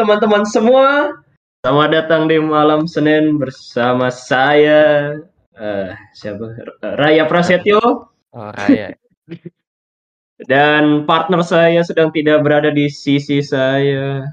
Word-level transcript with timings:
teman-teman 0.00 0.48
semua. 0.48 1.12
Selamat 1.60 1.92
datang 1.92 2.24
di 2.24 2.40
malam 2.40 2.88
Senin 2.88 3.36
bersama 3.36 4.08
saya 4.08 5.12
eh 5.60 5.92
siapa? 6.16 6.56
Raya 6.96 7.28
Prasetyo 7.28 8.08
Oh 8.32 8.48
Raya. 8.48 8.96
dan 10.50 11.04
partner 11.04 11.44
saya 11.44 11.84
sedang 11.84 12.08
tidak 12.16 12.40
berada 12.40 12.72
di 12.72 12.88
sisi 12.88 13.44
saya. 13.44 14.24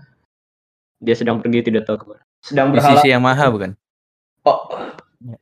Dia 1.03 1.16
sedang 1.20 1.43
pergi 1.43 1.68
tidak 1.68 1.84
tahu 1.84 1.99
ke 1.99 2.05
mana. 2.15 2.23
Sedang 2.40 2.71
Di 2.71 2.79
sisi 2.79 3.12
yang 3.12 3.27
maha 3.27 3.52
bukan? 3.52 3.76
Oh. 4.48 4.71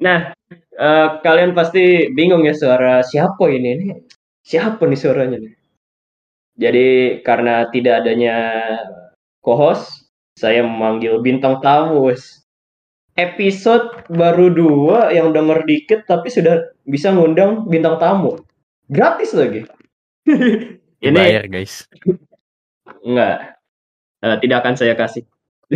Nah, 0.01 0.33
eh, 0.57 1.07
kalian 1.21 1.53
pasti 1.53 2.09
bingung 2.17 2.49
ya 2.49 2.57
suara 2.57 3.05
siapa 3.05 3.45
ini? 3.53 3.69
Ini 3.77 3.85
siapa 4.41 4.89
nih 4.89 4.97
suaranya 4.97 5.37
nih? 5.37 5.53
Jadi 6.57 6.87
karena 7.21 7.69
tidak 7.69 8.01
adanya 8.01 8.35
co-host, 9.45 10.04
saya 10.35 10.61
memanggil 10.61 11.23
bintang 11.23 11.63
tamu. 11.63 12.11
wes. 12.11 12.43
Episode 13.15 14.03
baru 14.11 14.51
dua 14.51 15.07
yang 15.15 15.31
denger 15.31 15.63
dikit 15.63 16.03
tapi 16.03 16.27
sudah 16.27 16.75
bisa 16.83 17.15
ngundang 17.15 17.63
bintang 17.71 17.95
tamu. 17.95 18.35
Gratis 18.91 19.31
lagi. 19.31 19.63
ini 21.05 21.15
Bayar 21.15 21.47
guys. 21.47 21.87
enggak. 22.99 23.55
Eh, 24.19 24.37
tidak 24.43 24.57
akan 24.61 24.75
saya 24.75 24.93
kasih. 24.99 25.23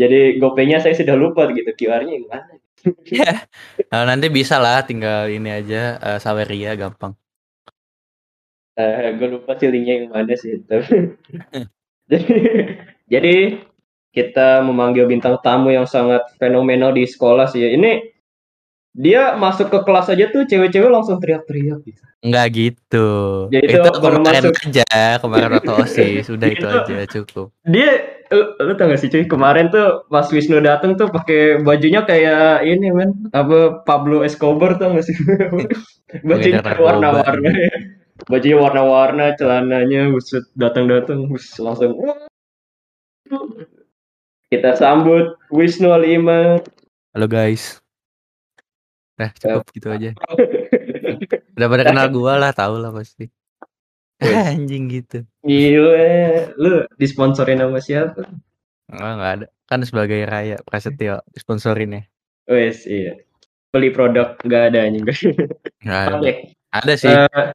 Jadi 0.00 0.40
gopenya 0.40 0.80
saya 0.80 0.96
sudah 0.96 1.14
lupa 1.14 1.46
gitu 1.52 1.70
QR-nya 1.76 2.12
yang 2.18 2.26
mana. 2.26 2.54
Nah, 3.92 4.04
nanti 4.04 4.28
bisa 4.28 4.60
lah 4.60 4.84
tinggal 4.84 5.28
ini 5.32 5.48
aja 5.52 5.96
eh, 6.00 6.18
Saweria 6.20 6.76
gampang. 6.76 7.12
Eh, 8.74 9.14
gue 9.20 9.28
lupa 9.38 9.54
sih 9.56 9.68
linknya 9.68 10.04
yang 10.04 10.08
mana 10.12 10.34
sih. 10.34 10.64
Tapi- 10.64 11.12
jadi, 12.10 12.32
jadi 13.12 13.36
kita 14.14 14.62
memanggil 14.62 15.10
bintang 15.10 15.36
tamu 15.42 15.74
yang 15.74 15.86
sangat 15.90 16.22
fenomenal 16.38 16.94
di 16.94 17.02
sekolah 17.04 17.50
sih. 17.50 17.66
Ini 17.66 18.14
dia 18.94 19.34
masuk 19.34 19.74
ke 19.74 19.78
kelas 19.82 20.06
aja 20.06 20.30
tuh 20.30 20.46
cewek-cewek 20.46 20.86
langsung 20.86 21.18
teriak-teriak 21.18 21.82
gitu. 21.82 22.02
Enggak 22.22 22.46
gitu. 22.54 23.08
Jadi 23.50 23.66
itu 23.66 23.78
itu 23.82 23.90
baru 23.98 24.22
masuk. 24.22 24.54
aja, 24.54 25.18
kemarin 25.18 25.50
waktu 25.58 25.72
OSIS, 25.82 26.26
udah 26.30 26.46
itu 26.46 26.62
Itu- 26.62 26.78
aja 26.78 27.06
cukup. 27.10 27.46
Dia 27.66 27.90
lu, 28.30 28.42
lu 28.58 28.72
tau 28.78 28.86
gak 28.90 29.00
sih 29.02 29.10
cuy 29.10 29.24
kemarin 29.26 29.68
tuh 29.70 30.06
pas 30.10 30.26
Wisnu 30.26 30.58
dateng 30.62 30.96
tuh 30.98 31.10
pakai 31.10 31.62
bajunya 31.62 32.02
kayak 32.02 32.64
ini 32.66 32.90
men 32.90 33.10
apa 33.30 33.82
Pablo 33.86 34.22
Escobar 34.26 34.74
tuh 34.80 34.94
gak 34.96 35.04
sih 35.06 35.16
bajunya 36.28 36.62
narkoba. 36.62 36.98
warna-warna 36.98 37.50
bajunya 38.30 38.56
warna-warna 38.56 39.36
celananya 39.36 40.08
buset 40.10 40.44
datang-datang 40.56 41.28
bus 41.28 41.44
langsung 41.60 41.96
kita 44.48 44.76
sambut 44.78 45.34
Wisnu 45.50 45.90
Alima 45.90 46.60
Halo 47.14 47.30
guys. 47.30 47.78
Nah, 49.14 49.30
cukup 49.38 49.70
gitu 49.70 49.86
aja. 49.94 50.10
Udah 51.54 51.68
pada 51.70 51.86
kenal 51.86 52.10
gua 52.10 52.34
lah, 52.34 52.50
tau 52.50 52.74
lah 52.74 52.90
pasti. 52.90 53.30
Anjing 54.50 54.90
gitu. 54.90 55.22
gila 55.46 56.50
lu 56.58 56.82
disponsorin 56.98 57.62
sama 57.62 57.78
siapa 57.78 58.26
Enggak, 58.90 59.10
enggak 59.14 59.32
ada. 59.38 59.46
Kan 59.70 59.80
sebagai 59.86 60.22
Raya 60.26 60.58
Prasetyo 60.66 61.22
sponsorin 61.38 61.98
ya. 61.98 62.02
wes 62.44 62.84
iya 62.84 63.16
beli 63.72 63.88
produk 63.88 64.36
nggak 64.44 64.62
ada 64.70 64.78
anjing 64.86 65.04
Enggak 65.82 66.02
ada. 66.10 66.30
Ada 66.74 66.92
sih 66.94 67.10
Eh, 67.10 67.48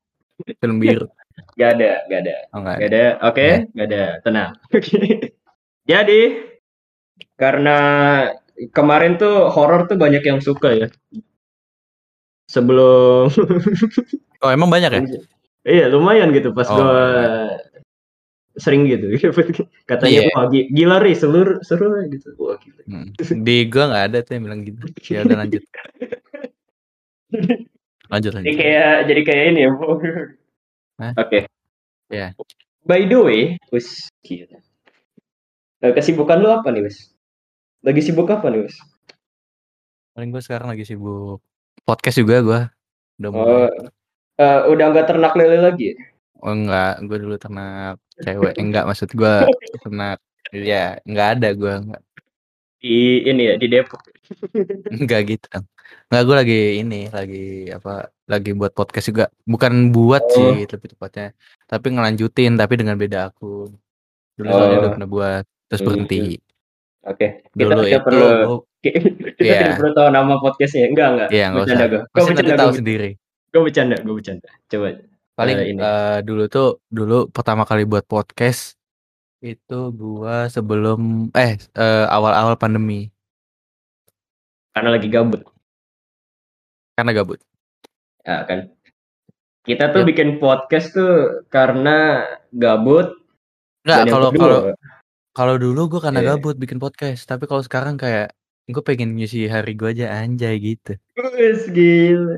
film 0.60 0.78
biru. 0.84 1.08
nggak 1.56 1.70
ada 1.76 1.90
nggak 2.08 2.20
ada 2.24 2.36
Oh, 2.52 2.60
enggak 2.60 2.76
ada. 2.76 2.80
Gak 2.80 2.90
ada, 2.92 3.04
oke, 3.26 3.40
Ya. 3.42 3.56
gak 3.72 3.88
ada, 3.92 4.04
tenang. 4.24 4.52
Jadi 5.92 6.22
karena 7.36 7.78
kemarin 8.72 9.16
tuh 9.16 9.48
horor 9.48 9.88
tuh 9.88 9.96
banyak 9.96 10.20
yang 10.22 10.40
suka 10.40 10.76
ya. 10.76 10.88
Sebelum, 12.48 13.30
Oh, 14.44 14.50
emang 14.50 14.72
banyak 14.72 14.92
ya? 14.92 15.02
iya 15.68 15.86
lumayan 15.88 16.32
gitu 16.32 16.52
pas 16.52 16.66
Oh, 16.68 16.76
gua 16.76 17.04
sering 18.56 18.88
gitu. 18.88 19.12
Katanya 19.84 20.28
Iya. 20.28 20.32
wah 20.36 20.46
gi- 20.48 20.68
gila 20.70 21.00
ri 21.00 21.16
seluruh 21.16 21.60
seru 21.62 21.92
gitu. 22.08 22.36
Wah 22.36 22.56
gila. 22.58 22.82
Hmm. 22.88 23.08
Di 23.16 23.68
gua 23.68 23.92
nggak 23.92 24.06
ada 24.12 24.18
tuh 24.24 24.32
yang 24.36 24.44
bilang 24.48 24.62
gitu. 24.64 24.80
Ya 25.08 25.24
udah 25.24 25.38
lanjut. 25.40 25.64
Lanjut 28.10 28.32
Jadi 28.34 28.42
lanjut. 28.42 28.58
kayak 28.58 28.94
jadi 29.06 29.22
kayak 29.22 29.44
ini 29.54 29.60
ya. 29.62 29.72
Oke. 31.16 31.40
Ya. 32.10 32.28
By 32.84 33.06
the 33.06 33.20
way, 33.22 33.42
wis 33.70 34.10
gila. 34.26 34.58
Nah, 35.80 35.94
kesibukan 35.96 36.42
lu 36.42 36.50
apa 36.52 36.74
nih, 36.74 36.90
Wis? 36.90 37.14
Lagi 37.86 38.02
sibuk 38.04 38.28
apa 38.28 38.50
nih, 38.50 38.66
Wis? 38.68 38.76
Paling 40.18 40.34
gue 40.34 40.42
sekarang 40.44 40.74
lagi 40.74 40.84
sibuk 40.84 41.40
podcast 41.86 42.18
juga 42.20 42.36
gua. 42.42 42.62
Udah 43.22 43.30
mulai. 43.32 43.54
Oh, 43.54 43.70
eh, 44.42 44.62
udah 44.74 44.86
nggak 44.92 45.08
ternak 45.08 45.34
lele 45.38 45.58
lagi? 45.62 45.94
ya? 45.94 45.98
Oh 46.40 46.56
enggak, 46.56 47.04
gue 47.04 47.18
dulu 47.20 47.36
ternak 47.36 48.00
cewek. 48.24 48.56
Enggak 48.58 48.88
maksud 48.88 49.12
gua 49.14 49.44
ternak 49.84 50.20
ya 50.50 50.98
enggak 51.06 51.28
ada 51.38 51.50
gua 51.54 51.74
enggak, 51.84 52.02
Di 52.80 52.96
ini 53.24 53.42
ya, 53.44 53.54
di 53.56 53.68
Depok. 53.68 54.02
enggak 54.90 55.22
gitu. 55.28 55.48
Enggak 56.08 56.24
gue 56.24 56.36
lagi 56.38 56.60
ini, 56.80 57.02
lagi 57.10 57.46
apa? 57.70 58.08
Lagi 58.26 58.50
buat 58.54 58.72
podcast 58.72 59.10
juga. 59.10 59.26
Bukan 59.44 59.92
buat 59.92 60.24
Oh. 60.24 60.56
sih 60.56 60.64
lebih 60.64 60.96
tepatnya. 60.96 61.36
Tapi 61.66 61.88
ngelanjutin 61.90 62.56
tapi 62.56 62.74
dengan 62.76 62.96
beda 62.96 63.30
akun. 63.30 63.76
Dulu 64.34 64.48
soalnya 64.48 64.72
Oh. 64.72 64.82
udah 64.82 64.92
pernah 64.94 65.10
buat 65.10 65.44
terus 65.68 65.82
Hmm. 65.82 65.88
berhenti. 65.92 66.40
Oke, 67.02 67.28
kita 67.48 67.58
Dulu 67.58 67.82
tidak 67.82 67.92
itu 67.92 68.06
perlu 68.06 68.28
kita 68.84 69.42
Iya. 69.42 69.60
tidak 69.60 69.76
perlu 69.76 69.92
tahu 69.94 70.08
nama 70.10 70.34
podcastnya. 70.38 70.86
Enggak, 70.88 71.08
enggak. 71.10 71.30
Iya 71.30 71.44
enggak 71.46 71.60
usah. 71.60 71.68
Bercanda 71.68 71.86
gue. 71.86 72.00
Gue 72.00 72.14
Pasti 72.14 72.30
nanti 72.30 72.40
bercanda, 72.40 72.62
tahu 72.62 72.72
sendiri. 72.74 73.10
gue 73.50 73.62
bercanda, 73.62 73.96
gue 73.98 74.16
bercanda. 74.16 74.50
Coba. 74.66 74.90
paling 75.36 75.56
Eh, 75.58 75.72
ini. 75.72 75.80
eh, 75.80 76.20
dulu 76.22 76.44
tuh 76.48 76.70
dulu 76.86 77.18
pertama 77.28 77.64
kali 77.64 77.84
buat 77.84 78.04
podcast 78.04 78.76
itu 79.42 79.80
gua 79.92 80.48
sebelum 80.48 81.32
eh 81.34 81.56
eh, 81.56 82.06
awal-awal 82.06 82.56
pandemi 82.56 83.08
Karena 84.70 84.90
lagi 84.92 85.08
gabut. 85.08 85.42
karena 86.94 87.12
gabut 87.14 87.40
Ya 88.22 88.44
kan. 88.44 88.70
Kita 89.64 89.90
tuh 89.90 90.04
Ya. 90.04 90.08
bikin 90.08 90.30
podcast 90.38 90.92
tuh 90.92 91.44
karena 91.48 92.26
gabut. 92.52 93.16
nggak 93.80 93.96
dan 93.96 94.06
yang 94.06 94.14
kalau 94.14 94.30
kalau 94.34 94.60
kalau 95.32 95.56
dulu 95.56 95.82
gua 95.90 96.02
karena 96.04 96.20
Iya. 96.20 96.30
gabut 96.36 96.56
bikin 96.56 96.78
podcast 96.78 97.24
tapi 97.24 97.48
kalau 97.48 97.64
sekarang 97.64 97.96
kayak 97.96 98.36
gue 98.68 98.84
pengen 98.84 99.16
ngisi 99.16 99.48
hari 99.48 99.74
gua 99.74 99.90
aja 99.90 100.12
anjay 100.14 100.60
gitu 100.60 101.00
Wes, 101.16 101.66
gila. 101.70 102.38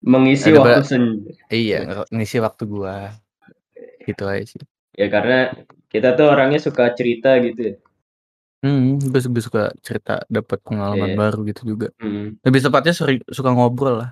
Mengisi 0.00 0.48
Ada 0.48 0.58
waktu 0.58 0.72
ba- 0.74 0.82
sen. 0.82 1.04
iya 1.48 1.84
ng- 1.84 2.08
ngisi 2.10 2.40
waktu 2.40 2.64
gua 2.64 3.12
gitu 4.02 4.24
aja 4.24 4.44
sih 4.48 4.64
Ya 4.96 5.06
karena 5.06 5.52
kita 5.90 6.14
tuh 6.14 6.26
orangnya 6.26 6.58
suka 6.58 6.94
cerita 6.94 7.34
gitu. 7.42 7.60
ya. 7.60 7.76
hmm 8.60 9.00
gue 9.08 9.20
gue 9.20 9.40
suka 9.42 9.72
cerita 9.80 10.20
dapat 10.28 10.60
pengalaman 10.60 11.12
Iya. 11.12 11.18
baru 11.18 11.38
gitu 11.48 11.62
juga 11.66 11.88
Hmm. 11.96 12.36
lebih 12.40 12.60
tepatnya 12.60 12.92
seri, 12.92 13.16
suka 13.26 13.50
ngobrol 13.50 13.98
lah 13.98 14.10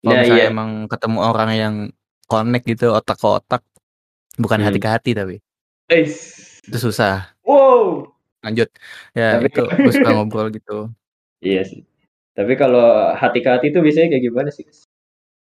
kalau 0.00 0.14
Nah, 0.14 0.22
misalnya 0.22 0.44
iya. 0.46 0.52
emang 0.54 0.70
ketemu 0.86 1.18
orang 1.18 1.50
yang 1.52 1.74
connect 2.24 2.64
gitu 2.64 2.94
otak 2.94 3.18
ke 3.18 3.26
otak 3.26 3.62
bukan 4.36 4.62
Hmm. 4.62 4.66
hati 4.70 4.78
ke 4.78 4.88
hati 4.88 5.10
tapi 5.12 5.36
Eis. 5.90 6.14
itu 6.62 6.78
susah 6.78 7.34
Wow. 7.42 8.14
lanjut 8.40 8.70
ya 9.12 9.42
Tapi- 9.42 9.50
itu 9.50 9.62
gue 9.82 9.92
suka 9.92 10.10
ngobrol 10.14 10.48
gitu 10.50 10.94
Iya 11.38 11.62
sih. 11.62 11.82
Tapi 12.34 12.54
kalau 12.54 12.82
hati 13.14 13.42
ke 13.42 13.50
hati 13.50 13.66
tuh 13.70 13.82
biasanya 13.82 14.14
kayak 14.14 14.24
gimana 14.24 14.50
sih? 14.50 14.62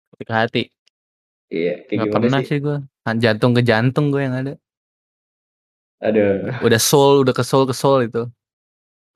hati 0.09 0.25
ke 0.25 0.33
hati 0.33 0.63
Iya, 1.49 1.85
kayak 1.85 1.93
nggak 1.93 2.09
gimana 2.09 2.25
pernah 2.25 2.41
sih? 2.41 2.49
sih 2.49 2.59
gue 2.61 2.77
jantung 3.21 3.53
ke 3.53 3.61
jantung 3.61 4.09
gue 4.09 4.25
yang 4.25 4.37
ada 4.37 4.57
Aduh, 5.99 6.55
udah 6.63 6.81
soul 6.81 7.27
udah 7.27 7.35
ke 7.35 7.43
soul 7.43 7.67
ke 7.67 7.75
soul 7.75 8.07
itu 8.07 8.23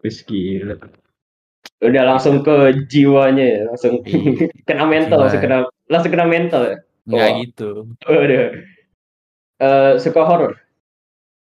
wis 0.02 0.26
gila. 0.26 0.74
Udah 1.78 2.02
langsung 2.06 2.42
ke 2.42 2.74
jiwanya 2.90 3.42
ya, 3.44 3.60
langsung 3.70 4.02
Iya, 4.02 4.50
kena 4.68 4.84
mental, 4.86 5.14
jiwa. 5.14 5.22
langsung 5.26 5.40
kena 5.40 5.56
langsung 5.86 6.10
kena 6.10 6.26
mental 6.26 6.62
ya. 6.66 6.76
nggak 7.02 7.18
Wah. 7.26 7.38
gitu 7.42 7.68
Udah. 8.06 8.44
Eh, 9.58 9.92
suka 9.98 10.20
horor. 10.22 10.52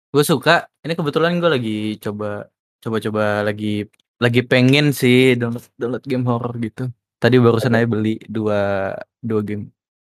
gue 0.10 0.24
suka 0.26 0.66
ini 0.82 0.98
kebetulan 0.98 1.38
gue 1.38 1.48
lagi 1.48 1.80
coba 2.02 2.50
coba-coba 2.82 3.46
lagi 3.46 3.86
lagi 4.18 4.42
pengen 4.42 4.90
sih 4.90 5.38
download 5.38 5.70
download 5.78 6.04
game 6.04 6.26
horror 6.26 6.58
gitu 6.58 6.90
tadi 7.16 7.38
barusan 7.38 7.78
aja 7.78 7.86
beli 7.86 8.18
dua 8.26 8.90
dua 9.22 9.40
game 9.46 9.70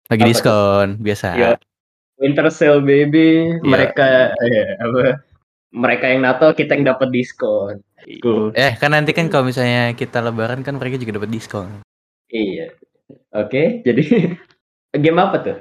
lagi 0.09 0.23
Apa 0.25 0.29
diskon 0.33 0.87
biasa 0.97 1.27
Iya. 1.37 1.49
Winter 2.23 2.47
Sale 2.47 2.79
baby, 2.79 3.51
Iya. 3.51 3.67
mereka 3.67 4.07
eh, 4.39 4.67
apa? 4.79 5.19
Mereka 5.73 6.05
yang 6.07 6.21
Natal 6.23 6.53
kita 6.53 6.73
yang 6.73 6.87
dapat 6.87 7.11
diskon. 7.11 7.83
Cool. 8.19 8.51
eh 8.53 8.75
kan 8.75 8.91
nanti 8.91 9.11
kan 9.11 9.27
kalau 9.27 9.47
misalnya 9.47 9.91
kita 9.91 10.19
lebaran 10.19 10.59
kan 10.59 10.75
mereka 10.75 10.99
juga 10.99 11.23
dapat 11.23 11.31
diskon 11.31 11.79
Iya. 12.27 12.75
Oke, 13.31 13.79
jadi 13.79 14.03
game 15.03 15.19
apa 15.19 15.37
tuh? 15.39 15.57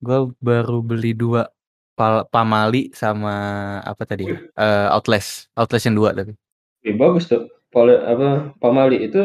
gue 0.00 0.32
baru 0.40 0.80
beli 0.80 1.12
dua 1.12 1.52
Pal 1.92 2.24
Pamali 2.24 2.88
sama 2.96 3.36
apa 3.84 4.08
tadi? 4.08 4.24
Uh, 4.56 4.88
Outlast. 4.88 5.52
Outlast 5.52 5.84
yang 5.84 6.00
dua 6.00 6.16
tapi. 6.16 6.32
Ya, 6.80 6.96
bagus 6.96 7.28
tuh. 7.28 7.52
Pal 7.68 7.92
apa 7.92 8.56
Pamali 8.56 9.04
itu 9.04 9.20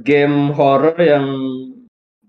game 0.00 0.48
horror 0.56 0.96
yang 0.96 1.28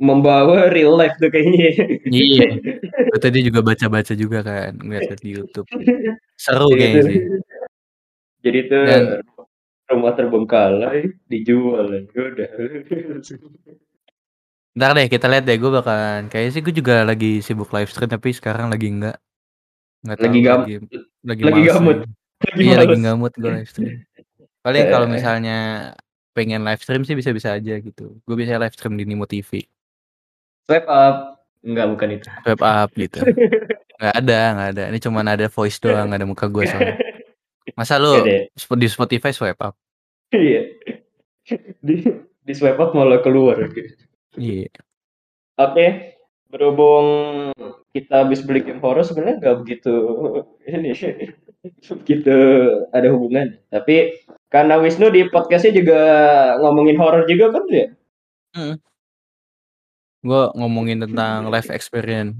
membawa 0.01 0.67
real 0.71 0.95
life 0.95 1.15
tuh 1.17 1.31
kayaknya. 1.31 1.71
Iya. 2.07 2.47
Gue 3.11 3.19
tadi 3.19 3.39
juga 3.45 3.59
baca-baca 3.63 4.13
juga 4.13 4.43
kan 4.43 4.75
ngeliat 4.79 5.19
di 5.19 5.29
YouTube. 5.39 5.67
Seru 6.35 6.71
kayaknya 6.75 7.01
sih. 7.07 7.19
Jadi 8.45 8.57
itu 8.61 8.77
Dan, 8.77 9.03
rumah 9.89 10.13
terbengkalai 10.13 11.09
dijual 11.31 12.05
udah. 12.13 12.51
Ntar 14.75 14.91
deh 14.91 15.07
kita 15.07 15.31
lihat 15.31 15.47
deh 15.47 15.55
gue 15.55 15.71
bakalan 15.71 16.27
kayaknya 16.27 16.51
sih 16.51 16.61
gue 16.61 16.75
juga 16.75 17.07
lagi 17.07 17.39
sibuk 17.39 17.71
live 17.71 17.87
stream 17.87 18.11
tapi 18.11 18.35
sekarang 18.35 18.67
lagi 18.67 18.91
enggak 18.91 19.15
nggak 20.05 20.19
lagi 20.19 20.39
gam 20.43 20.59
lagi 20.61 20.75
lagi, 21.25 21.41
lagi 21.41 21.61
gamut 21.65 21.97
lagi 22.43 22.61
iya 22.61 22.75
lagi 22.77 22.97
gamut 22.99 23.33
gue 23.33 23.51
live 23.55 23.69
stream 23.71 24.03
paling 24.59 24.83
kalau 24.91 25.07
misalnya 25.07 25.57
pengen 26.35 26.61
live 26.61 26.83
stream 26.83 27.07
sih 27.07 27.15
bisa-bisa 27.15 27.55
aja 27.55 27.79
gitu 27.79 28.19
gue 28.19 28.35
bisa 28.35 28.59
live 28.59 28.75
stream 28.75 28.99
di 28.99 29.07
Nimo 29.07 29.23
TV 29.25 29.63
swipe 30.65 30.89
up. 30.89 31.39
Enggak 31.65 31.85
bukan 31.97 32.09
itu. 32.21 32.27
Swipe 32.45 32.65
up 32.65 32.89
gitu. 32.93 33.19
Nggak 33.95 34.15
ada 34.21 34.39
nggak 34.53 34.69
ada. 34.75 34.83
Ini 34.91 34.99
cuma 35.01 35.19
ada 35.25 35.47
voice 35.49 35.77
doang 35.81 36.11
nggak 36.11 36.19
ada 36.21 36.27
muka 36.27 36.45
gue 36.51 36.63
soalnya. 36.67 36.97
Masa 37.73 37.97
lu 37.97 38.21
di 38.53 38.87
Spotify 38.87 39.31
swipe 39.33 39.61
up? 39.61 39.73
Iya. 40.29 40.61
Di 41.81 41.95
di 42.45 42.53
swipe 42.53 42.77
up 42.77 42.93
malah 42.93 43.21
keluar. 43.25 43.57
Iya. 44.37 44.69
Oke, 45.55 46.19
berhubung 46.51 47.07
kita 47.95 48.27
habis 48.27 48.43
beli 48.43 48.61
game 48.61 48.83
horror 48.83 49.07
sebenarnya 49.07 49.39
nggak 49.39 49.57
begitu 49.63 49.93
ini 50.67 50.91
begitu 52.03 52.37
ada 52.91 53.07
hubungan. 53.09 53.57
Tapi 53.71 54.21
karena 54.51 54.77
Wisnu 54.77 55.09
di 55.09 55.25
podcastnya 55.31 55.73
juga 55.73 55.99
ngomongin 56.61 56.99
horror 56.99 57.25
juga 57.25 57.55
kan 57.55 57.63
ya? 57.71 57.87
Hmm. 58.53 58.75
Gue 60.25 60.41
ngomongin 60.57 61.05
tentang 61.05 61.53
life 61.53 61.69
experience 61.69 62.33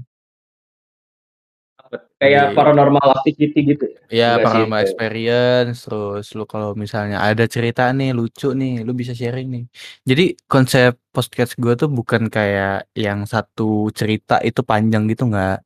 kayak 2.18 2.50
Jadi, 2.50 2.56
paranormal 2.56 3.08
activity 3.22 3.60
gitu 3.76 3.84
ya? 3.86 3.98
Iya, 4.08 4.30
paranormal 4.40 4.78
sih, 4.80 4.84
experience, 4.88 5.76
terus 5.86 6.26
lu 6.32 6.44
kalau 6.48 6.72
misalnya 6.72 7.20
ada 7.20 7.44
cerita 7.44 7.92
nih 7.92 8.16
lucu 8.16 8.56
nih, 8.56 8.82
lu 8.82 8.92
bisa 8.96 9.12
sharing 9.12 9.48
nih. 9.52 9.64
Jadi 10.08 10.24
konsep 10.48 10.96
podcast 11.12 11.54
gue 11.60 11.74
tuh 11.76 11.90
bukan 11.92 12.32
kayak 12.32 12.88
yang 12.96 13.28
satu 13.28 13.92
cerita 13.92 14.40
itu 14.42 14.60
panjang 14.64 15.04
gitu 15.12 15.28
nggak. 15.28 15.58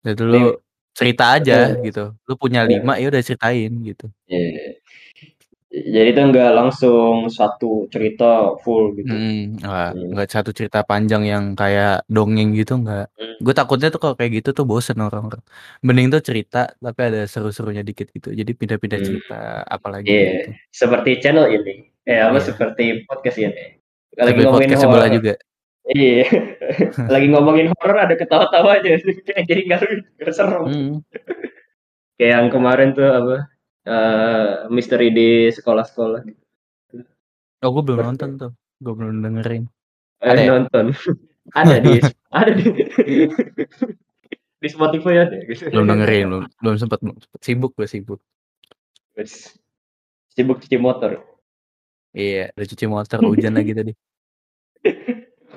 Jadi 0.00 0.22
lu 0.24 0.56
cerita 0.96 1.36
aja 1.36 1.76
gitu. 1.84 2.16
Lu 2.26 2.34
punya 2.40 2.64
lima 2.64 2.96
ya 2.96 3.12
udah 3.12 3.22
ceritain 3.22 3.70
gitu. 3.84 4.08
Yeah. 5.70 6.02
Jadi 6.02 6.08
itu 6.18 6.22
enggak 6.34 6.50
langsung 6.50 7.30
satu 7.30 7.86
cerita 7.94 8.58
full 8.66 8.90
gitu. 8.98 9.14
Hmm, 9.14 9.54
enggak, 9.54 9.90
hmm. 9.94 10.10
enggak 10.10 10.28
satu 10.34 10.50
cerita 10.50 10.82
panjang 10.82 11.22
yang 11.30 11.54
kayak 11.54 12.02
dongeng 12.10 12.58
gitu 12.58 12.74
enggak. 12.74 13.06
Hmm. 13.14 13.38
Gue 13.38 13.54
takutnya 13.54 13.86
tuh 13.94 14.02
kalau 14.02 14.18
kayak 14.18 14.42
gitu 14.42 14.50
tuh 14.50 14.66
bosen 14.66 14.98
orang-orang. 14.98 15.38
Mending 15.86 16.10
tuh 16.10 16.26
cerita 16.26 16.74
tapi 16.74 17.00
ada 17.06 17.22
seru-serunya 17.30 17.86
dikit 17.86 18.10
gitu. 18.10 18.34
Jadi 18.34 18.50
pindah-pindah 18.50 18.98
hmm. 18.98 19.06
cerita 19.06 19.62
apalagi 19.62 20.10
yeah. 20.10 20.26
gitu. 20.26 20.48
Seperti 20.74 21.10
channel 21.22 21.46
ini. 21.46 21.86
Eh 22.02 22.18
apa 22.18 22.34
yeah. 22.34 22.42
seperti 22.42 22.84
podcast 23.06 23.38
ini. 23.38 23.64
Lagi 24.18 24.42
ngomongin 24.42 24.74
podcast 24.74 24.82
sebelah 24.82 25.10
juga. 25.14 25.34
Iya. 25.86 26.24
Lagi 27.14 27.26
ngomongin 27.30 27.66
horor 27.78 27.98
ada 28.10 28.14
ketawa-tawa 28.18 28.82
aja. 28.82 28.98
Jadi 29.48 29.60
enggak 29.70 29.86
seru. 30.34 30.66
Hmm. 30.66 31.06
kayak 32.18 32.36
yang 32.36 32.46
kemarin 32.50 32.90
tuh 32.90 33.06
apa? 33.06 33.59
Uh, 33.86 34.68
misteri 34.68 35.12
di 35.14 35.48
sekolah-sekolah 35.52 36.20
gitu. 36.26 36.42
Oh, 37.60 37.70
gue 37.76 37.82
belum 37.84 37.98
nonton 38.12 38.30
tuh. 38.40 38.52
Gue 38.80 38.94
belum 38.96 39.20
dengerin. 39.20 39.68
Eh, 40.24 40.28
ada 40.32 40.40
ya? 40.40 40.48
nonton. 40.56 40.84
ada 41.60 41.76
di 41.80 42.00
ada 42.40 42.50
di 42.52 42.64
di 44.60 44.68
Spotify 44.68 45.24
ada 45.24 45.36
gitu. 45.44 45.72
Belum 45.72 45.88
dengerin, 45.88 46.24
belum 46.28 46.42
belum 46.60 46.76
sempat 46.76 47.00
sibuk 47.40 47.76
gue 47.76 47.88
sibuk. 47.88 48.20
Sibuk 50.32 50.60
cuci 50.64 50.76
motor. 50.80 51.20
Iya, 52.16 52.50
udah 52.56 52.66
cuci 52.66 52.86
motor 52.90 53.18
hujan 53.22 53.54
lagi 53.54 53.72
tadi. 53.76 53.92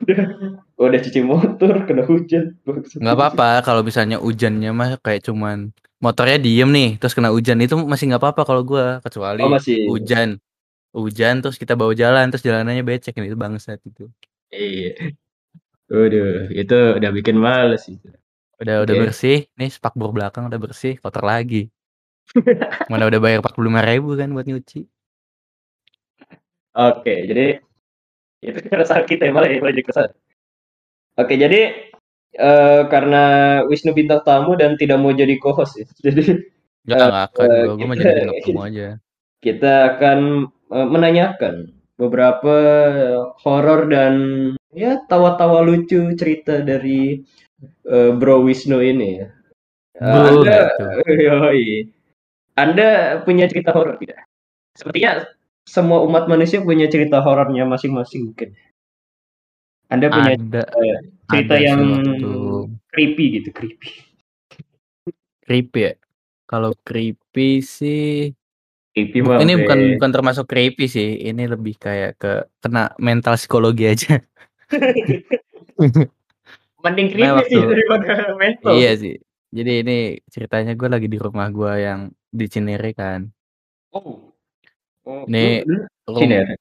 udah, 0.03 0.25
udah 0.85 0.99
cuci 1.01 1.21
motor 1.23 1.73
kena 1.87 2.03
hujan. 2.05 2.59
Nggak 2.99 3.15
apa-apa 3.15 3.63
kalau 3.63 3.81
misalnya 3.81 4.19
hujannya 4.19 4.71
mah 4.75 4.99
kayak 4.99 5.23
cuman 5.25 5.71
motornya 6.03 6.35
diem 6.35 6.67
nih 6.67 6.89
terus 6.99 7.15
kena 7.15 7.31
hujan 7.31 7.63
itu 7.63 7.79
masih 7.79 8.11
nggak 8.11 8.19
apa-apa 8.19 8.43
kalau 8.43 8.61
gue 8.67 8.99
kecuali 8.99 9.39
oh, 9.39 9.51
masih. 9.55 9.87
hujan 9.87 10.35
hujan 10.91 11.39
terus 11.39 11.55
kita 11.55 11.79
bawa 11.79 11.95
jalan 11.95 12.27
terus 12.27 12.43
jalanannya 12.43 12.83
becek 12.83 13.15
ini 13.15 13.31
itu 13.31 13.39
bangsat 13.39 13.79
itu 13.87 14.11
iya 14.51 15.15
Udah, 15.93 16.49
itu 16.49 16.79
udah 16.97 17.11
bikin 17.13 17.37
males 17.37 17.85
sih. 17.85 18.01
Udah 18.57 18.81
okay. 18.81 18.85
udah 18.89 18.95
bersih, 18.97 19.37
nih 19.59 19.69
spakbor 19.69 20.09
belakang 20.09 20.49
udah 20.49 20.57
bersih, 20.57 20.97
kotor 20.97 21.21
lagi. 21.21 21.69
Mana 22.91 23.05
udah 23.05 23.19
bayar 23.21 23.45
empat 23.45 23.53
puluh 23.53 23.69
lima 23.69 23.85
ribu 23.85 24.17
kan 24.17 24.33
buat 24.33 24.49
nyuci. 24.49 24.87
Oke, 26.73 27.29
jadi 27.29 27.61
itu 28.41 28.59
keresahan 28.73 29.05
kita 29.05 29.29
malah 29.29 29.53
ke 29.53 29.91
sana. 29.93 30.09
Oke, 31.19 31.37
jadi 31.37 31.92
uh, 32.39 32.87
karena 32.89 33.23
Wisnu 33.69 33.93
bintang 33.93 34.21
tamu 34.25 34.57
dan 34.57 34.77
tidak 34.79 35.01
mau 35.01 35.13
jadi 35.13 35.37
co-host 35.37 35.81
ya. 35.81 35.85
Jadi 36.11 36.21
Gak, 36.83 36.99
uh, 36.99 37.07
gak 37.07 37.25
akan, 37.31 37.47
uh, 37.47 37.75
gue 37.79 37.87
mau 37.87 37.95
jadi 37.95 38.11
bintang 38.11 38.43
tamu 38.43 38.61
aja. 38.67 38.87
Kita 39.39 39.73
akan 39.95 40.19
uh, 40.67 40.87
menanyakan 40.91 41.55
beberapa 41.95 42.55
horor 43.39 43.87
dan 43.87 44.13
ya 44.75 44.99
tawa-tawa 45.07 45.63
lucu 45.63 46.11
cerita 46.19 46.59
dari 46.59 47.23
uh, 47.87 48.11
Bro 48.19 48.43
Wisnu 48.43 48.83
ini 48.83 49.23
ya. 49.23 49.27
Uh, 50.01 50.43
anda, 50.43 50.75
yoi. 51.31 51.87
anda 52.59 53.21
punya 53.23 53.47
cerita 53.47 53.71
horor 53.71 53.95
tidak? 54.01 54.27
Sepertinya 54.75 55.23
semua 55.63 56.03
umat 56.03 56.27
manusia 56.27 56.59
punya 56.59 56.91
cerita 56.91 57.23
horornya 57.23 57.63
masing-masing 57.63 58.33
mungkin. 58.33 58.57
Anda 59.91 60.07
punya 60.07 60.33
ada, 60.37 60.61
cerita 61.31 61.55
ada 61.55 61.63
yang 61.63 61.81
creepy 62.91 63.25
gitu, 63.41 63.49
creepy. 63.51 63.89
Creepy 65.43 65.79
ya? 65.79 65.93
Kalau 66.47 66.71
creepy 66.85 67.63
sih 67.65 68.31
creepy 68.93 69.25
ini 69.25 69.53
bukan 69.57 69.79
bukan 69.97 70.11
termasuk 70.13 70.45
creepy 70.45 70.85
sih, 70.85 71.17
ini 71.25 71.49
lebih 71.49 71.81
kayak 71.81 72.21
ke 72.21 72.45
kena 72.61 72.93
mental 73.01 73.33
psikologi 73.33 73.89
aja. 73.89 74.21
Mending 76.85 77.09
creepy 77.09 77.25
nah, 77.25 77.41
waktu, 77.41 77.57
sih 77.57 77.63
daripada 77.63 78.37
mental. 78.37 78.71
Iya 78.77 78.91
sih. 79.01 79.15
Jadi 79.53 79.71
ini 79.85 79.97
ceritanya 80.29 80.73
gue 80.77 80.89
lagi 80.89 81.07
di 81.09 81.17
rumah 81.17 81.49
gue 81.49 81.73
yang 81.81 82.13
di 82.29 82.45
Cinere 82.49 82.93
kan. 82.93 83.25
Oh. 83.93 84.29
oh 85.09 85.23
ini 85.25 85.65
Cinere. 86.05 86.57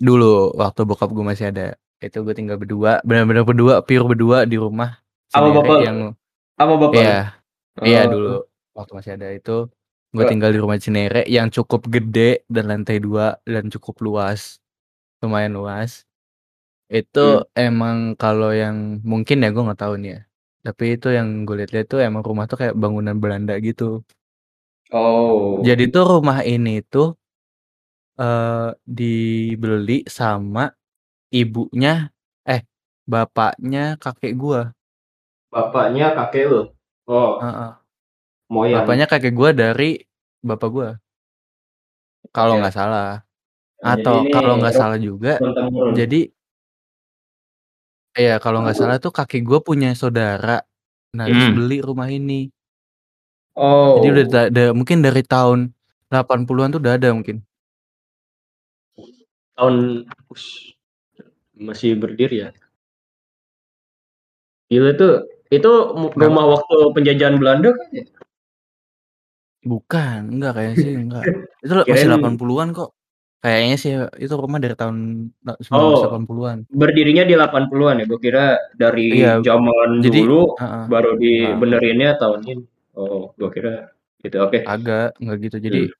Dulu 0.00 0.56
waktu 0.56 0.80
bokap 0.88 1.12
gue 1.12 1.24
masih 1.24 1.52
ada 1.52 1.76
itu 2.02 2.18
gue 2.22 2.34
tinggal 2.34 2.56
berdua 2.58 3.02
benar-benar 3.06 3.44
berdua 3.46 3.74
pure 3.84 4.06
berdua 4.06 4.48
di 4.48 4.56
rumah 4.58 4.98
sama 5.30 5.54
bapak 5.54 5.78
yang 5.84 5.98
sama 6.58 6.74
bapak 6.78 7.02
iya 7.02 7.20
oh. 7.78 7.86
iya 7.86 8.00
dulu 8.06 8.46
waktu 8.74 8.92
masih 8.94 9.12
ada 9.18 9.28
itu 9.30 9.68
gue 10.14 10.24
tinggal 10.30 10.54
di 10.54 10.62
rumah 10.62 10.78
Cinere 10.78 11.26
yang 11.26 11.50
cukup 11.50 11.90
gede 11.90 12.46
dan 12.46 12.70
lantai 12.70 13.02
dua 13.02 13.34
dan 13.42 13.66
cukup 13.66 13.98
luas 13.98 14.62
lumayan 15.18 15.58
luas. 15.58 16.06
Itu 16.86 17.42
hmm. 17.42 17.50
emang 17.58 17.98
kalau 18.14 18.54
yang 18.54 19.02
mungkin 19.02 19.42
ya 19.42 19.50
gue 19.50 19.58
nggak 19.58 19.80
tahu 19.82 19.98
nih 19.98 20.10
ya 20.14 20.20
tapi 20.64 20.96
itu 20.96 21.12
yang 21.12 21.44
gue 21.44 21.60
lihat-lihat 21.60 21.86
tuh 21.92 22.00
emang 22.00 22.24
rumah 22.24 22.48
tuh 22.48 22.56
kayak 22.56 22.72
bangunan 22.72 23.20
Belanda 23.20 23.52
gitu. 23.60 24.00
Oh. 24.88 25.60
Jadi 25.60 25.92
tuh 25.92 26.04
rumah 26.08 26.40
ini 26.40 26.80
tuh 26.80 27.12
uh, 28.16 28.72
dibeli 28.88 30.08
sama 30.08 30.72
Ibunya 31.34 32.14
eh, 32.46 32.62
bapaknya 33.10 33.98
kakek 33.98 34.38
gua. 34.38 34.70
Bapaknya 35.50 36.14
kakek 36.14 36.46
lu? 36.46 36.62
Oh. 37.10 37.42
Heeh. 37.42 37.72
Moyang. 38.46 38.86
Bapaknya 38.86 39.06
kakek 39.10 39.34
gua 39.34 39.50
dari 39.50 39.98
bapak 40.46 40.70
gua. 40.70 40.88
Kalau 42.30 42.62
nggak 42.62 42.74
salah. 42.74 43.26
Nah, 43.82 43.98
Atau 43.98 44.30
kalau 44.30 44.62
nggak 44.62 44.76
salah 44.78 44.96
juga, 44.96 45.42
jadi 45.92 46.30
Iya, 48.14 48.38
kalau 48.38 48.62
nggak 48.62 48.78
salah 48.78 49.02
tuh 49.02 49.10
kakek 49.10 49.42
gua 49.42 49.58
punya 49.58 49.90
saudara. 49.98 50.62
Nah, 51.18 51.26
hmm. 51.26 51.50
beli 51.58 51.82
rumah 51.82 52.06
ini. 52.06 52.46
Jadi 53.54 54.06
udah 54.10 54.26
oh. 54.26 54.46
ada 54.50 54.64
mungkin 54.70 55.02
dari 55.02 55.22
tahun 55.26 55.74
80-an 56.10 56.74
tuh 56.74 56.80
udah 56.82 56.94
ada 56.94 57.10
mungkin. 57.10 57.42
Tahun 59.58 60.06
masih 61.54 61.94
berdiri 61.98 62.36
ya. 62.44 62.50
Gila 64.70 64.96
tuh 64.96 65.12
itu 65.52 65.70
rumah 66.16 66.44
waktu 66.58 66.76
penjajahan 66.96 67.36
Belanda 67.38 67.70
kan 67.76 67.88
ya? 67.94 68.04
Bukan, 69.64 70.20
enggak 70.40 70.52
kayaknya 70.60 70.76
sih 70.76 70.92
enggak. 70.92 71.24
Itu 71.64 71.72
masih 71.72 71.88
Kirain 71.88 72.20
80-an 72.20 72.68
kok. 72.76 72.90
Kayaknya 73.44 73.76
sih 73.76 73.92
itu 74.24 74.32
rumah 74.40 74.56
dari 74.56 74.72
tahun 74.72 74.96
na- 75.44 75.60
Oh, 75.68 76.00
1980-an. 76.00 76.64
berdirinya 76.72 77.28
di 77.28 77.36
80-an 77.36 78.00
ya? 78.00 78.04
Gue 78.08 78.16
kira 78.16 78.56
dari 78.72 79.20
Iya, 79.20 79.44
zaman 79.44 80.00
jadi 80.00 80.24
dulu 80.24 80.56
heeh. 80.56 80.84
baru 80.88 81.12
dibenerinnya 81.20 82.16
tahun 82.16 82.40
ini. 82.48 82.64
Oh, 82.96 83.36
gue 83.36 83.50
kira 83.52 83.92
gitu. 84.24 84.48
Oke. 84.48 84.64
agak 84.64 85.20
enggak 85.20 85.36
gitu. 85.44 85.56
Jadi 85.60 85.80
Hmm. 85.92 85.96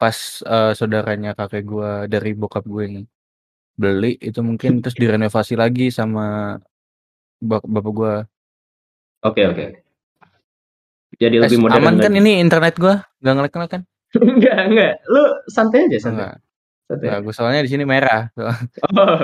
pas 0.00 0.16
eh, 0.40 0.72
saudaranya 0.72 1.36
kakek 1.36 1.64
gua 1.68 2.08
dari 2.08 2.32
bokap 2.32 2.64
gue 2.64 2.82
yang 2.88 2.96
beli 3.78 4.18
itu 4.18 4.42
mungkin 4.42 4.82
terus 4.82 4.92
direnovasi 4.92 5.54
lagi 5.54 5.88
sama 5.88 6.58
bap- 7.38 7.62
bapak 7.64 7.92
gua. 7.94 8.14
Oke, 9.20 9.46
oke. 9.46 9.66
Jadi 11.14 11.34
Eh, 11.36 11.42
lebih 11.42 11.58
modern 11.58 11.78
aman 11.80 11.94
kan 11.96 12.10
lagi. 12.10 12.20
ini 12.20 12.32
internet 12.36 12.74
gua? 12.76 13.06
Enggak 13.18 13.34
ngelek-ngelek 13.34 13.70
kan? 13.70 13.82
enggak, 14.14 14.58
enggak. 14.66 14.92
Lu 15.06 15.22
santai 15.46 15.86
aja, 15.86 15.98
santai. 16.00 16.26
Enggak. 16.26 16.34
Santai. 16.84 17.06
Enggak, 17.06 17.20
gua 17.22 17.32
soalnya 17.32 17.60
di 17.62 17.70
sini 17.70 17.84
merah. 17.84 18.22
Oh. 18.90 19.18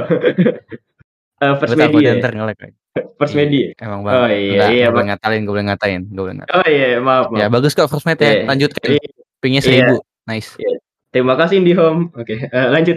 Eh, 1.43 1.55
first 1.59 1.75
media. 1.75 2.09
ya? 2.09 2.13
ntar 2.17 2.33
ngelek 2.33 2.57
lagi. 2.57 2.77
First 3.17 3.35
Iya, 3.35 3.39
media. 3.41 3.67
emang 3.77 4.01
Oh 4.01 4.07
banget. 4.07 4.29
iya, 4.31 4.51
Enggak, 4.55 4.71
iya, 4.71 4.85
gue 4.85 4.95
boleh 4.95 5.07
ngatain, 5.09 5.41
gue 5.41 5.53
boleh 5.53 5.67
ngatain, 5.67 6.01
gue 6.07 6.23
boleh 6.23 6.37
ngatain. 6.37 6.55
Oh 6.55 6.65
iya, 6.65 6.87
maaf, 6.97 7.27
Ya 7.29 7.37
maaf. 7.43 7.51
bagus 7.53 7.73
kok 7.75 7.89
first 7.89 8.07
mate 8.07 8.23
Iya, 8.23 8.33
ya. 8.33 8.43
Lanjutkan. 8.47 8.89
iya, 8.89 9.09
Pingnya 9.37 9.61
seribu. 9.61 9.95
Nice. 10.25 10.51
iya. 10.57 10.79
Terima 11.11 11.35
kasih 11.35 11.59
IndiHome. 11.59 12.11
Oke, 12.13 12.35
eh, 12.41 12.67
lanjut. 12.69 12.97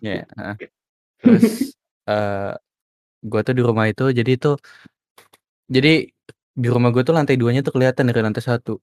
Ya. 0.00 0.24
heeh. 0.26 0.54
Terus 1.22 1.46
eh 2.10 2.50
gue 3.30 3.40
tuh 3.46 3.54
di 3.58 3.62
rumah 3.68 3.86
itu 3.92 4.04
jadi 4.18 4.30
itu 4.38 4.48
jadi 5.74 5.92
di 6.62 6.68
rumah 6.74 6.90
gue 6.94 7.02
tuh 7.06 7.14
lantai 7.16 7.36
duanya 7.40 7.60
tuh 7.66 7.72
kelihatan 7.76 8.04
dari 8.10 8.20
lantai 8.24 8.42
satu 8.44 8.74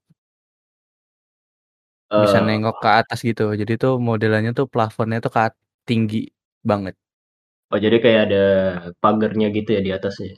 bisa 2.21 2.37
Eh, 2.39 2.45
nengok 2.47 2.75
ke 2.83 2.89
atas 3.01 3.19
gitu. 3.29 3.43
Jadi 3.61 3.73
tuh 3.83 3.93
modelannya 4.07 4.51
tuh 4.59 4.65
plafonnya 4.73 5.17
tuh 5.23 5.31
ke 5.35 5.39
at- 5.47 5.59
tinggi 5.89 6.17
banget. 6.69 6.93
oh 7.73 7.79
jadi 7.85 7.97
kayak 8.03 8.21
ada 8.27 8.43
pagarnya 9.03 9.47
gitu 9.57 9.69
ya 9.75 9.81
di 9.85 9.91
atasnya. 9.97 10.33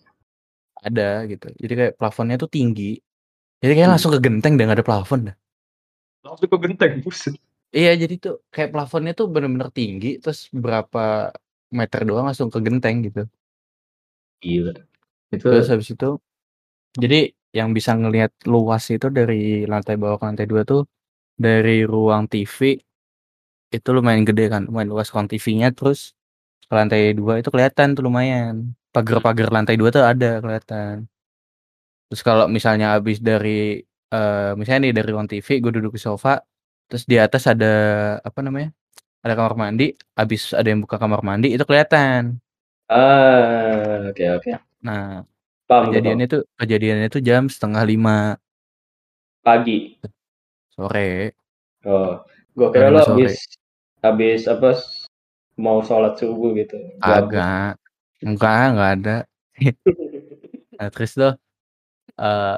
Ada 0.88 1.10
gitu. 1.32 1.48
Jadi 1.62 1.74
kayak 1.80 1.94
plafonnya 2.00 2.36
tuh 2.42 2.50
tinggi. 2.56 2.89
Jadi 3.63 3.74
kayak 3.77 3.89
Hmm. 3.89 3.94
langsung 3.98 4.12
ke 4.16 4.20
genteng 4.25 4.54
dan 4.58 4.66
gak 4.72 4.77
ada 4.82 4.88
plafon 4.89 5.22
dah. 5.32 5.36
Langsung 6.25 6.50
ke 6.54 6.58
genteng, 6.63 6.94
buset. 7.04 7.34
Iya 7.77 7.89
jadi 8.01 8.13
tuh 8.24 8.34
kayak 8.54 8.70
plafonnya 8.74 9.12
tuh 9.20 9.25
bener-bener 9.34 9.70
tinggi 9.77 10.08
terus 10.22 10.39
berapa 10.63 11.00
meter 11.71 12.01
doang 12.07 12.25
langsung 12.29 12.50
ke 12.53 12.59
genteng 12.63 13.03
gitu. 13.07 13.27
Gila. 14.43 14.74
Itu 15.33 15.45
Terus 15.50 15.67
habis 15.74 15.89
itu 15.91 16.09
jadi 16.97 17.31
yang 17.55 17.71
bisa 17.77 17.95
ngelihat 17.97 18.31
luas 18.50 18.86
itu 18.93 19.07
dari 19.09 19.65
lantai 19.65 19.95
bawah 20.01 20.17
ke 20.21 20.25
lantai 20.29 20.45
dua 20.50 20.63
tuh 20.67 20.86
dari 21.38 21.83
ruang 21.88 22.25
TV 22.31 22.79
itu 23.74 23.89
lumayan 23.95 24.24
gede 24.27 24.47
kan, 24.53 24.63
lumayan 24.69 24.89
luas 24.93 25.09
ruang 25.13 25.27
TV-nya 25.31 25.71
terus 25.75 26.15
ke 26.69 26.74
lantai 26.75 27.13
dua 27.17 27.39
itu 27.41 27.50
kelihatan 27.53 27.95
tuh 27.97 28.03
lumayan. 28.07 28.75
Pagar-pagar 28.95 29.50
lantai 29.55 29.75
dua 29.79 29.89
tuh 29.95 30.03
ada 30.05 30.41
kelihatan. 30.43 31.07
Terus 32.12 32.21
kalau 32.24 32.45
misalnya 32.47 32.95
habis 32.95 33.19
dari 33.19 33.83
eh 34.07 34.51
misalnya 34.55 34.81
nih 34.89 34.93
dari 34.97 35.09
ruang 35.12 35.27
TV 35.27 35.47
gue 35.59 35.71
duduk 35.75 35.93
di 36.00 36.01
sofa 36.01 36.39
terus 36.88 37.03
di 37.03 37.19
atas 37.19 37.43
ada 37.51 37.67
apa 38.24 38.39
namanya? 38.45 38.71
Ada 39.27 39.36
kamar 39.39 39.55
mandi, 39.60 39.86
habis 40.15 40.41
ada 40.55 40.67
yang 40.72 40.79
buka 40.88 40.96
kamar 41.03 41.19
mandi 41.29 41.48
itu 41.55 41.63
kelihatan. 41.67 42.39
ah, 42.89 44.07
oke 44.12 44.24
oke. 44.38 44.51
Nah, 44.88 45.27
Paham 45.67 45.91
gue 45.91 45.91
paham. 45.91 45.91
kejadiannya 45.91 46.25
tuh 46.34 46.41
kejadiannya 46.60 47.07
tuh 47.15 47.22
jam 47.27 47.43
setengah 47.51 47.84
lima 47.91 48.39
Pagi. 49.46 49.98
sore. 50.75 51.34
Oh, 51.86 52.22
gua 52.57 52.67
Jam 52.74 52.74
kira 52.74 52.88
lo 52.93 53.00
sore. 53.07 53.17
habis 53.17 53.34
habis 54.05 54.41
apa 54.53 54.69
mau 55.63 55.79
sholat 55.88 56.13
subuh 56.22 56.51
gitu. 56.60 56.77
Agak. 57.01 57.77
Enggak, 58.25 58.60
enggak 58.74 58.89
ada. 58.98 59.15
Nah, 60.77 60.89
terus 60.93 61.12
tuh 61.19 61.31
eh 62.22 62.57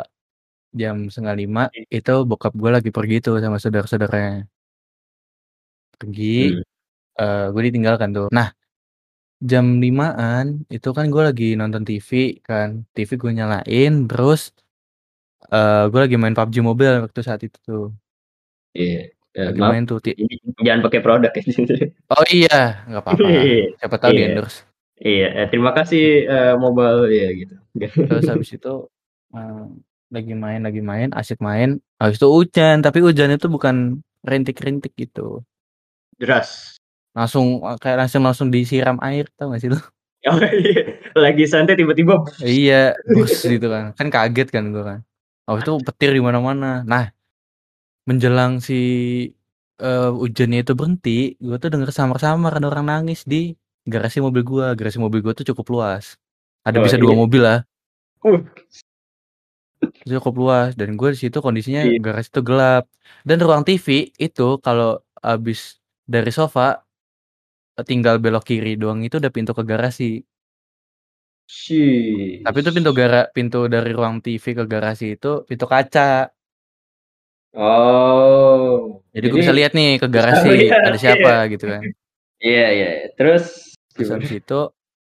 jam 0.80 0.98
setengah 1.12 1.36
lima 1.42 1.62
itu 1.98 2.12
bokap 2.30 2.54
gue 2.62 2.72
lagi 2.76 2.90
pergi 2.98 3.16
tuh 3.26 3.36
sama 3.44 3.58
saudara-saudaranya. 3.64 4.46
Pergi, 6.00 6.56
Hmm. 6.56 6.64
eh 7.20 7.46
gue 7.52 7.62
ditinggalkan 7.68 8.10
tuh. 8.16 8.28
Nah, 8.32 8.56
jam 9.40 9.84
limaan 9.84 10.64
itu 10.72 10.90
kan 10.96 11.12
gue 11.12 11.24
lagi 11.24 11.50
nonton 11.60 11.84
TV 11.84 12.40
kan. 12.40 12.88
TV 12.96 13.20
gue 13.20 13.32
nyalain 13.36 13.94
terus 14.08 14.56
eh 15.52 15.84
gue 15.92 16.00
lagi 16.00 16.16
main 16.16 16.36
PUBG 16.36 16.56
Mobile 16.64 17.04
waktu 17.04 17.20
saat 17.20 17.42
itu 17.44 17.60
tuh. 17.62 17.86
Iya. 18.72 19.12
Ya, 19.30 19.54
Lagi 19.54 19.62
maaf. 19.62 19.72
main 19.76 19.84
tuh. 19.86 20.00
Ti- 20.02 20.18
Ini 20.18 20.36
jangan 20.66 20.82
pakai 20.90 21.00
produk 21.06 21.32
ya. 21.32 21.44
Oh 22.18 22.26
iya, 22.34 22.60
nggak 22.90 23.02
apa-apa. 23.06 23.28
Siapa 23.78 23.96
tahu 24.02 24.12
di 24.16 24.22
Iya. 24.26 24.42
Iya, 25.00 25.28
eh, 25.32 25.48
terima 25.48 25.72
kasih 25.72 26.04
eh, 26.28 26.54
mobile 26.60 27.08
ya 27.14 27.28
gitu. 27.38 27.56
Terus 28.10 28.26
habis 28.28 28.50
itu 28.52 28.74
eh, 29.36 29.64
lagi 30.10 30.34
main, 30.34 30.60
lagi 30.66 30.82
main, 30.82 31.14
asik 31.14 31.40
main. 31.40 31.78
Habis 32.02 32.18
itu 32.20 32.28
hujan, 32.28 32.82
tapi 32.82 33.00
hujannya 33.00 33.38
tuh 33.38 33.52
bukan 33.54 34.02
rintik-rintik 34.26 34.92
gitu. 34.98 35.46
Deras. 36.20 36.76
Langsung 37.16 37.64
eh, 37.64 37.78
kayak 37.80 37.98
langsung 38.06 38.22
langsung 38.28 38.48
disiram 38.52 39.00
air, 39.02 39.26
tau 39.40 39.50
gak 39.56 39.64
sih 39.64 39.72
lu? 39.72 39.80
Oh 40.28 40.36
iya, 40.36 41.00
lagi 41.16 41.48
santai 41.48 41.80
tiba-tiba. 41.80 42.20
iya, 42.44 42.92
bus 43.16 43.40
gitu 43.40 43.72
kan. 43.72 43.96
Kan 43.96 44.12
kaget 44.12 44.52
kan 44.52 44.68
gue 44.76 44.84
kan. 44.84 45.00
Habis 45.48 45.64
itu 45.64 45.74
petir 45.80 46.12
di 46.12 46.20
mana-mana. 46.20 46.84
Nah, 46.84 47.08
menjelang 48.04 48.60
si 48.60 48.80
eh, 49.80 50.10
hujannya 50.12 50.68
itu 50.68 50.76
berhenti, 50.76 51.40
gue 51.40 51.56
tuh 51.56 51.72
denger 51.72 51.96
samar-samar 51.96 52.52
ada 52.60 52.68
orang 52.68 52.92
nangis 52.92 53.24
di 53.24 53.56
garasi 53.88 54.20
mobil 54.20 54.44
gua. 54.44 54.76
Garasi 54.76 55.00
mobil 55.00 55.24
gua 55.24 55.32
tuh 55.32 55.48
cukup 55.56 55.72
luas. 55.72 56.20
Ada 56.68 56.78
Oh, 56.78 56.84
bisa 56.84 57.00
dua 57.00 57.16
iya. 57.16 57.20
mobil 57.24 57.42
lah. 57.42 57.60
Uh, 58.20 58.44
cukup 60.04 60.36
luas 60.36 60.76
dan 60.76 61.00
gue 61.00 61.10
di 61.16 61.20
situ 61.24 61.40
kondisinya 61.40 61.88
Iya. 61.88 62.04
garasi 62.04 62.28
itu 62.28 62.44
gelap 62.44 62.84
dan 63.24 63.40
ruang 63.40 63.64
TV 63.64 64.12
itu 64.20 64.60
kalau 64.60 65.00
abis 65.24 65.79
dari 66.10 66.32
sofa 66.34 66.82
eh, 67.78 67.86
tinggal 67.86 68.16
belok 68.24 68.44
kiri 68.50 68.74
doang 68.82 69.00
itu 69.06 69.16
udah 69.22 69.30
pintu 69.30 69.52
ke 69.54 69.64
garasi 69.72 70.26
tapi 72.46 72.58
itu 72.62 72.72
pintu 72.78 72.92
gara 73.00 73.22
pintu 73.36 73.60
dari 73.74 73.90
ruang 73.98 74.16
TV 74.26 74.46
ke 74.60 74.66
garasi 74.66 75.06
itu 75.18 75.32
pintu 75.50 75.66
kaca 75.70 76.30
Oh. 77.50 79.02
jadi, 79.10 79.26
gue 79.26 79.40
bisa 79.42 79.50
lihat 79.58 79.74
nih 79.74 79.98
ke 79.98 80.06
garasi 80.16 80.70
lihat, 80.70 80.86
ada 80.86 80.98
siapa 81.02 81.34
gitu 81.50 81.66
kan 81.66 81.82
Iya, 82.40 82.66
iya. 82.78 82.90
Terus 83.18 83.74
terus 83.92 84.06
gimana? 84.08 84.22
habis 84.22 84.32
itu 84.38 84.60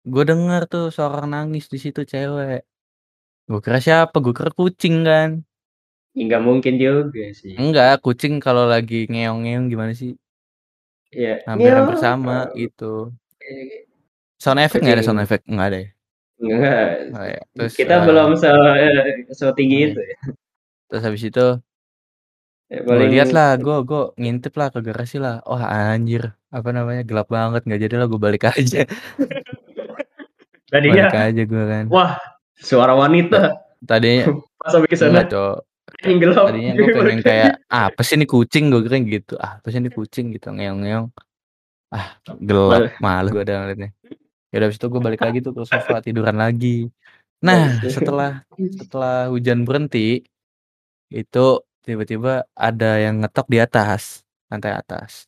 gue 0.08 0.24
denger 0.24 0.62
tuh 0.72 0.84
seorang 0.88 1.28
nangis 1.28 1.68
di 1.68 1.78
situ 1.78 2.00
cewek 2.08 2.64
gue 3.48 3.60
kira 3.60 3.78
siapa 3.84 4.16
gue 4.24 4.32
kira 4.32 4.50
kucing 4.56 5.04
kan 5.04 5.30
Nggak 6.16 6.40
mungkin 6.42 6.74
juga 6.80 7.30
sih. 7.36 7.52
enggak 7.54 8.00
kucing 8.02 8.40
kalau 8.40 8.64
lagi 8.66 9.06
ngeong-ngeong 9.12 9.66
gimana 9.68 9.92
sih 9.92 10.16
Iya. 11.10 11.34
hampir-hampir 11.44 11.94
Ngeong. 11.94 12.04
sama 12.04 12.38
gitu 12.52 13.12
sound 14.36 14.60
effect 14.60 14.80
nggak 14.80 14.92
ada 14.92 15.00
Kucing. 15.00 15.08
sound 15.08 15.22
effect 15.22 15.44
nggak 15.46 15.68
ada 15.68 15.78
ya 15.78 15.88
Enggak. 16.38 16.88
Oh, 17.10 17.26
ya. 17.26 17.42
Terus, 17.50 17.72
Kita 17.74 17.94
eh, 17.94 18.02
belum 18.06 18.30
se 18.32 18.46
eh, 18.46 19.26
setinggi 19.28 19.76
oke. 19.76 19.86
itu 19.90 20.00
ya. 20.00 20.16
terus 20.86 21.02
habis 21.02 21.22
itu 21.22 21.46
Ya, 22.68 22.84
gue 22.84 23.00
lihat 23.08 23.32
lah 23.32 23.56
gue 23.56 23.80
gue 23.80 24.12
ngintip 24.14 24.52
lah 24.52 24.68
ke 24.68 24.78
garasi 24.78 25.16
lah 25.16 25.40
oh 25.42 25.56
anjir 25.56 26.36
apa 26.48 26.68
namanya 26.68 27.00
gelap 27.00 27.26
banget 27.26 27.64
nggak 27.64 27.80
jadi 27.80 27.94
lah 27.96 28.06
gue 28.06 28.20
balik 28.20 28.44
aja 28.46 28.84
Tadinya, 30.68 31.08
balik 31.08 31.16
aja 31.32 31.42
gue 31.42 31.64
kan 31.64 31.84
wah, 31.88 32.12
suara 32.54 32.92
wanita. 32.92 33.56
tadinya 33.80 34.28
Pas 34.60 34.68
sampai 34.68 34.84
ke 34.84 34.94
sana, 34.94 35.24
enggak 35.24 35.32
cok 35.32 35.56
gelap. 35.98 36.54
tadinya 36.54 36.72
gue 36.78 36.88
pengen 36.94 37.20
kayak 37.26 37.52
ah, 37.66 37.90
apa 37.90 38.00
sih 38.06 38.14
ini 38.14 38.26
kucing? 38.26 38.70
Gue 38.70 38.86
kira 38.86 38.98
gitu. 39.02 39.34
Ah 39.38 39.58
apa 39.58 39.66
sih 39.70 39.82
ini 39.82 39.90
kucing? 39.90 40.30
Gitu 40.34 40.46
ngeong 40.54 40.78
ngeong 40.86 41.06
ah 41.88 42.20
gelap 42.38 42.94
malu 43.02 43.28
gue 43.34 43.42
udah 43.42 43.56
ngeliatnya. 43.64 43.90
Ya 44.52 44.54
udah 44.62 44.66
habis 44.70 44.78
itu 44.78 44.86
gue 44.86 45.00
balik 45.02 45.20
lagi 45.20 45.38
tuh 45.42 45.52
ke 45.52 45.62
sofa 45.66 45.98
tiduran 46.06 46.36
lagi. 46.38 46.88
Nah 47.42 47.82
setelah 47.82 48.46
setelah 48.54 49.30
hujan 49.32 49.66
berhenti 49.66 50.22
itu 51.08 51.46
tiba-tiba 51.82 52.44
ada 52.52 53.00
yang 53.00 53.24
ngetok 53.24 53.46
di 53.50 53.58
atas 53.58 54.22
lantai 54.52 54.76
atas. 54.76 55.26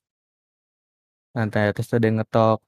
Lantai 1.35 1.75
atas 1.75 1.85
tuh 1.91 1.99
ada 1.99 2.07
yang 2.07 2.23
ngetok. 2.23 2.59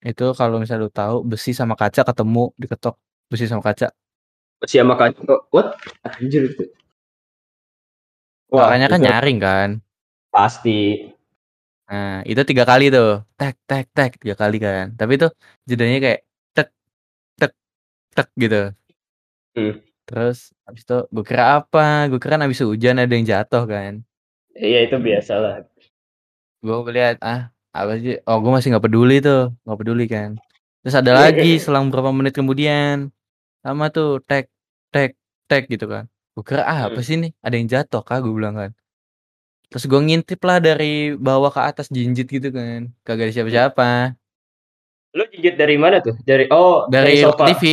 Itu 0.00 0.32
kalau 0.32 0.56
misalnya 0.56 0.88
lu 0.88 0.92
tahu 0.92 1.16
besi 1.28 1.52
sama 1.52 1.76
kaca 1.76 2.06
ketemu 2.08 2.56
diketok 2.56 2.96
besi 3.28 3.44
sama 3.44 3.60
kaca. 3.60 3.92
Si 4.64 4.76
sama 4.76 4.96
kaca. 4.96 5.20
What? 5.52 5.76
Anjir 6.04 6.48
itu. 6.48 6.79
Makanya 8.52 8.86
kan 8.92 9.00
nyaring 9.00 9.38
kan 9.38 9.68
Pasti. 10.30 11.10
nah 11.90 12.22
itu 12.22 12.42
tiga 12.46 12.64
kali 12.70 12.90
tuh 12.94 13.22
tek 13.34 13.56
tek 13.66 13.86
tek 13.90 14.12
tiga 14.22 14.34
kali 14.38 14.56
kan 14.62 14.94
tapi 14.94 15.18
itu 15.18 15.26
jedanya 15.66 15.98
kayak 16.04 16.20
tek 16.54 16.68
tek 17.40 17.52
tek 18.14 18.28
gitu 18.38 18.70
Hmm. 19.50 19.82
Terus 20.06 20.54
habis 20.66 20.82
itu 20.86 20.98
gue 21.10 21.24
kira 21.26 21.62
apa, 21.62 22.06
gue 22.10 22.18
kira 22.22 22.38
kan 22.38 22.42
habis 22.46 22.62
hujan 22.62 22.98
ada 22.98 23.10
yang 23.10 23.26
jatuh 23.26 23.62
kan. 23.66 24.02
Iya 24.54 24.86
itu 24.86 24.96
biasalah. 24.98 25.66
Gue 26.62 26.76
lihat 26.94 27.18
ah 27.22 27.50
apa 27.70 27.98
sih? 27.98 28.18
Oh 28.26 28.38
gue 28.42 28.50
masih 28.50 28.74
nggak 28.74 28.84
peduli 28.86 29.22
tuh, 29.22 29.54
nggak 29.66 29.78
peduli 29.78 30.04
kan. 30.10 30.38
Terus 30.82 30.96
ada 30.98 31.12
lagi 31.14 31.58
selang 31.62 31.90
beberapa 31.90 32.10
menit 32.10 32.34
kemudian 32.34 33.10
sama 33.62 33.90
tuh 33.90 34.22
tek 34.26 34.50
tek 34.90 35.14
tek 35.46 35.66
gitu 35.70 35.86
kan. 35.86 36.06
Gue 36.40 36.56
kira 36.56 36.64
ah 36.64 36.88
apa 36.88 36.96
Hmm. 36.96 37.04
sih 37.04 37.16
nih? 37.20 37.36
Ada 37.44 37.54
yang 37.54 37.68
jatuh 37.68 38.00
kah? 38.00 38.16
Gue 38.18 38.32
bilang 38.32 38.56
kan. 38.56 38.70
Terus 39.68 39.84
gue 39.84 40.00
ngintip 40.00 40.40
lah 40.40 40.56
dari 40.58 41.12
bawah 41.12 41.52
ke 41.52 41.60
atas 41.60 41.92
jinjit 41.92 42.24
gitu 42.26 42.48
kan. 42.48 42.88
Kagak 43.04 43.28
ada 43.28 43.34
siapa-siapa. 43.36 44.16
Lu 45.12 45.28
jinjit 45.28 45.54
dari 45.54 45.76
mana 45.76 46.00
tuh? 46.00 46.16
Dari 46.24 46.48
oh 46.48 46.88
dari, 46.88 47.20
Dari 47.20 47.22
sofa. 47.22 47.44
TV. 47.46 47.64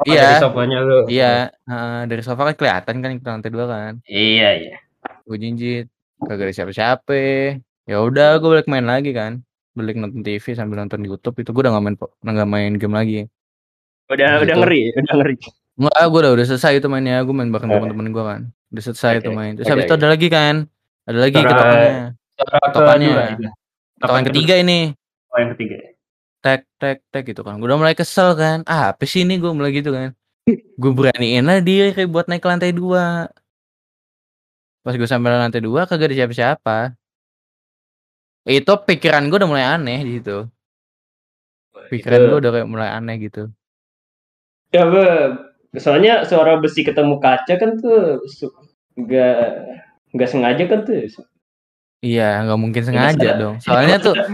Oh, 0.00 0.04
Iya. 0.08 0.16
dari 0.16 0.36
sofanya 0.40 0.78
lu. 0.80 0.98
Iya, 1.06 1.32
heeh, 1.52 2.00
dari 2.08 2.22
sofa 2.24 2.42
kan 2.42 2.56
kelihatan 2.56 2.94
kan 2.98 3.10
ke 3.12 3.28
lantai 3.28 3.50
dua 3.52 3.66
kan. 3.68 3.92
Iya 4.08 4.48
iya. 4.56 4.76
Gue 5.28 5.36
jinjit, 5.36 5.92
kagak 6.18 6.48
ada 6.48 6.54
siapa-siapa. 6.56 7.20
Ya 7.84 8.00
udah, 8.00 8.40
gue 8.40 8.48
balik 8.48 8.64
main 8.64 8.88
lagi 8.88 9.12
kan. 9.12 9.44
Balik 9.76 10.00
nonton 10.00 10.24
TV 10.24 10.56
sambil 10.56 10.80
nonton 10.80 11.04
YouTube 11.04 11.36
itu 11.36 11.52
gue 11.52 11.62
udah 11.62 11.76
nggak 11.76 11.84
main 11.84 11.96
nggak 12.24 12.48
main 12.48 12.72
game 12.74 12.96
lagi. 12.96 13.20
Udah 14.08 14.40
Habis 14.40 14.48
udah 14.48 14.54
itu- 14.56 14.62
ngeri, 14.64 14.82
udah 14.96 15.14
ngeri. 15.20 15.36
Enggak, 15.80 16.04
gue 16.04 16.20
udah 16.20 16.32
udah 16.36 16.46
selesai 16.46 16.72
itu 16.76 16.86
mainnya. 16.86 17.24
Gue 17.24 17.32
main 17.32 17.48
bareng 17.48 17.66
Oke. 17.66 17.76
teman-teman 17.80 18.06
gue 18.10 18.24
kan. 18.26 18.40
Udah 18.68 18.82
selesai 18.84 19.12
itu 19.18 19.30
main. 19.32 19.52
Terus 19.56 19.64
oke, 19.64 19.72
habis 19.72 19.84
itu 19.84 19.94
oke. 19.94 20.00
ada 20.00 20.08
lagi 20.08 20.28
kan. 20.28 20.54
Ada 21.08 21.18
lagi 21.18 21.34
Suara- 21.34 21.48
ketokannya. 21.50 22.02
Suara 22.36 22.58
Tokannya. 22.70 23.08
kedua 23.08 23.24
itu. 23.32 23.48
Tokan 23.98 24.22
ketiga 24.28 24.54
ini. 24.56 24.78
Oh 25.28 25.38
yang 25.38 25.52
ketiga. 25.54 25.76
tek 26.40 26.64
tek 26.80 27.04
tek 27.12 27.28
gitu 27.28 27.44
kan 27.44 27.60
gue 27.60 27.68
udah 27.68 27.76
mulai 27.76 27.92
kesel 27.92 28.32
kan 28.32 28.64
ah 28.64 28.96
apa 28.96 29.04
sih 29.04 29.28
ini 29.28 29.36
gue 29.36 29.52
mulai 29.52 29.76
gitu 29.76 29.92
kan 29.92 30.16
gue 30.48 30.90
beraniin 30.90 31.44
lah 31.44 31.60
diri 31.60 31.92
buat 32.08 32.32
naik 32.32 32.40
ke 32.40 32.48
lantai 32.48 32.72
dua 32.72 33.28
pas 34.80 34.96
gue 34.96 35.04
sampai 35.04 35.36
lantai 35.36 35.60
dua 35.60 35.84
kagak 35.84 36.08
ada 36.08 36.16
siapa-siapa 36.16 36.96
itu 38.48 38.72
pikiran 38.72 39.28
gue 39.28 39.36
udah 39.36 39.50
mulai 39.52 39.68
aneh 39.68 40.00
di 40.00 40.12
situ 40.16 40.48
pikiran 41.92 42.16
Itu- 42.16 42.28
gue 42.32 42.38
udah 42.40 42.50
kayak 42.56 42.68
mulai 42.72 42.88
aneh 42.88 43.16
gitu 43.20 43.52
Ya, 44.72 44.88
Be. 44.88 45.04
Soalnya 45.78 46.26
suara 46.26 46.58
besi 46.58 46.82
ketemu 46.82 47.22
kaca 47.22 47.54
kan 47.60 47.70
tuh 47.78 48.18
su- 48.26 48.54
nggak 48.98 49.38
nggak 50.14 50.30
sengaja 50.30 50.64
kan 50.66 50.80
tuh. 50.82 51.06
iya 52.02 52.42
nggak 52.42 52.58
mungkin 52.58 52.82
sengaja 52.82 53.28
dong 53.38 53.54
soalnya 53.62 53.96
tuh 54.02 54.14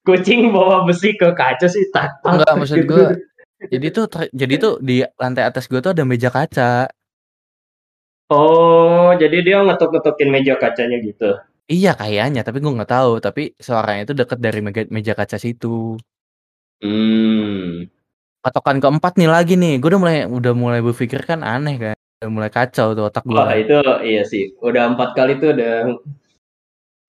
Kucing 0.00 0.48
bawa 0.50 0.88
besi 0.88 1.12
ke 1.12 1.28
kaca 1.36 1.68
sih 1.68 1.84
tak 1.92 2.24
Enggak, 2.24 2.56
maksud 2.56 2.78
gitu. 2.82 2.88
gua, 2.88 3.12
jadi 3.72 3.86
tuh 3.92 4.04
jadi 4.32 4.54
tuh 4.56 4.72
di 4.80 5.04
lantai 5.20 5.44
atas 5.44 5.68
gue 5.68 5.78
tuh 5.84 5.92
ada 5.92 6.02
meja 6.08 6.32
kaca 6.32 6.88
Oh, 8.30 9.10
jadi 9.18 9.42
dia 9.42 9.58
ngetuk-ngetukin 9.66 10.30
meja 10.30 10.54
kacanya 10.54 11.02
gitu. 11.02 11.34
iya 11.70 11.92
kayaknya 12.00 12.40
tapi 12.46 12.58
gue 12.62 12.72
nggak 12.76 12.90
tahu 12.90 13.12
tapi 13.22 13.42
suaranya 13.66 14.02
itu 14.06 14.14
deket 14.16 14.38
dari 14.42 14.60
meja, 14.64 14.82
meja 14.90 15.12
kaca 15.18 15.36
situ 15.36 16.00
Hmm. 16.80 17.84
Patokan 18.40 18.80
keempat 18.80 19.16
nih 19.20 19.30
lagi 19.30 19.54
nih. 19.56 19.78
Gue 19.80 19.92
udah 19.92 20.00
mulai 20.00 20.18
udah 20.26 20.52
mulai 20.56 20.80
berpikir 20.80 21.24
kan 21.24 21.44
aneh 21.44 21.76
kan. 21.76 21.96
Udah 22.20 22.30
mulai 22.32 22.50
kacau 22.52 22.92
tuh 22.92 23.08
otak 23.08 23.24
gue 23.24 23.36
Wah, 23.36 23.52
itu 23.56 23.80
iya 24.04 24.24
sih. 24.24 24.52
Udah 24.60 24.92
empat 24.92 25.16
kali 25.16 25.40
tuh 25.40 25.56
udah. 25.56 25.96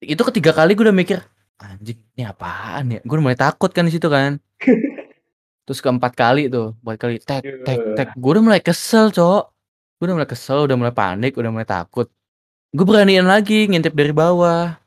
Itu 0.04 0.22
ketiga 0.28 0.52
kali 0.56 0.76
gue 0.76 0.86
udah 0.88 0.96
mikir 0.96 1.20
anjing 1.62 2.00
ini 2.18 2.24
apaan 2.26 2.96
ya? 2.96 3.00
Gue 3.04 3.16
udah 3.20 3.26
mulai 3.32 3.40
takut 3.40 3.72
kan 3.72 3.88
di 3.88 3.94
situ 3.96 4.08
kan. 4.08 4.39
Terus 5.67 5.80
keempat 5.80 6.13
kali 6.17 6.52
tuh 6.52 6.76
buat 6.84 7.00
kali 7.00 7.22
tek 7.22 7.44
tek 7.63 7.80
tek. 7.96 8.10
Gue 8.17 8.32
udah 8.36 8.44
mulai 8.44 8.62
kesel 8.63 9.12
cok. 9.13 9.44
Gue 10.00 10.06
udah 10.10 10.15
mulai 10.17 10.30
kesel 10.30 10.65
udah 10.65 10.78
mulai 10.80 10.94
panik 10.96 11.38
udah 11.38 11.52
mulai 11.54 11.67
takut. 11.67 12.10
Gue 12.72 12.86
beraniin 12.88 13.28
lagi 13.28 13.67
ngintip 13.67 13.94
dari 13.94 14.15
bawah 14.15 14.81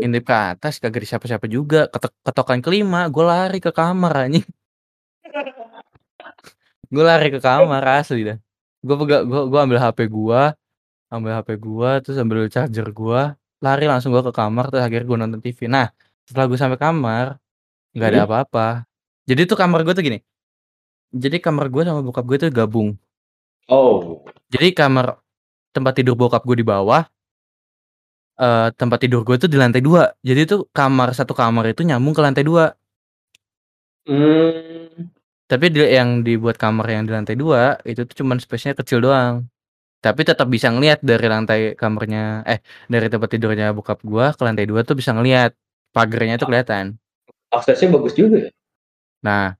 Ngintip 0.00 0.24
ke 0.24 0.34
atas 0.34 0.78
kagak 0.78 1.02
ada 1.02 1.08
siapa-siapa 1.08 1.46
juga. 1.46 1.86
Ketok- 1.88 2.16
ketokan 2.22 2.60
kelima 2.62 3.06
gue 3.08 3.24
lari 3.24 3.58
ke 3.58 3.70
kamar 3.70 4.28
anjing. 4.28 4.46
Gue 6.92 7.00
lari 7.00 7.32
ke 7.32 7.40
kamar 7.40 8.04
asli 8.04 8.20
dah. 8.20 8.36
Gue 8.84 8.96
pegang 9.00 9.24
gue 9.24 9.42
gue 9.48 9.60
ambil 9.62 9.80
hp 9.80 9.98
gue 10.12 10.42
ambil 11.08 11.30
hp 11.40 11.48
gue 11.56 11.90
terus 12.04 12.16
ambil 12.20 12.44
charger 12.52 12.84
gue 12.84 13.20
lari 13.58 13.84
langsung 13.88 14.12
gue 14.12 14.20
ke 14.20 14.28
kamar 14.28 14.68
terus 14.68 14.84
akhirnya 14.84 15.06
gue 15.08 15.16
nonton 15.16 15.40
tv 15.40 15.72
nah 15.72 15.88
setelah 16.28 16.52
gue 16.52 16.58
sampai 16.60 16.76
kamar 16.76 17.40
nggak 17.96 18.08
ada 18.08 18.18
Hmm? 18.20 18.28
apa-apa. 18.28 18.68
Jadi 19.24 19.40
tuh 19.46 19.56
kamar 19.56 19.88
gue 19.88 19.94
tuh 19.94 20.04
gini. 20.04 20.18
Jadi 21.12 21.40
kamar 21.40 21.72
gue 21.72 21.80
sama 21.80 22.04
bokap 22.04 22.24
gue 22.28 22.36
tuh 22.38 22.48
gabung. 22.52 22.92
Oh. 23.70 24.20
jadi 24.50 24.74
kamar 24.74 25.16
tempat 25.72 25.96
tidur 25.96 26.12
bokap 26.12 26.44
gue 26.44 26.60
di 26.60 26.66
bawah 26.66 27.08
eh 28.42 28.66
tempat 28.80 28.98
tidur 29.02 29.20
gue 29.26 29.36
tuh 29.42 29.50
di 29.52 29.58
lantai 29.62 29.82
dua 29.86 30.02
jadi 30.28 30.40
tuh 30.50 30.60
kamar 30.76 31.08
satu 31.18 31.32
kamar 31.40 31.64
itu 31.72 31.82
nyambung 31.88 32.14
ke 32.16 32.22
lantai 32.26 32.44
dua 32.50 32.64
Hmm. 34.06 35.14
Tapi 35.46 35.66
di 35.70 35.78
yang 35.84 36.26
dibuat 36.26 36.56
kamar 36.58 36.86
yang 36.90 37.02
di 37.06 37.12
lantai 37.14 37.36
dua 37.38 37.78
itu 37.86 38.02
tuh 38.08 38.24
cuman 38.24 38.40
space-nya 38.42 38.74
kecil 38.74 38.98
doang. 39.04 39.46
Tapi 40.02 40.26
tetap 40.26 40.50
bisa 40.50 40.70
ngelihat 40.74 40.98
dari 41.02 41.26
lantai 41.30 41.60
kamarnya 41.78 42.42
eh 42.46 42.58
dari 42.90 43.06
tempat 43.06 43.28
tidurnya 43.30 43.70
bokap 43.76 44.02
gua 44.02 44.34
ke 44.34 44.42
lantai 44.42 44.66
dua 44.66 44.82
tuh 44.82 44.98
bisa 44.98 45.14
ngelihat 45.14 45.54
pagarnya 45.94 46.34
tuh 46.40 46.50
kelihatan. 46.50 46.98
Aksesnya 47.54 47.94
bagus 47.94 48.14
juga 48.18 48.48
ya. 48.48 48.50
Nah, 49.22 49.54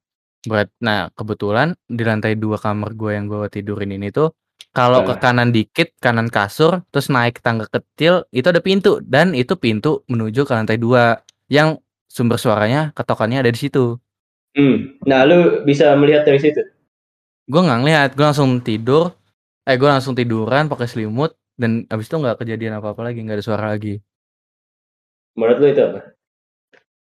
buat 0.49 0.69
nah 0.83 1.13
kebetulan 1.15 1.79
di 1.87 2.03
lantai 2.03 2.35
dua 2.35 2.59
kamar 2.59 2.91
gua 2.99 3.11
yang 3.15 3.31
gua 3.31 3.47
tidurin 3.47 3.95
ini 3.95 4.11
tuh 4.11 4.35
kalau 4.77 5.01
ke 5.07 5.13
Nah. 5.13 5.21
kanan 5.23 5.51
dikit, 5.57 5.89
kanan 6.05 6.29
kasur, 6.31 6.73
terus 6.93 7.07
naik 7.15 7.43
tangga 7.45 7.67
kecil, 7.75 8.15
itu 8.31 8.47
ada 8.53 8.61
pintu 8.63 9.03
dan 9.05 9.35
itu 9.35 9.55
pintu 9.59 9.89
menuju 10.13 10.41
ke 10.49 10.53
lantai 10.57 10.79
dua 10.79 11.21
yang 11.51 11.69
sumber 12.09 12.39
suaranya 12.41 12.95
ketokannya 12.97 13.39
ada 13.43 13.51
di 13.55 13.61
situ. 13.61 13.99
Hmm. 14.57 14.77
Nah, 15.09 15.21
lu 15.29 15.65
bisa 15.69 15.87
melihat 16.01 16.23
dari 16.29 16.41
situ. 16.45 16.61
gue 17.53 17.61
nggak 17.67 17.79
ngeliat 17.83 18.11
gue 18.17 18.25
langsung 18.29 18.51
tidur 18.69 19.05
eh 19.69 19.77
gue 19.81 19.89
langsung 19.95 20.15
tiduran 20.19 20.65
pakai 20.73 20.87
selimut 20.93 21.31
dan 21.61 21.73
abis 21.93 22.07
itu 22.09 22.17
nggak 22.23 22.37
kejadian 22.41 22.75
apa 22.79 22.89
apa 22.95 23.03
lagi 23.07 23.19
nggak 23.25 23.37
ada 23.39 23.47
suara 23.49 23.67
lagi 23.75 23.95
Menurut 25.39 25.59
lu 25.61 25.67
itu 25.73 25.83
apa? 25.89 26.01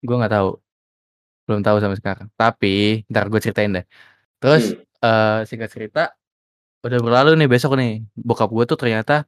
gue 0.05 0.15
nggak 0.19 0.33
tahu 0.35 0.49
belum 1.47 1.61
tahu 1.65 1.77
sampai 1.83 1.97
sekarang 2.01 2.27
tapi 2.39 2.67
ntar 3.11 3.25
gue 3.31 3.39
ceritain 3.43 3.71
deh 3.77 3.85
terus 4.41 4.63
Hmm. 4.63 5.05
eh 5.05 5.39
singkat 5.49 5.69
cerita 5.75 5.99
udah 6.85 6.99
berlalu 7.01 7.33
nih 7.35 7.49
besok 7.49 7.75
nih 7.75 8.05
bokap 8.13 8.53
gue 8.53 8.65
tuh 8.69 8.77
ternyata 8.77 9.25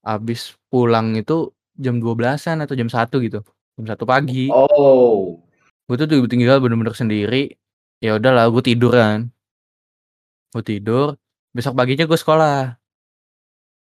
abis 0.00 0.56
pulang 0.66 1.12
itu 1.14 1.52
jam 1.76 2.00
12-an 2.00 2.64
atau 2.64 2.74
jam 2.74 2.88
satu 2.88 3.20
gitu 3.20 3.44
jam 3.76 3.84
satu 3.84 4.04
pagi 4.08 4.48
Oh. 4.48 5.38
gue 5.84 5.96
tuh 6.00 6.08
tinggal 6.24 6.64
bener-bener 6.64 6.96
sendiri 6.96 7.52
ya 8.00 8.16
udahlah 8.16 8.48
gue 8.48 8.62
tidur 8.64 8.92
kan 8.96 9.28
gue 10.52 10.64
tidur 10.64 11.20
besok 11.52 11.76
paginya 11.76 12.08
gue 12.08 12.16
sekolah 12.16 12.80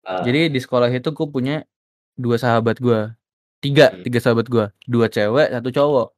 Ah. 0.06 0.22
Jadi 0.22 0.54
di 0.54 0.60
sekolah 0.62 0.86
itu 0.86 1.10
gue 1.10 1.26
punya 1.26 1.66
dua 2.14 2.38
sahabat 2.38 2.78
gue, 2.78 3.10
tiga, 3.58 3.90
Hmm. 3.90 4.06
tiga 4.06 4.22
sahabat 4.22 4.46
gue, 4.46 4.70
dua 4.86 5.10
cewek, 5.10 5.50
satu 5.50 5.74
cowok. 5.74 6.08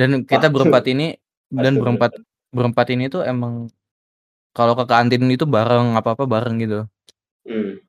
Dan 0.00 0.24
kita 0.24 0.48
Wah, 0.48 0.52
berempat 0.56 0.88
ini 0.88 1.12
dan 1.52 1.76
Astaga. 1.76 1.80
berempat 1.84 2.10
berempat 2.48 2.86
ini 2.88 3.04
tuh 3.12 3.20
emang 3.20 3.68
kalau 4.56 4.74
ke 4.78 4.84
kantin 4.88 5.24
itu 5.30 5.44
bareng 5.44 5.94
apa 5.98 6.14
apa 6.14 6.24
bareng 6.24 6.56
gitu. 6.62 6.78
Hmm. 7.48 7.80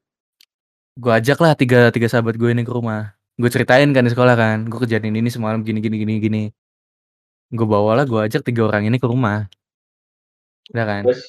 Gue 0.99 1.11
ajak 1.15 1.39
lah 1.39 1.53
tiga 1.55 1.89
tiga 1.93 2.07
sahabat 2.11 2.35
gue 2.35 2.49
ini 2.51 2.63
ke 2.63 2.71
rumah. 2.71 3.15
Gue 3.39 3.47
ceritain 3.47 3.87
kan 3.95 4.03
di 4.03 4.11
sekolah 4.11 4.35
kan, 4.35 4.67
gue 4.67 4.79
kejadian 4.83 5.15
ini 5.15 5.31
semalam 5.31 5.63
gini 5.63 5.79
gini 5.79 5.95
gini 5.99 6.13
gini. 6.19 6.43
Gue 7.49 7.67
bawalah 7.67 8.03
gue 8.03 8.19
ajak 8.19 8.43
tiga 8.43 8.67
orang 8.67 8.91
ini 8.91 8.99
ke 8.99 9.07
rumah. 9.07 9.47
Udah 10.75 10.85
kan? 10.85 11.03
Terus 11.07 11.21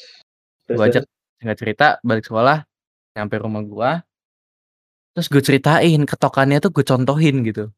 terus, 0.67 0.77
gue 0.77 0.87
ajak 0.91 1.05
nggak 1.41 1.59
cerita 1.59 1.87
balik 2.05 2.25
sekolah 2.29 2.69
nyampe 3.17 3.37
rumah 3.41 3.65
gua 3.65 3.91
terus 5.17 5.27
gue 5.27 5.43
ceritain 5.43 6.01
ketokannya 6.05 6.63
tuh 6.63 6.71
gue 6.71 6.85
contohin 6.87 7.43
gitu 7.43 7.73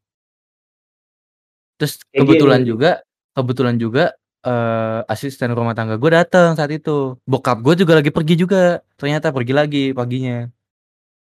terus 1.79 2.03
kebetulan 2.11 2.61
juga 2.67 3.01
kebetulan 3.33 3.75
juga 3.79 4.13
uh, 4.45 5.01
asisten 5.07 5.51
rumah 5.55 5.73
tangga 5.75 5.95
gue 5.97 6.11
datang 6.11 6.55
saat 6.55 6.71
itu. 6.71 7.17
Bokap 7.27 7.63
gue 7.63 7.73
juga 7.83 7.99
lagi 7.99 8.11
pergi 8.11 8.35
juga, 8.39 8.83
ternyata 8.99 9.31
pergi 9.31 9.53
lagi 9.55 9.83
paginya. 9.95 10.47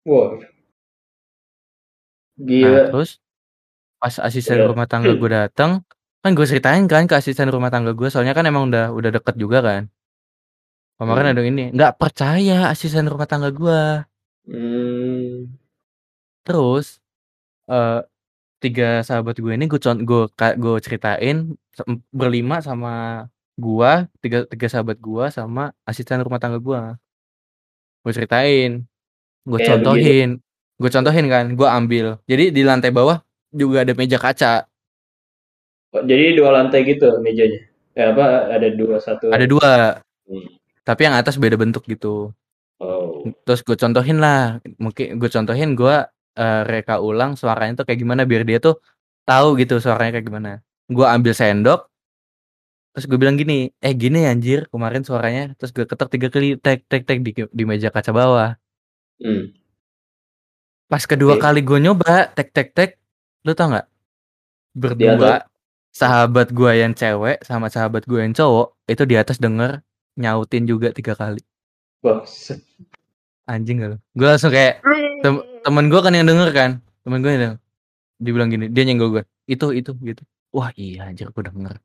Wow. 0.06 0.42
Nah, 2.36 2.92
terus 2.92 3.18
pas 3.96 4.12
asisten 4.20 4.60
ya. 4.60 4.68
rumah 4.68 4.84
tangga 4.84 5.16
gue 5.16 5.30
datang 5.32 5.80
kan 6.26 6.34
gue 6.34 6.42
ceritain 6.42 6.84
kan 6.90 7.06
ke 7.06 7.14
asisten 7.14 7.46
rumah 7.54 7.70
tangga 7.70 7.94
gue, 7.94 8.10
soalnya 8.10 8.34
kan 8.34 8.42
emang 8.50 8.66
udah 8.66 8.90
udah 8.90 9.10
deket 9.14 9.38
juga 9.38 9.62
kan. 9.62 9.82
Kemarin 10.98 11.24
Hmm. 11.28 11.32
ada 11.38 11.42
ini, 11.46 11.64
nggak 11.70 11.92
percaya 12.02 12.66
asisten 12.72 13.06
rumah 13.06 13.30
tangga 13.30 13.54
gue. 13.54 13.82
hmm. 14.50 15.54
Terus, 16.42 16.98
uh, 17.70 18.02
tiga 18.62 19.04
sahabat 19.04 19.36
gue 19.36 19.52
ini 19.52 19.68
gue 19.68 19.80
gue 19.80 20.22
gue 20.36 20.74
ceritain, 20.80 21.52
berlima 22.12 22.64
sama 22.64 23.26
gue 23.56 23.92
tiga 24.20 24.44
tiga 24.48 24.66
sahabat 24.68 25.00
gue 25.00 25.24
sama 25.32 25.72
asisten 25.88 26.20
rumah 26.20 26.40
tangga 26.40 26.60
gue 26.60 26.80
Gue 28.06 28.14
ceritain, 28.14 28.86
gue 29.42 29.58
yeah, 29.58 29.66
contohin, 29.74 30.38
gue 30.78 30.90
contohin 30.94 31.26
kan, 31.26 31.50
gue 31.58 31.66
ambil. 31.66 32.22
Jadi 32.30 32.54
di 32.54 32.62
lantai 32.62 32.94
bawah 32.94 33.18
juga 33.50 33.82
ada 33.82 33.98
meja 33.98 34.14
kaca. 34.14 34.62
Oh, 35.90 36.06
jadi 36.06 36.38
dua 36.38 36.54
lantai 36.54 36.86
gitu 36.86 37.18
mejanya. 37.18 37.66
Ya 37.98 38.14
apa 38.14 38.54
ada 38.54 38.70
dua 38.70 39.02
satu. 39.02 39.34
Ada 39.34 39.50
dua. 39.50 39.98
Hmm. 40.22 40.46
Tapi 40.86 41.00
yang 41.02 41.18
atas 41.18 41.34
beda 41.34 41.58
bentuk 41.58 41.82
gitu. 41.90 42.30
Oh. 42.78 43.26
Terus 43.42 43.66
gue 43.66 43.74
contohin 43.74 44.22
lah, 44.22 44.62
mungkin 44.78 45.18
gue 45.18 45.26
contohin 45.26 45.74
gue 45.74 45.96
eh, 46.36 46.62
reka 46.68 47.00
ulang 47.00 47.34
suaranya 47.40 47.82
tuh 47.82 47.84
kayak 47.88 48.00
gimana 48.04 48.22
biar 48.28 48.44
dia 48.44 48.58
tuh 48.60 48.76
tahu 49.26 49.58
gitu 49.58 49.80
suaranya 49.82 50.20
kayak 50.20 50.26
gimana. 50.28 50.50
Gue 50.86 51.02
ambil 51.02 51.34
sendok, 51.34 51.90
terus 52.94 53.10
gue 53.10 53.18
bilang 53.18 53.34
gini, 53.34 53.74
eh 53.82 53.94
gini 53.96 54.22
ya, 54.22 54.30
anjir 54.30 54.70
kemarin 54.70 55.02
suaranya, 55.02 55.56
terus 55.58 55.74
gue 55.74 55.82
ketok 55.82 56.08
tiga 56.14 56.28
kali 56.30 56.54
tek 56.60 56.86
tek 56.86 57.02
tek 57.02 57.18
di, 57.26 57.34
di 57.34 57.64
meja 57.66 57.90
kaca 57.90 58.14
bawah. 58.14 58.54
Hmm. 59.18 59.50
Pas 60.86 61.02
kedua 61.02 61.34
Oke. 61.34 61.42
kali 61.42 61.60
gue 61.66 61.78
nyoba 61.82 62.30
tek 62.30 62.54
tek 62.54 62.70
tek, 62.70 62.90
lu 63.42 63.58
tau 63.58 63.74
nggak? 63.74 63.86
Berdua 64.76 65.42
sahabat 65.90 66.52
gue 66.52 66.72
yang 66.76 66.92
cewek 66.92 67.42
sama 67.42 67.72
sahabat 67.72 68.04
gue 68.04 68.20
yang 68.20 68.36
cowok 68.36 68.76
itu 68.86 69.02
di 69.08 69.16
atas 69.16 69.40
denger 69.40 69.80
nyautin 70.20 70.68
juga 70.68 70.92
tiga 70.92 71.16
kali. 71.16 71.40
Wah, 72.04 72.22
set. 72.28 72.62
Anjing 73.48 73.80
gak 73.80 73.90
lu? 73.94 73.98
Gue 74.12 74.28
langsung 74.28 74.52
kayak 74.52 74.84
temen 75.66 75.90
gue 75.90 75.98
kan 75.98 76.12
yang 76.12 76.24
denger 76.24 76.48
kan. 76.50 76.70
Temen 77.02 77.18
gue 77.20 77.30
yang 77.30 77.42
denger. 77.42 77.58
dibilang 78.16 78.48
gini 78.48 78.70
dia 78.70 78.82
nyenggol 78.82 79.10
gue 79.12 79.22
itu 79.44 79.66
itu 79.72 79.90
gitu. 80.00 80.22
Wah 80.48 80.70
iya 80.72 81.04
anjir 81.04 81.28
gue 81.28 81.42
denger. 81.42 81.76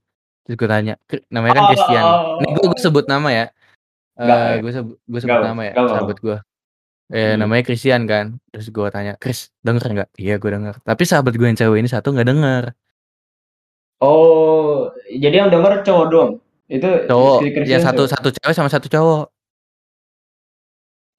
Terus 0.42 0.56
gue 0.56 0.70
tanya 0.70 0.94
"Kri- 1.04 1.26
namanya 1.28 1.54
kan 1.58 1.66
Christian. 1.70 2.04
Ini 2.40 2.50
gue, 2.52 2.66
gue 2.70 2.80
sebut 2.80 3.06
nama 3.06 3.30
ya. 3.30 3.46
Nggak, 4.16 4.40
Eh 4.40 4.56
gue 4.60 4.72
sebut 4.72 4.96
gue 5.02 5.20
sebut 5.20 5.42
nama 5.44 5.62
ya 5.62 5.74
sahabat 5.76 6.18
gue 6.20 6.38
eh 7.12 7.36
Hmm. 7.36 7.44
namanya 7.44 7.64
Christian 7.66 8.08
kan. 8.08 8.26
Terus 8.48 8.68
gue 8.70 8.88
tanya 8.88 9.14
Chris 9.20 9.52
denger 9.60 9.84
nggak? 9.84 10.10
Iya 10.16 10.36
gue 10.38 10.50
denger. 10.50 10.76
Tapi 10.80 11.04
sahabat 11.04 11.34
gue 11.36 11.44
yang 11.44 11.60
cewek 11.60 11.78
ini 11.78 11.90
satu 11.92 12.16
nggak 12.16 12.30
denger. 12.32 12.64
Oh, 14.00 14.90
jadi 15.08 15.46
yang 15.46 15.50
denger 15.52 15.86
cowok 15.86 16.06
doang? 16.10 16.32
Itu 16.66 16.88
cowok. 17.06 17.38
si 17.44 17.48
ya 17.68 17.78
satu 17.78 18.08
satu 18.08 18.32
cewek 18.32 18.56
sama 18.56 18.72
satu 18.72 18.88
cowok 18.88 19.30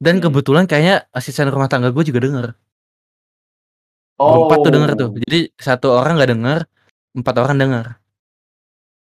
dan 0.03 0.19
Hmm. 0.19 0.25
kebetulan 0.25 0.65
kayaknya 0.67 1.07
asisten 1.11 1.47
rumah 1.47 1.71
tangga 1.71 1.95
gue 1.95 2.03
juga 2.03 2.21
denger 2.21 2.47
Oh. 4.19 4.47
berempat 4.47 4.59
tuh 4.61 4.71
denger 4.71 4.91
tuh 4.95 5.09
jadi 5.21 5.39
satu 5.57 5.87
orang 5.93 6.15
nggak 6.15 6.31
denger 6.33 6.61
empat 7.15 7.35
orang 7.39 7.57
denger 7.59 7.87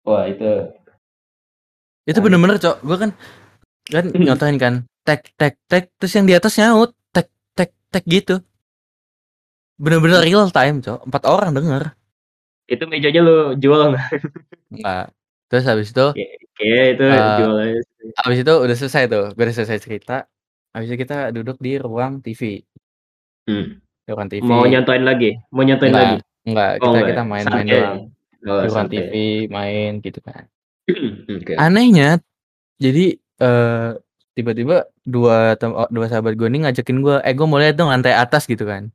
Wah, 0.03 0.25
itu. 0.25 0.49
itu 2.05 2.17
Aneh. 2.17 2.25
bener-bener 2.25 2.57
cok 2.57 2.77
gue 2.81 2.97
kan 2.99 3.11
kan 3.87 4.05
Hmm. 4.09 4.25
nyontohin 4.25 4.57
kan 4.57 4.75
tek 5.03 5.33
tek 5.37 5.57
tek 5.65 5.93
terus 5.97 6.13
yang 6.13 6.25
di 6.25 6.33
atas 6.33 6.57
nyaut 6.57 6.93
tek 7.11 7.29
tek 7.53 7.73
tek 7.89 8.05
gitu 8.05 8.41
bener-bener 9.77 10.21
real 10.21 10.49
time 10.49 10.81
cok 10.81 11.05
empat 11.05 11.23
orang 11.25 11.53
denger 11.53 11.85
Itu 12.67 12.85
mejanya 12.85 13.25
lu 13.25 13.37
jual 13.57 13.81
nggak? 13.93 14.09
Enggak. 14.77 15.05
terus 15.49 15.65
habis 15.65 15.89
itu 15.89 16.07
Kayak 16.53 16.85
itu 16.93 17.05
Eh, 17.07 17.37
jual 17.41 17.55
aja. 17.57 17.81
habis 18.21 18.39
itu 18.41 18.53
udah 18.53 18.77
selesai 18.77 19.03
tuh 19.09 19.25
udah 19.33 19.55
selesai 19.55 19.79
cerita 19.81 20.29
habis 20.71 20.89
itu 20.89 20.99
kita 20.99 21.31
duduk 21.31 21.57
di 21.59 21.77
ruang 21.77 22.19
TV 22.19 22.63
Hmm. 23.45 23.81
di 23.81 24.09
ruang 24.09 24.29
TV 24.29 24.43
Mau 24.43 24.63
nyantoin 24.63 25.03
lagi? 25.03 25.33
Mau 25.49 25.63
nyantoin 25.63 25.89
enggak 25.89 26.05
lagi? 26.05 26.19
enggak 26.45 26.69
Oh, 26.69 26.77
kita 26.77 26.89
enggak. 26.91 27.09
kita 27.09 27.23
main-main 27.23 27.45
Santai. 27.65 27.73
doang 27.73 27.99
Oh, 28.39 28.61
di 28.61 28.69
ruang 28.69 28.71
santai. 28.71 28.97
TV 29.01 29.13
main 29.49 29.93
gitu 29.99 30.21
kan 30.21 30.43
Oke. 31.35 31.53
anehnya 31.57 32.21
jadi 32.77 33.07
eh 33.39 33.91
tiba-tiba 34.33 34.77
dua 35.03 35.55
tem- 35.55 35.73
oh, 35.73 35.89
dua 35.89 36.07
sahabat 36.07 36.35
gue 36.35 36.47
nih 36.47 36.61
ngajakin 36.63 36.99
gue 36.99 37.17
eh 37.19 37.33
gue 37.33 37.45
mau 37.45 37.59
lihat 37.59 37.75
dong 37.75 37.89
lantai 37.89 38.15
atas 38.15 38.45
gitu 38.45 38.63
kan 38.63 38.89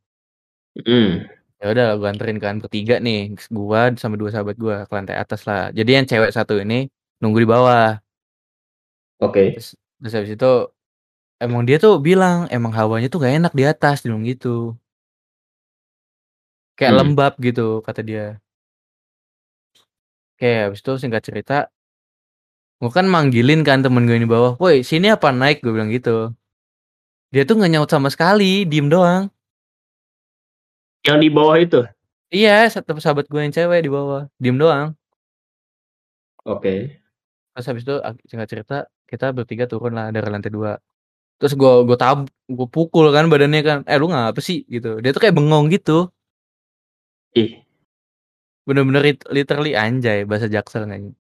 Hmm. 0.74 1.22
ya 1.56 1.70
udah 1.70 1.96
gue 1.96 2.08
anterin 2.08 2.38
kan 2.38 2.58
bertiga 2.58 2.98
nih 2.98 3.38
gua 3.48 3.94
sama 3.94 4.18
dua 4.18 4.30
sahabat 4.30 4.58
gua 4.58 4.84
ke 4.84 4.92
lantai 4.92 5.14
atas 5.14 5.46
lah 5.46 5.70
jadi 5.70 6.02
yang 6.02 6.06
cewek 6.06 6.30
satu 6.30 6.58
ini 6.58 6.90
nunggu 7.20 7.40
di 7.40 7.46
bawah 7.46 8.02
Oke. 9.20 9.54
terus 9.54 9.78
terus 9.96 10.14
habis 10.14 10.34
itu 10.34 10.52
emang 11.46 11.62
dia 11.68 11.78
tuh 11.84 11.94
bilang 12.08 12.38
emang 12.56 12.74
hawanya 12.80 13.08
tuh 13.12 13.20
gak 13.24 13.36
enak 13.40 13.54
di 13.60 13.64
atas 13.72 13.96
dia 14.02 14.10
bilang 14.12 14.26
gitu 14.26 14.56
kayak 16.78 16.94
Hmm. 16.94 17.00
lembab 17.00 17.34
gitu 17.40 17.62
kata 17.86 18.02
dia 18.10 18.26
Oke 20.34 20.50
habis 20.66 20.80
itu 20.84 20.92
singkat 21.02 21.24
cerita 21.28 21.54
gua 22.82 22.92
kan 22.92 23.06
manggilin 23.08 23.62
kan 23.68 23.80
temen 23.86 24.04
gue 24.10 24.18
di 24.20 24.28
bawah 24.28 24.54
woi 24.60 24.84
sini 24.84 25.08
apa 25.16 25.32
naik 25.32 25.64
gue 25.64 25.72
bilang 25.72 25.88
gitu 25.94 26.36
dia 27.32 27.44
tuh 27.48 27.56
nggak 27.58 27.72
nyaut 27.72 27.90
sama 27.94 28.10
sekali 28.14 28.68
diem 28.68 28.88
doang 28.92 29.24
Yang 31.04 31.18
di 31.24 31.30
bawah 31.36 31.58
itu? 31.60 31.80
iya 32.32 32.64
satu 32.74 32.96
sahabat 33.04 33.28
gue 33.32 33.40
yang 33.44 33.54
cewek 33.56 33.80
di 33.86 33.92
bawah 33.92 34.28
diem 34.42 34.58
doang 34.60 34.88
Oke. 36.44 37.00
Terus 37.56 37.66
habis 37.72 37.84
itu 37.88 37.96
ak- 38.04 38.20
singkat 38.28 38.50
cerita 38.52 38.76
kita 39.08 39.32
bertiga 39.32 39.64
turun 39.72 39.96
lah 39.96 40.12
dari 40.12 40.28
lantai 40.28 40.52
dua. 40.52 40.76
Terus 41.44 41.60
gua 41.60 41.84
gua 41.84 41.98
tab 42.00 42.24
gua 42.48 42.68
pukul 42.72 43.12
kan 43.12 43.28
badannya 43.28 43.60
kan. 43.68 43.78
Eh 43.84 44.00
lu 44.00 44.08
ngapa 44.08 44.40
sih 44.40 44.64
gitu. 44.72 45.04
Dia 45.04 45.12
tuh 45.12 45.20
kayak 45.20 45.36
bengong 45.36 45.68
gitu. 45.76 46.08
Ih. 47.36 47.60
Bener-bener 48.64 49.04
lit- 49.04 49.28
literally 49.28 49.76
anjay 49.76 50.24
bahasa 50.24 50.48
Jaksel 50.48 50.88
nggak 50.88 51.20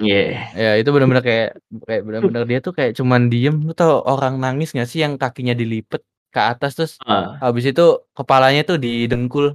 Iya. 0.00 0.22
Ya 0.56 0.70
itu 0.80 0.88
bener-bener 0.88 1.20
kayak 1.20 1.48
kayak 1.84 2.02
bener-bener 2.08 2.42
dia 2.48 2.58
tuh 2.64 2.72
kayak 2.72 2.96
cuman 2.96 3.28
diem. 3.28 3.60
Lu 3.60 3.76
tau 3.76 4.00
orang 4.02 4.40
nangis 4.40 4.72
gak 4.72 4.88
sih 4.88 5.04
yang 5.04 5.20
kakinya 5.20 5.52
dilipet 5.52 6.00
ke 6.32 6.40
atas 6.40 6.72
terus 6.74 6.92
Ah. 7.04 7.36
habis 7.44 7.68
itu 7.68 7.84
kepalanya 8.16 8.64
tuh 8.64 8.80
didengkul. 8.80 9.52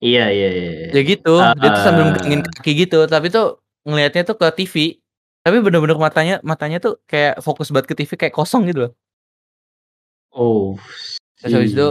Iya, 0.00 0.32
iya, 0.32 0.48
iya. 0.48 0.70
iya. 0.80 0.86
Ya 0.96 1.00
gitu. 1.04 1.34
Dia 1.60 1.68
tuh 1.76 1.82
sambil 1.84 2.04
Ah. 2.08 2.10
megangin 2.16 2.40
kaki 2.42 2.72
gitu. 2.88 3.04
Tapi 3.04 3.26
tuh 3.28 3.60
ngelihatnya 3.84 4.22
tuh 4.24 4.36
ke 4.40 4.46
TV. 4.56 4.74
Tapi 5.44 5.60
bener-bener 5.60 6.00
matanya 6.00 6.40
matanya 6.40 6.80
tuh 6.80 6.96
kayak 7.04 7.44
fokus 7.44 7.68
banget 7.68 7.92
ke 7.92 7.94
TV 8.00 8.10
kayak 8.16 8.32
kosong 8.32 8.64
gitu 8.64 8.88
loh. 8.88 8.92
Oh. 10.32 10.74
Terus 11.38 11.52
habis 11.52 11.72
itu, 11.76 11.88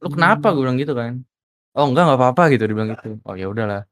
lu 0.00 0.08
kenapa 0.08 0.54
gue 0.56 0.62
bilang 0.64 0.78
gitu 0.80 0.94
kan 0.94 1.20
oh 1.74 1.84
enggak 1.90 2.08
nggak 2.08 2.18
apa-apa 2.18 2.42
gitu 2.54 2.62
dia 2.70 2.74
bilang 2.74 2.90
gitu 2.94 3.18
oh 3.22 3.34
ya 3.34 3.46
udahlah 3.50 3.82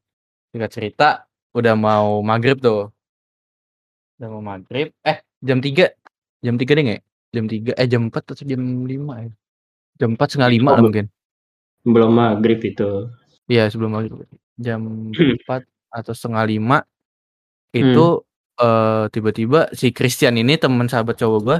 singkat 0.50 0.70
cerita 0.72 1.09
udah 1.52 1.74
mau 1.74 2.22
maghrib 2.22 2.56
tuh 2.59 2.88
udah 4.16 4.28
mau 4.30 4.42
maghrib 4.42 4.94
eh 5.02 5.18
jam 5.42 5.59
3 5.59 5.92
jam 6.40 6.54
3 6.56 6.62
deh 6.66 6.82
nggak 6.87 6.98
ya? 6.98 7.02
jam 7.37 7.44
3 7.46 7.74
eh 7.76 7.87
jam 7.87 8.02
4 8.09 8.32
atau 8.32 8.44
jam 8.46 8.62
5 8.62 9.22
ya 9.22 9.30
jam 9.98 10.11
4 10.14 10.24
setengah 10.30 10.50
lima 10.50 10.70
lah 10.72 10.80
Oh, 10.80 10.85
mungkin 10.88 11.06
belum 11.87 12.11
maghrib 12.11 12.59
itu. 12.64 12.90
iya 13.46 13.66
sebelum 13.68 13.90
maghrib 13.98 14.24
jam 14.56 14.80
Hmm. 15.12 15.37
4 15.46 15.62
atau 15.90 16.12
setengah 16.16 16.44
lima 16.48 16.78
itu 17.70 18.24
eh 18.57 19.05
tiba-tiba 19.12 19.69
si 19.77 19.92
Christian 19.92 20.40
ini 20.40 20.57
teman 20.57 20.88
sahabat 20.88 21.21
cowok 21.21 21.40
gua 21.45 21.59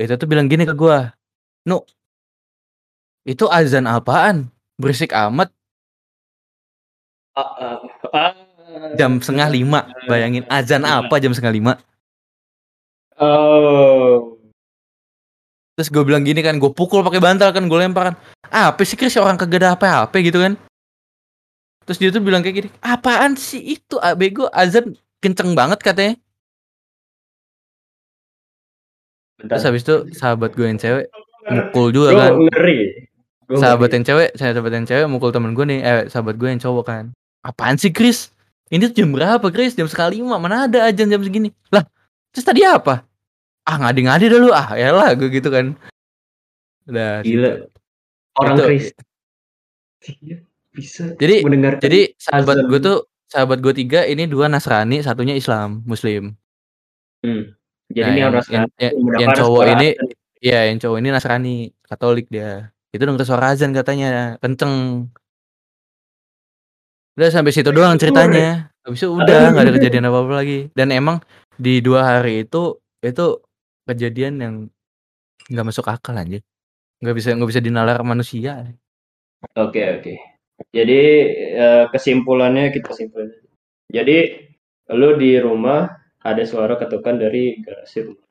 itu 0.00 0.12
tuh 0.16 0.28
bilang 0.28 0.48
gini 0.48 0.64
ke 0.64 0.72
gua 0.76 1.12
nu 1.64 1.84
itu 3.28 3.44
azan 3.46 3.84
apaan? 3.84 4.48
Berisik 4.80 5.12
amat. 5.12 5.52
Jam 8.96 9.20
setengah 9.20 9.48
lima 9.52 9.80
bayangin 10.08 10.44
azan 10.48 10.88
apa 10.88 11.20
jam 11.20 11.32
setengah 11.36 11.54
lima? 11.56 11.72
Oh. 13.20 14.40
terus 15.76 15.92
gue 15.92 16.04
bilang 16.04 16.24
gini 16.24 16.44
kan 16.44 16.60
gue 16.60 16.72
pukul 16.76 17.00
pakai 17.00 17.24
bantal 17.24 17.56
kan 17.56 17.64
gue 17.64 17.78
lempar 17.80 18.12
kan 18.12 18.16
apa 18.52 18.80
sih 18.84 18.96
Chris? 19.00 19.16
Orang 19.16 19.40
kagak 19.40 19.64
ada 19.64 19.76
apa-apa? 19.76 20.16
Gitu 20.20 20.36
kan. 20.36 20.56
Terus 21.88 21.98
dia 22.00 22.08
tuh 22.12 22.20
bilang 22.20 22.44
kayak 22.44 22.56
gini 22.64 22.68
apaan 22.84 23.36
sih 23.36 23.76
itu 23.76 23.96
ah, 24.00 24.12
bego? 24.12 24.48
Azan 24.52 24.96
kenceng 25.20 25.52
banget 25.52 25.78
katanya. 25.80 26.14
Bentar. 29.40 29.56
terus 29.56 29.64
habis 29.64 29.82
itu 29.88 29.96
sahabat 30.12 30.52
gue 30.52 30.66
yang 30.68 30.76
cewek 30.76 31.08
mukul 31.48 31.88
juga 31.96 32.12
kan. 32.12 32.32
ngeri. 32.36 33.08
Gua 33.48 33.56
sahabat 33.56 33.88
ngeri. 33.88 33.96
yang 33.96 34.04
cewek 34.04 34.28
saya 34.36 34.50
sahabat 34.52 34.72
yang 34.76 34.86
cewek 34.88 35.06
mukul 35.08 35.32
temen 35.32 35.56
gue 35.56 35.64
nih 35.64 35.80
eh 35.80 36.00
sahabat 36.12 36.36
gue 36.36 36.48
yang 36.48 36.60
cowok 36.60 36.84
kan. 36.84 37.04
Apaan 37.40 37.80
sih 37.80 37.88
Chris? 37.88 38.28
Ini 38.68 38.92
tuh 38.92 39.00
jam 39.00 39.10
berapa 39.16 39.46
Chris? 39.48 39.72
Jam 39.72 39.88
sekali 39.88 40.20
lima. 40.20 40.36
Mana 40.36 40.68
ada 40.68 40.92
ajan 40.92 41.08
jam 41.08 41.24
segini. 41.24 41.48
Lah 41.72 41.88
terus 42.36 42.44
tadi 42.44 42.60
apa? 42.68 43.00
Ah 43.64 43.76
ngadi-ngadi 43.80 44.28
dah 44.28 44.38
lu 44.40 44.50
ah 44.52 44.68
ya 44.76 44.92
lah 44.92 45.16
gue 45.16 45.28
gitu 45.32 45.48
kan. 45.48 45.72
Udah 46.84 47.24
Gila. 47.24 47.64
Orang 48.36 48.56
Itu- 48.60 48.66
Kristen 48.68 49.04
bisa 50.70 51.12
Jadi- 51.18 51.42
Jadi 51.82 52.00
sahabat 52.16 52.62
gue 52.68 52.78
tuh 52.78 52.98
sahabat 53.30 53.62
gue 53.62 53.72
tiga 53.72 54.02
ini 54.04 54.26
dua 54.26 54.50
Nasrani, 54.50 55.00
satunya 55.06 55.38
Islam, 55.38 55.86
Muslim. 55.86 56.34
Hmm. 57.22 57.54
Jadi 57.90 58.06
Nah, 58.06 58.10
ini 58.10 58.20
yang, 58.22 58.32
yang, 58.34 58.66
yang, 58.78 58.94
yang 59.18 59.30
cowok 59.34 59.64
ini, 59.78 59.88
iya 60.42 60.66
yang 60.70 60.78
cowok 60.82 60.98
ini 60.98 61.08
Nasrani, 61.14 61.56
Katolik 61.86 62.26
dia. 62.26 62.74
Itu 62.90 63.06
denger 63.06 63.22
suara 63.22 63.54
azan 63.54 63.70
katanya, 63.70 64.34
kenceng. 64.42 65.06
Udah 67.14 67.30
sampai 67.30 67.54
situ 67.54 67.70
doang 67.70 67.94
ceritanya. 67.98 68.70
Habis 68.82 69.06
itu 69.06 69.10
udah 69.10 69.54
nggak 69.54 69.64
ada 69.66 69.72
kejadian 69.78 70.06
apa-apa 70.10 70.32
lagi. 70.42 70.58
Dan 70.74 70.90
emang 70.90 71.22
di 71.54 71.78
2 71.82 72.02
hari 72.02 72.46
itu, 72.46 72.78
itu 73.02 73.26
kejadian 73.86 74.34
yang 74.42 74.54
nggak 75.50 75.66
masuk 75.66 75.86
akal 75.90 76.14
anjir. 76.14 76.42
Nggak 77.02 77.14
bisa 77.18 77.28
nggak 77.34 77.50
bisa 77.50 77.62
dinalar 77.62 77.98
manusia. 78.06 78.70
Oke 79.58 79.82
oke. 79.98 80.14
Jadi, 80.68 81.00
eee, 81.56 81.84
kesimpulannya 81.88 82.68
kita 82.76 82.92
simpulin 82.92 83.32
aja. 83.32 83.48
Jadi, 83.90 84.18
lu 84.92 85.16
di 85.16 85.40
rumah 85.40 85.88
ada 86.20 86.44
suara 86.44 86.76
ketukan 86.76 87.16
dari 87.16 87.56
garasi 87.64 88.04
rumah. 88.04 88.26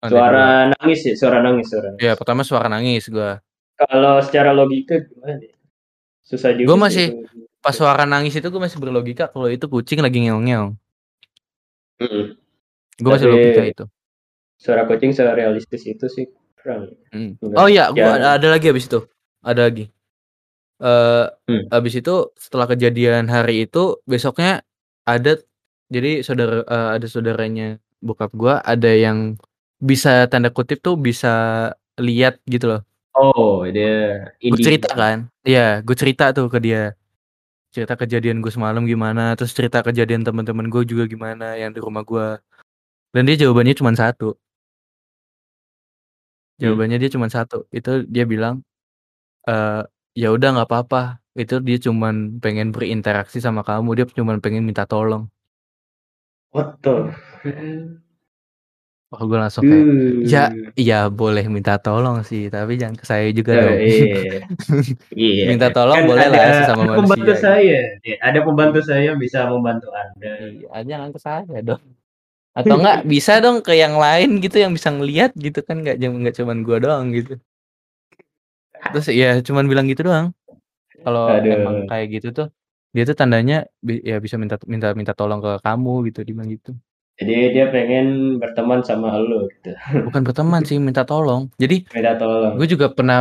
Lantai 0.00 0.12
Suara 0.16 0.44
nangis 0.72 1.00
ya? 1.04 1.14
Suara 1.16 1.38
nangis 1.44 1.66
suara 1.68 1.88
nangis. 1.92 2.00
Iya, 2.04 2.12
pertama 2.16 2.40
suara 2.44 2.66
nangis 2.72 3.04
gua. 3.12 3.36
Kalau 3.76 4.20
secara 4.24 4.52
logika 4.52 4.96
gimana 5.00 5.40
ya? 5.40 5.56
Susah 6.24 6.52
juga 6.56 6.68
Gua 6.68 6.76
sih 6.76 6.84
masih 6.84 7.06
itu. 7.24 7.44
pas 7.60 7.74
suara 7.76 8.04
nangis 8.08 8.32
itu 8.36 8.48
gua 8.48 8.64
masih 8.64 8.80
berlogika 8.80 9.28
kalau 9.28 9.48
itu 9.52 9.64
kucing 9.68 10.00
lagi 10.00 10.24
ngeong-ngeong. 10.24 10.70
Mhm. 12.00 12.24
Gua 13.00 13.10
masih 13.16 13.26
Tapi 13.28 13.34
logika 13.36 13.62
itu. 13.68 13.84
suara 14.60 14.82
kucing 14.88 15.12
serealistis 15.12 15.84
itu 15.88 16.06
sih 16.08 16.28
kurang. 16.60 16.96
Enggak 17.12 17.56
Oh 17.60 17.68
iya, 17.68 17.88
gua 17.92 18.00
ya 18.00 18.16
ada 18.16 18.28
ada 18.40 18.48
lagi 18.56 18.66
habis 18.72 18.88
itu. 18.88 19.00
Ada 19.44 19.68
lagi. 19.68 19.88
Eee, 20.80 21.28
Hmm. 21.48 21.64
habis 21.68 21.94
itu 22.00 22.32
setelah 22.40 22.64
kejadian 22.72 23.28
hari 23.28 23.68
itu, 23.68 24.00
besoknya 24.08 24.64
ada 25.04 25.36
jadi 25.92 26.24
saudara 26.24 26.64
eee, 26.64 26.88
ada 26.96 27.06
saudaranya 27.10 27.66
bokap 28.00 28.32
gua, 28.32 28.64
ada 28.64 28.88
yang 28.88 29.36
bisa 29.80 30.24
tanda 30.32 30.48
kutip 30.48 30.80
tuh 30.80 30.96
bisa 30.96 31.28
lihat 32.00 32.40
gitu 32.48 32.64
loh. 32.72 32.80
Oh, 33.12 33.64
dia 33.68 34.24
Gua 34.40 34.56
cerita 34.60 34.88
kan. 34.96 35.28
Iya, 35.44 35.84
gua 35.84 35.96
cerita 35.98 36.24
tuh 36.32 36.48
ke 36.48 36.58
dia. 36.64 36.96
Cerita 37.74 37.94
kejadian 38.00 38.40
gua 38.44 38.52
semalam 38.54 38.82
gimana, 38.88 39.34
terus 39.38 39.52
cerita 39.56 39.80
kejadian 39.86 40.22
teman-teman 40.26 40.68
gua 40.72 40.82
juga 40.86 41.04
gimana 41.10 41.56
yang 41.60 41.72
di 41.76 41.80
rumah 41.82 42.02
gua. 42.06 42.38
Dan 43.14 43.26
dia 43.30 43.36
jawabannya 43.48 43.74
cuman 43.78 43.96
satu. 43.98 44.36
Hmm. 46.58 46.62
Jawabannya 46.66 46.96
dia 46.98 47.10
cuman 47.12 47.30
satu, 47.30 47.68
itu 47.70 48.04
dia 48.10 48.24
bilang, 48.26 48.64
eee, 49.48 49.82
"Ya 50.18 50.34
udah 50.34 50.48
nggak 50.58 50.68
apa-apa, 50.70 51.22
itu 51.38 51.62
dia 51.62 51.78
cuman 51.78 52.42
pengen 52.42 52.74
berinteraksi 52.74 53.38
sama 53.38 53.62
kamu, 53.62 53.88
dia 53.98 54.04
cuman 54.10 54.42
pengen 54.42 54.66
minta 54.66 54.84
tolong." 54.86 55.30
What 56.50 56.82
the 56.82 57.14
hell? 57.46 58.02
Wah, 59.10 59.22
gua 59.26 59.38
langsung 59.42 59.66
kayak, 59.66 59.86
"Ya 60.22 60.54
Uh. 60.54 60.70
ya 60.78 60.98
boleh 61.10 61.42
minta 61.50 61.74
tolong 61.82 62.22
sih, 62.22 62.46
tapi 62.46 62.78
jangan 62.78 62.94
ke 62.94 63.02
saya 63.02 63.26
juga 63.34 63.58
Oh, 63.58 63.62
dong." 63.66 63.78
iya. 63.82 64.38
Iya, 65.18 65.42
Minta 65.50 65.66
tolong 65.74 65.98
kan 65.98 66.06
boleh 66.06 66.26
ada 66.30 66.38
lah 66.38 66.54
sesama 66.62 66.82
ada 66.86 66.90
pembantu 66.94 67.10
manusia 67.10 67.34
gitu. 67.34 67.42
saya, 67.42 67.78
ya, 68.06 68.16
ada 68.22 68.38
pembantu 68.46 68.78
saya 68.86 69.02
yang 69.10 69.18
bisa 69.18 69.38
membantu 69.50 69.86
Anda. 69.90 70.30
Iya, 70.46 70.78
jangan 70.86 71.08
ke 71.10 71.18
saya 71.18 71.58
dong. 71.66 71.82
Atau 72.54 72.74
enggak 72.78 72.98
bisa 73.14 73.32
dong 73.42 73.58
ke 73.66 73.72
yang 73.74 73.94
lain 73.98 74.30
gitu 74.38 74.56
yang 74.62 74.72
bisa 74.78 74.90
ngelihat 74.94 75.30
gitu 75.34 75.58
kan, 75.66 75.76
nggak 75.82 75.96
nggak 75.98 76.34
cuman 76.38 76.56
gua 76.62 76.78
doang 76.78 77.10
gitu. 77.10 77.34
Terus 78.88 79.06
ya 79.12 79.30
cuman 79.44 79.64
bilang 79.68 79.86
gitu 79.90 80.08
doang. 80.08 80.32
Kalau 81.00 81.32
emang 81.40 81.88
kayak 81.88 82.06
gitu 82.20 82.28
tuh, 82.32 82.48
dia 82.92 83.04
tuh 83.08 83.16
tandanya 83.16 83.64
ya 83.84 84.16
bisa 84.20 84.36
minta 84.36 84.56
minta 84.68 84.92
minta 84.96 85.12
tolong 85.16 85.40
ke 85.40 85.52
kamu 85.64 86.10
gitu, 86.12 86.18
dia 86.24 86.34
bilang 86.36 86.50
gitu. 86.50 86.72
Jadi 87.20 87.52
dia 87.52 87.68
pengen 87.68 88.36
berteman 88.40 88.80
sama 88.80 89.12
elu 89.12 89.48
gitu. 89.52 89.76
Bukan 90.08 90.24
berteman 90.24 90.64
sih, 90.64 90.80
minta 90.80 91.04
tolong. 91.04 91.52
Jadi 91.60 91.84
Minta 91.96 92.16
tolong. 92.16 92.56
gue 92.56 92.66
juga 92.68 92.88
pernah 92.92 93.20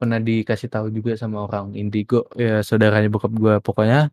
pernah 0.00 0.18
dikasih 0.20 0.68
tahu 0.72 0.88
juga 0.92 1.12
sama 1.16 1.44
orang 1.44 1.76
indigo, 1.76 2.24
ya 2.36 2.64
saudaranya 2.64 3.08
bokap 3.12 3.32
gua. 3.36 3.54
Pokoknya, 3.60 4.08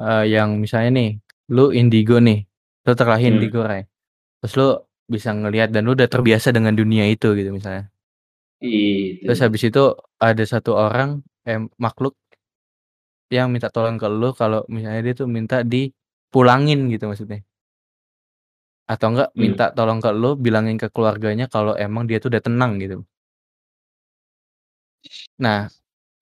eee, 0.00 0.24
yang 0.36 0.56
misalnya 0.56 0.90
nih, 0.96 1.10
lu 1.52 1.72
indigo 1.76 2.16
nih, 2.20 2.44
lu 2.88 2.92
terlahir 2.96 3.28
Hmm. 3.32 3.36
indigo, 3.40 3.60
Ray. 3.64 3.84
Terus 4.40 4.54
lu 4.56 4.68
bisa 5.10 5.34
ngelihat 5.36 5.68
dan 5.74 5.84
lu 5.84 5.92
udah 5.92 6.08
terbiasa 6.08 6.54
dengan 6.54 6.72
dunia 6.72 7.04
itu 7.08 7.32
gitu 7.36 7.50
misalnya. 7.52 7.88
Terus 8.60 9.38
Itu. 9.40 9.44
habis 9.48 9.62
itu 9.68 9.82
ada 10.20 10.44
satu 10.44 10.72
orang, 10.76 11.24
eh, 11.48 11.60
makhluk 11.80 12.14
yang 13.30 13.48
minta 13.54 13.70
tolong 13.70 13.94
ke 13.94 14.08
lu 14.10 14.34
kalau 14.34 14.66
misalnya 14.66 15.00
dia 15.06 15.14
tuh 15.14 15.28
minta 15.30 15.62
dipulangin 15.62 16.90
gitu 16.90 17.06
maksudnya. 17.06 17.40
Atau 18.88 19.12
enggak 19.12 19.28
Hmm. 19.34 19.40
minta 19.42 19.64
tolong 19.76 20.00
ke 20.00 20.10
lu, 20.14 20.30
bilangin 20.38 20.76
ke 20.80 20.88
keluarganya 20.88 21.46
kalau 21.50 21.74
emang 21.76 22.08
dia 22.08 22.16
tuh 22.22 22.32
udah 22.32 22.42
tenang 22.44 22.80
gitu. 22.80 23.04
Nah, 25.44 25.68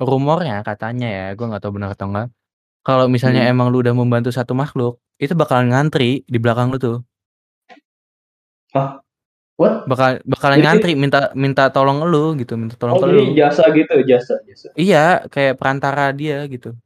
rumornya 0.01 0.63
katanya 0.69 1.07
ya, 1.09 1.25
gua 1.39 1.47
nggak 1.55 1.63
tahu 1.65 1.73
benar 1.79 1.91
atau 1.97 2.07
enggak, 2.11 2.29
kalau 2.87 3.07
misalnya 3.15 3.43
Hmm. 3.47 3.53
emang 3.53 3.69
lu 3.73 3.79
udah 3.85 3.95
membantu 3.97 4.31
satu 4.35 4.55
makhluk, 4.57 5.01
itu 5.23 5.35
bakalan 5.39 5.73
ngantri 5.73 6.25
di 6.29 6.39
belakang 6.43 6.69
lu 6.75 6.79
tuh. 6.83 6.97
Hah? 8.75 9.01
What? 9.59 9.91
Bakal 9.91 10.23
bakalan 10.23 10.63
Jadi 10.63 10.65
ngantri 10.71 10.93
minta 10.95 11.19
minta 11.35 11.67
tolong 11.75 12.07
elu 12.07 12.39
gitu, 12.39 12.55
minta 12.55 12.79
tolong 12.79 12.95
Oh, 12.95 13.03
ke 13.03 13.11
jadi 13.11 13.19
lu. 13.19 13.35
jasa 13.35 13.63
gitu, 13.75 13.95
jasa 14.07 14.35
jasa? 14.47 14.69
Iya, 14.79 15.27
kayak 15.35 15.59
perantara 15.59 16.15
dia 16.15 16.47
gitu. 16.47 16.79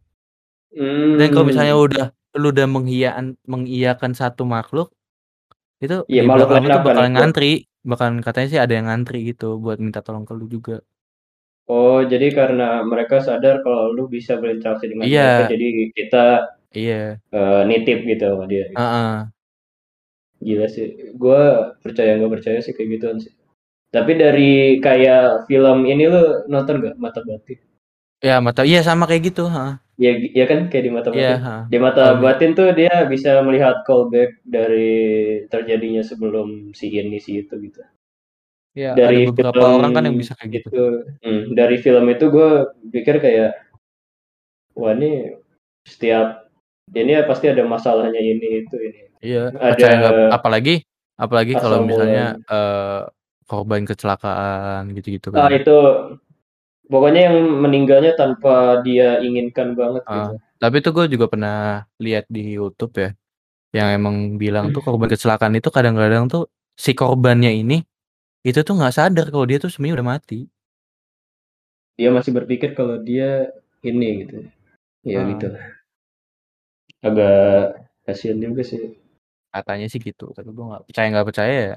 Dan 1.21 1.29
kalau 1.37 1.45
misalnya 1.53 1.77
udah 1.77 2.05
lu 2.41 2.49
udah 2.49 2.65
menghiyaan 2.65 3.37
mengiyakan 3.45 4.17
satu 4.17 4.49
makhluk, 4.49 4.89
itu 5.85 6.01
Iya, 6.09 6.25
di 6.25 6.29
makhluk 6.33 6.49
lu 6.49 6.55
lain 6.57 6.67
akan 6.73 6.83
bakalan 6.89 7.13
ngantri, 7.17 7.53
bakalan 7.85 8.17
katanya 8.25 8.49
sih 8.49 8.61
ada 8.65 8.73
yang 8.73 8.87
ngantri 8.89 9.19
gitu 9.29 9.61
buat 9.61 9.79
minta 9.85 10.01
tolong 10.01 10.25
ke 10.25 10.33
lu 10.33 10.49
juga. 10.49 10.81
Oh, 11.71 12.03
jadi 12.03 12.27
karena 12.35 12.83
mereka 12.83 13.23
sadar 13.23 13.63
kalau 13.63 13.95
lu 13.95 14.11
bisa 14.11 14.35
berinteraksi 14.41 14.91
dengan 14.91 15.07
mereka, 15.07 15.47
Iya. 15.47 15.53
jadi 15.53 15.67
kita, 15.95 16.25
Iya. 16.73 17.01
eee, 17.37 17.61
nitip 17.71 17.99
gitu 18.09 18.25
sama 18.33 18.45
dia 18.51 18.65
gitu. 18.73 18.79
Heeh. 18.81 19.33
Gila 20.43 20.67
sih, 20.67 21.15
gua 21.15 21.73
percaya 21.79 22.19
nggak 22.19 22.33
percaya 22.35 22.59
sih 22.59 22.75
kayak 22.75 22.91
gituan 22.99 23.19
sih. 23.23 23.33
Tapi 23.95 24.13
dari 24.17 24.81
kayak 24.83 25.47
film 25.47 25.85
ini 25.87 26.05
lu 26.11 26.23
nonton 26.51 26.83
nggak, 26.83 26.97
Mata 26.99 27.21
Batin? 27.23 27.59
Ya 28.23 28.39
mata 28.39 28.63
iya 28.63 28.81
sama 28.87 29.05
kayak 29.11 29.35
gitu, 29.35 29.51
heeh. 29.51 29.75
Ya 30.01 30.13
ya 30.35 30.45
kan 30.51 30.71
kayak 30.73 30.85
di 30.89 30.93
Mata 30.95 31.09
Iya, 31.13 31.37
Batin? 31.37 31.45
heeh. 31.47 31.63
Di 31.71 31.79
Mata 31.79 32.05
mi 32.17 32.21
Batin 32.25 32.51
tuh 32.59 32.69
dia 32.75 32.95
bisa 33.07 33.31
melihat 33.47 33.83
callback 33.87 34.41
dari 34.47 34.91
terjadinya 35.53 36.03
sebelum 36.03 36.73
si 36.75 36.87
ini, 36.91 37.19
si 37.23 37.45
itu 37.45 37.55
gitu. 37.61 37.81
Iya, 38.73 38.97
ada 38.97 39.05
Dari 39.05 39.21
beberapa 39.29 39.53
film 39.61 39.77
orang 39.79 39.93
kan 39.93 40.03
yang 40.09 40.17
bisa 40.17 40.33
kayak 40.39 40.51
gitu. 40.57 40.69
itu 40.73 40.85
mmm, 41.23 41.43
dari 41.53 41.77
film 41.85 42.05
itu 42.09 42.25
gua 42.33 42.51
pikir 42.89 43.21
kayak 43.21 43.51
wah 44.79 44.97
ini 44.97 45.37
setiap 45.85 46.42
ini 46.91 47.11
ya 47.15 47.23
pasti 47.31 47.47
ada 47.47 47.63
masalahnya 47.63 48.19
ini, 48.19 48.67
itu, 48.67 48.77
ini. 48.83 49.01
Iya, 49.23 49.55
Ada 49.55 49.87
nggak 50.03 50.15
apalagi 50.35 50.75
apalagi 51.15 51.53
kalau 51.55 51.79
misalnya, 51.87 52.35
eee, 52.51 53.01
korban 53.47 53.83
kecelakaan 53.87 54.91
gitu-gitu 54.99 55.31
Ah, 55.31 55.47
kan. 55.47 55.51
itu 55.55 55.77
pokoknya 56.91 57.21
yang 57.31 57.37
meninggalnya 57.65 58.13
tanpa 58.19 58.83
dia 58.87 59.21
inginkan 59.23 59.75
banget 59.79 60.03
Heeh, 60.09 60.27
gitu. 60.31 60.35
tapi 60.63 60.77
tuh 60.85 60.93
gua 60.97 61.07
juga 61.11 61.27
pernah 61.31 61.87
lihat 62.03 62.27
di 62.29 62.59
YouTube 62.59 62.95
ya, 62.99 63.11
yang 63.77 63.89
emang 63.99 64.17
bilang 64.43 64.71
tuh 64.75 64.83
korban 64.85 65.09
kecelakaan 65.13 65.55
itu 65.59 65.69
kadang-kadang 65.73 66.27
tuh 66.33 66.49
si 66.77 66.93
korbannya 66.97 67.53
ini, 67.55 67.85
itu 68.47 68.61
tuh 68.67 68.75
nggak 68.79 68.95
sadar 68.97 69.27
kalau 69.35 69.47
dia 69.51 69.59
tuh 69.63 69.71
sebenarnya 69.73 69.97
udah 70.03 70.09
mati. 70.19 70.41
Dia 72.01 72.09
masih 72.09 72.33
berpikir 72.33 72.73
kalau 72.73 72.97
dia 73.05 73.53
ini 73.85 74.25
gitu, 74.25 74.37
ya 75.05 75.21
Heeh. 75.21 75.29
gitulah. 75.37 75.65
Agak 77.03 77.83
kasihan 78.07 78.39
juga 78.39 78.63
sih. 78.63 78.95
Katanya 79.51 79.87
sih 79.91 79.99
gitu, 79.99 80.31
tapi 80.33 80.49
gua 80.55 80.79
nggak 80.79 80.85
percaya 80.87 81.07
nggak 81.13 81.27
percaya 81.29 81.55
ya, 81.75 81.77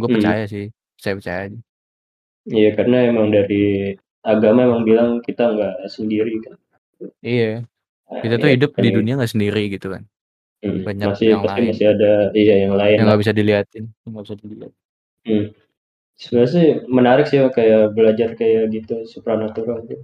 gua 0.00 0.08
Mhm. 0.08 0.14
percaya 0.16 0.42
sih, 0.48 0.64
percaya-percaya 0.96 1.40
aja. 1.46 1.58
Iya, 2.46 2.70
karena 2.78 2.96
emang 3.10 3.28
dari 3.30 3.94
agama 4.24 4.64
emang 4.64 4.82
bilang 4.88 5.10
kita 5.20 5.54
nggak 5.54 5.76
sendiri 5.92 6.34
kan. 6.42 6.56
Iya, 7.20 7.62
Nah, 8.06 8.22
kita 8.22 8.34
tuh 8.40 8.48
ya 8.48 8.54
hidup 8.56 8.70
kan 8.74 8.82
di 8.86 8.90
dunia 8.96 9.14
nggak 9.20 9.32
sendiri 9.36 9.62
gitu 9.70 9.86
kan. 9.92 10.02
Mhm, 10.64 10.82
Banyak 10.88 11.06
masih 11.12 11.26
yang 11.36 11.44
lain. 11.44 11.68
masih 11.76 11.86
ada 11.92 12.12
iya 12.32 12.54
yang 12.64 12.74
lain 12.80 12.96
Yang 12.96 13.06
nggak 13.06 13.20
bisa 13.22 13.32
dilihatin, 13.36 13.84
nggak 14.08 14.24
bisa 14.24 14.36
dilihat. 14.40 14.72
Mmm. 15.26 15.46
Sebenarnya 16.16 16.48
sih 16.48 16.66
menarik 16.88 17.26
sih 17.28 17.38
kayak 17.52 17.92
belajar 17.92 18.32
kayak 18.40 18.72
gitu, 18.72 19.04
supranatural 19.04 19.84
gitu. 19.84 20.00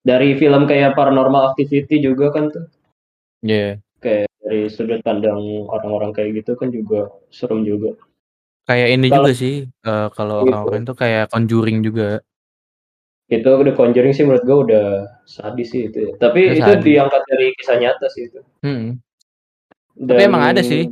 Dari 0.00 0.32
film 0.40 0.64
kayak 0.64 0.96
Paranormal 0.96 1.52
Activity 1.52 2.00
juga 2.00 2.32
kan 2.32 2.48
tuh. 2.48 2.64
Iya. 3.44 3.80
Kayak 4.00 4.28
dari 4.44 4.60
sudut 4.72 5.00
pandang 5.04 5.40
orang-orang 5.68 6.12
kayak 6.16 6.44
gitu 6.44 6.56
kan 6.56 6.68
juga 6.72 7.08
serem 7.32 7.64
juga. 7.64 7.96
Kayak 8.68 8.88
ini 8.96 9.06
Kalau 9.08 9.26
juga 9.26 9.32
sih, 9.36 9.54
eee, 9.66 10.06
kalau 10.14 10.36
gitu. 10.44 10.52
orang-orang 10.52 10.82
tuh 10.88 10.96
kayak 10.96 11.24
Conjuring 11.32 11.78
juga. 11.84 12.20
Itu 13.30 13.46
The 13.62 13.72
Conjuring 13.76 14.12
sih 14.12 14.24
menurut 14.26 14.42
gua 14.42 14.58
udah 14.66 14.86
sadis 15.24 15.70
sih 15.70 15.86
itu 15.88 15.98
ya. 16.10 16.12
Tapi 16.18 16.50
Itu 16.50 16.60
itu 16.60 16.70
sadis. 16.70 16.84
diangkat 16.86 17.22
dari 17.30 17.46
kisah 17.56 17.76
nyata 17.78 18.06
sih 18.10 18.22
itu. 18.26 18.40
Tapi 20.00 20.20
Dan 20.20 20.28
emang 20.32 20.42
ada 20.54 20.62
sih. 20.64 20.90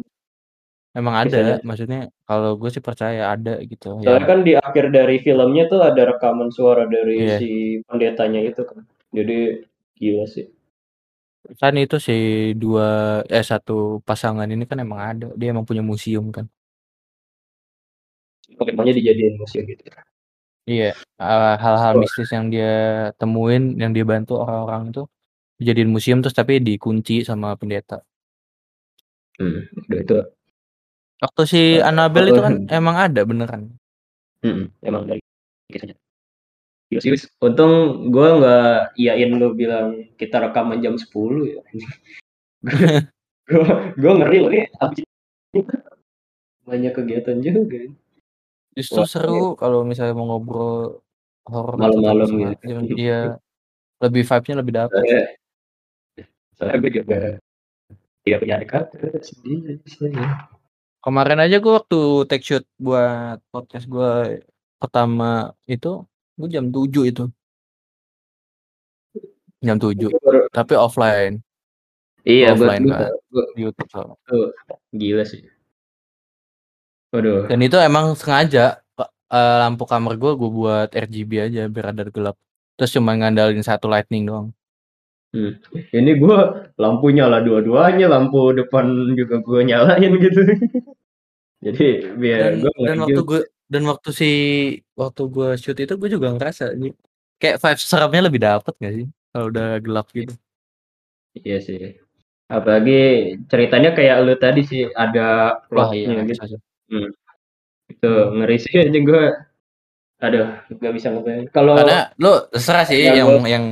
Emang 0.96 1.14
ada, 1.14 1.62
maksudnya 1.62 2.10
kalau 2.26 2.58
gue 2.58 2.74
sih 2.74 2.82
percaya 2.82 3.30
ada 3.30 3.60
gitu 3.62 4.02
Soalnya 4.02 4.18
yang 4.18 4.26
kan 4.26 4.38
di 4.42 4.52
akhir 4.58 4.90
dari 4.90 5.22
filmnya 5.22 5.70
tuh 5.70 5.78
ada 5.84 6.02
rekaman 6.10 6.50
suara 6.50 6.90
dari 6.90 7.22
Iya. 7.22 7.38
si 7.38 7.50
pendetanya 7.86 8.40
itu 8.42 8.66
kan. 8.66 8.82
Jadi 9.14 9.62
gila 9.94 10.26
sih. 10.26 10.48
Kan 11.60 11.74
itu 11.78 11.96
si 12.02 12.12
dua 12.58 12.86
eh 13.30 13.44
satu 13.50 14.02
pasangan 14.08 14.48
ini 14.50 14.64
kan 14.70 14.78
emang 14.84 15.00
ada, 15.00 15.26
dia 15.38 15.48
emang 15.54 15.64
punya 15.68 15.82
museum 15.86 16.28
kan. 16.34 16.46
Maunya 18.76 18.94
dijadiin 18.96 19.34
museum 19.38 19.64
gitu. 19.68 19.82
Iya, 20.68 20.92
uh, 21.16 21.54
hal-hal 21.56 21.96
Oh. 21.96 22.00
mistis 22.04 22.28
yang 22.28 22.52
dia 22.52 22.68
temuin, 23.16 23.80
yang 23.80 23.92
dia 23.96 24.04
bantu 24.04 24.36
orang-orang 24.44 24.92
itu 24.92 25.02
dijadiin 25.58 25.90
museum 25.90 26.18
terus 26.20 26.36
tapi 26.36 26.60
dikunci 26.60 27.24
sama 27.24 27.56
pendeta. 27.56 28.04
Hmm, 29.38 29.64
udah 29.88 29.98
itu. 30.02 30.16
Waktu 31.22 31.42
si 31.48 31.60
Eh, 31.78 31.86
Annabelle 31.88 32.30
itu 32.34 32.40
kan 32.42 32.54
emang 32.78 32.96
ada 32.98 33.20
beneran. 33.24 33.62
hmm, 34.44 34.64
emang 34.84 35.02
dari 35.08 35.20
kisahnya. 35.72 35.96
Gila 36.88 37.00
sih, 37.04 37.12
Wis. 37.12 37.28
untung 37.44 38.08
gue 38.08 38.28
nggak 38.40 38.96
iyain 38.96 39.30
lu 39.36 39.52
bilang 39.52 40.08
kita 40.16 40.40
rekaman 40.40 40.80
jam 40.80 40.96
10 40.96 41.04
ya. 41.44 41.60
gue 44.00 44.12
ngeri 44.16 44.38
loh 44.40 44.52
ya. 44.52 44.66
Banyak 46.64 46.92
kegiatan 46.96 47.44
juga. 47.44 47.92
Justru 48.72 49.00
Wah, 49.04 49.08
seru 49.08 49.44
kalau 49.56 49.84
misalnya 49.84 50.16
mau 50.16 50.32
ngobrol 50.32 51.00
horor 51.48 51.76
malam-malam 51.76 52.28
gitu. 52.56 52.64
jam- 52.64 52.88
Iya, 52.96 53.20
lebih 54.04 54.22
vibe-nya 54.24 54.56
lebih 54.60 54.74
dapet. 54.76 54.96
Soalnya, 54.96 55.22
soalnya 56.56 56.76
gue 56.80 56.92
juga 56.92 57.18
tidak 58.24 58.38
punya 58.44 58.56
dekat 58.60 58.84
sini. 59.24 59.76
Kemarin 61.04 61.40
aja 61.40 61.56
gue 61.60 61.72
waktu 61.72 62.00
take 62.28 62.44
shoot 62.44 62.64
buat 62.76 63.40
podcast 63.52 63.88
gue 63.88 64.40
pertama 64.76 65.52
itu 65.64 66.04
gue 66.38 66.48
jam 66.48 66.70
7 66.70 67.02
itu. 67.04 67.24
Jam 69.58 69.76
7. 69.76 70.06
Gue 70.06 70.22
baru- 70.22 70.46
Tapi 70.48 70.72
offline 70.78 71.34
Iya, 72.22 72.52
offline 72.54 72.84
kan 72.84 73.10
gue 73.10 73.44
di 73.56 73.60
YouTube 73.64 73.88
soalnya. 73.88 74.16
gila 74.92 75.24
sih. 75.24 75.42
Waduh. 77.10 77.48
Dan 77.48 77.58
itu 77.60 77.76
emang 77.80 78.12
sengaja 78.14 78.84
eh, 79.28 79.56
lampu 79.58 79.84
kamar 79.84 80.14
gue 80.16 80.32
gue 80.36 80.50
buat 80.50 80.88
RGB 80.92 81.32
aja 81.42 81.62
biar 81.66 81.90
ada 81.90 82.04
gelap. 82.06 82.36
Terus 82.76 82.94
cuma 82.94 83.16
ngandalin 83.16 83.64
satu 83.64 83.88
lightning 83.88 84.28
doang. 84.28 84.52
Hmm. 85.32 85.60
Ini 85.92 86.16
gue 86.16 86.38
lampu 86.76 87.12
nyala 87.12 87.44
dua-duanya, 87.44 88.08
lampu 88.08 88.52
depan 88.56 88.88
juga 89.12 89.40
gue 89.40 89.60
nyalain 89.64 90.12
gitu. 90.16 90.40
Jadi 91.64 91.86
biar 92.16 92.54
Dan, 92.54 92.62
gue 92.62 92.72
dan 92.86 92.96
waktu 93.02 93.20
gue 93.24 93.40
dan 93.68 93.82
waktu 93.84 94.08
si 94.14 94.30
waktu 94.98 95.22
gue 95.30 95.48
shoot 95.54 95.78
itu 95.78 95.94
gue 95.94 96.10
juga 96.10 96.34
ngerasa 96.34 96.74
kayak 97.38 97.62
vibe 97.62 97.80
serapnya 97.80 98.22
lebih 98.26 98.40
dapet 98.42 98.74
gak 98.82 98.94
sih 98.98 99.06
kalau 99.30 99.46
udah 99.54 99.78
gelap 99.78 100.10
gitu. 100.10 100.34
Iya 101.38 101.58
sih. 101.62 101.94
Apalagi 102.50 103.36
ceritanya 103.46 103.94
kayak 103.94 104.16
lu 104.26 104.34
tadi 104.34 104.66
sih 104.66 104.82
ada 104.90 105.60
plotnya 105.70 106.26
iya. 106.26 106.26
gitu. 106.26 106.58
Hmm. 106.90 107.08
Itu 107.86 108.10
ngeri 108.34 108.56
sih 108.58 108.74
aja 108.74 108.98
gue. 108.98 109.24
Aduh, 110.18 110.50
gak 110.82 110.92
bisa 110.98 111.14
ngapain. 111.14 111.46
Kalau 111.54 111.78
Karena 111.78 112.10
lu 112.18 112.32
terserah 112.50 112.84
sih 112.90 112.98
yang 112.98 113.14
yang 113.14 113.28
gua- 113.30 113.46
yang 113.46 113.64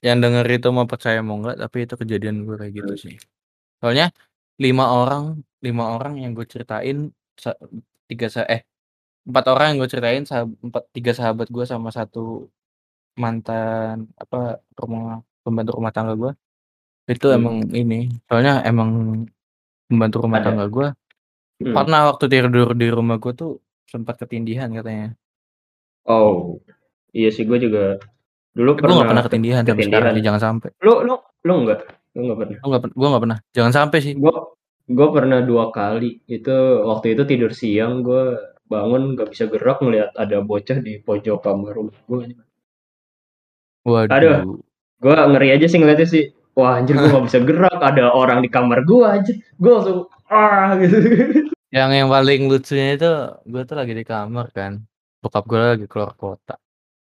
yang 0.00 0.16
denger 0.16 0.46
itu 0.48 0.68
mau 0.72 0.88
percaya 0.88 1.20
mau 1.20 1.36
enggak 1.36 1.60
tapi 1.60 1.84
itu 1.84 1.94
kejadian 2.00 2.48
gue 2.48 2.56
kayak 2.56 2.72
gitu 2.72 2.94
sih. 2.96 3.14
Soalnya 3.84 4.08
lima 4.56 4.96
orang 4.96 5.44
lima 5.60 5.92
orang 5.92 6.24
yang 6.24 6.32
gue 6.32 6.48
ceritain 6.48 7.12
tiga 8.08 8.32
sa 8.32 8.48
eh 8.48 8.64
empat 9.24 9.44
orang 9.48 9.66
yang 9.70 9.76
gue 9.80 9.90
ceritain 9.90 10.24
empat 10.24 10.82
tiga 10.90 11.12
sahabat 11.12 11.48
gue 11.48 11.64
sama 11.64 11.90
satu 11.90 12.48
mantan 13.16 14.08
apa 14.16 14.58
rumah 14.74 15.20
pembantu 15.42 15.70
rumah 15.76 15.92
tangga 15.92 16.14
gue 16.14 16.32
itu 17.06 17.26
Hmm. 17.26 17.36
emang 17.36 17.56
ini 17.70 18.08
soalnya 18.26 18.62
emang 18.62 18.90
pembantu 19.86 20.16
rumah 20.24 20.40
Ada. 20.40 20.46
tangga 20.50 20.66
gue 20.68 20.88
Hmm. 21.60 21.76
pernah 21.76 22.00
waktu 22.08 22.24
tidur 22.26 22.72
di 22.72 22.88
rumah 22.88 23.20
gue 23.20 23.32
tuh 23.34 23.52
sempat 23.84 24.16
ketindihan 24.16 24.70
katanya 24.70 25.12
Oh, 26.08 26.56
iya 27.12 27.28
sih 27.28 27.44
gue 27.44 27.60
juga 27.60 28.00
dulu 28.50 28.72
gue 28.72 28.80
pernah. 28.80 28.94
nggak 28.96 29.10
pernah 29.12 29.24
ketindihan 29.28 29.62
ketindihan. 29.62 29.86
sekarang 29.92 30.12
sih 30.16 30.24
jangan 30.24 30.40
sampai 30.42 30.68
Lu 30.80 31.04
lu 31.04 31.14
lu 31.44 31.52
enggak? 31.60 31.80
Lu 32.16 32.20
enggak 32.24 32.38
pernah? 32.40 32.56
gue 32.56 32.68
nggak 32.70 32.82
gue 32.96 33.08
nggak 33.12 33.22
pernah 33.22 33.38
jangan 33.52 33.72
sampai 33.76 33.98
sih 34.00 34.14
Gue 34.16 34.34
gue 34.90 35.08
pernah 35.14 35.38
dua 35.38 35.70
kali. 35.70 36.18
Itu 36.26 36.50
waktu 36.82 37.14
itu 37.14 37.22
tidur 37.22 37.52
siang 37.52 38.02
gue 38.02 38.24
bangun 38.70 39.12
nggak 39.12 39.28
bisa 39.28 39.44
gerak 39.46 39.82
ngelihat 39.82 40.14
ada 40.14 40.38
bocah 40.40 40.78
di 40.78 41.02
pojok 41.02 41.42
kamar 41.42 41.72
rumah 41.74 41.98
gue. 42.06 42.38
waduh 43.82 44.14
Aduh. 44.14 44.62
Gue 45.00 45.16
ngeri 45.16 45.48
aja 45.56 45.66
sih 45.66 45.78
ngeliatnya 45.80 46.06
sih. 46.06 46.24
Wah 46.52 46.76
anjir 46.78 46.94
gue 46.94 47.08
nggak 47.08 47.26
bisa 47.26 47.40
gerak. 47.40 47.78
Ada 47.80 48.12
orang 48.12 48.44
di 48.44 48.48
kamar 48.48 48.84
gue 48.84 49.00
aja. 49.02 49.32
Gue 49.56 49.72
langsung 49.74 49.98
ah 50.28 50.76
gitu. 50.78 50.96
yang 51.70 51.90
yang 51.90 52.06
paling 52.06 52.46
lucunya 52.46 52.94
itu 52.94 53.10
gue 53.46 53.62
tuh 53.62 53.76
lagi 53.78 53.94
di 53.94 54.02
kamar 54.02 54.50
kan 54.50 54.82
bokap 55.18 55.46
gue 55.46 55.58
lagi 55.58 55.86
keluar 55.86 56.14
kota 56.14 56.58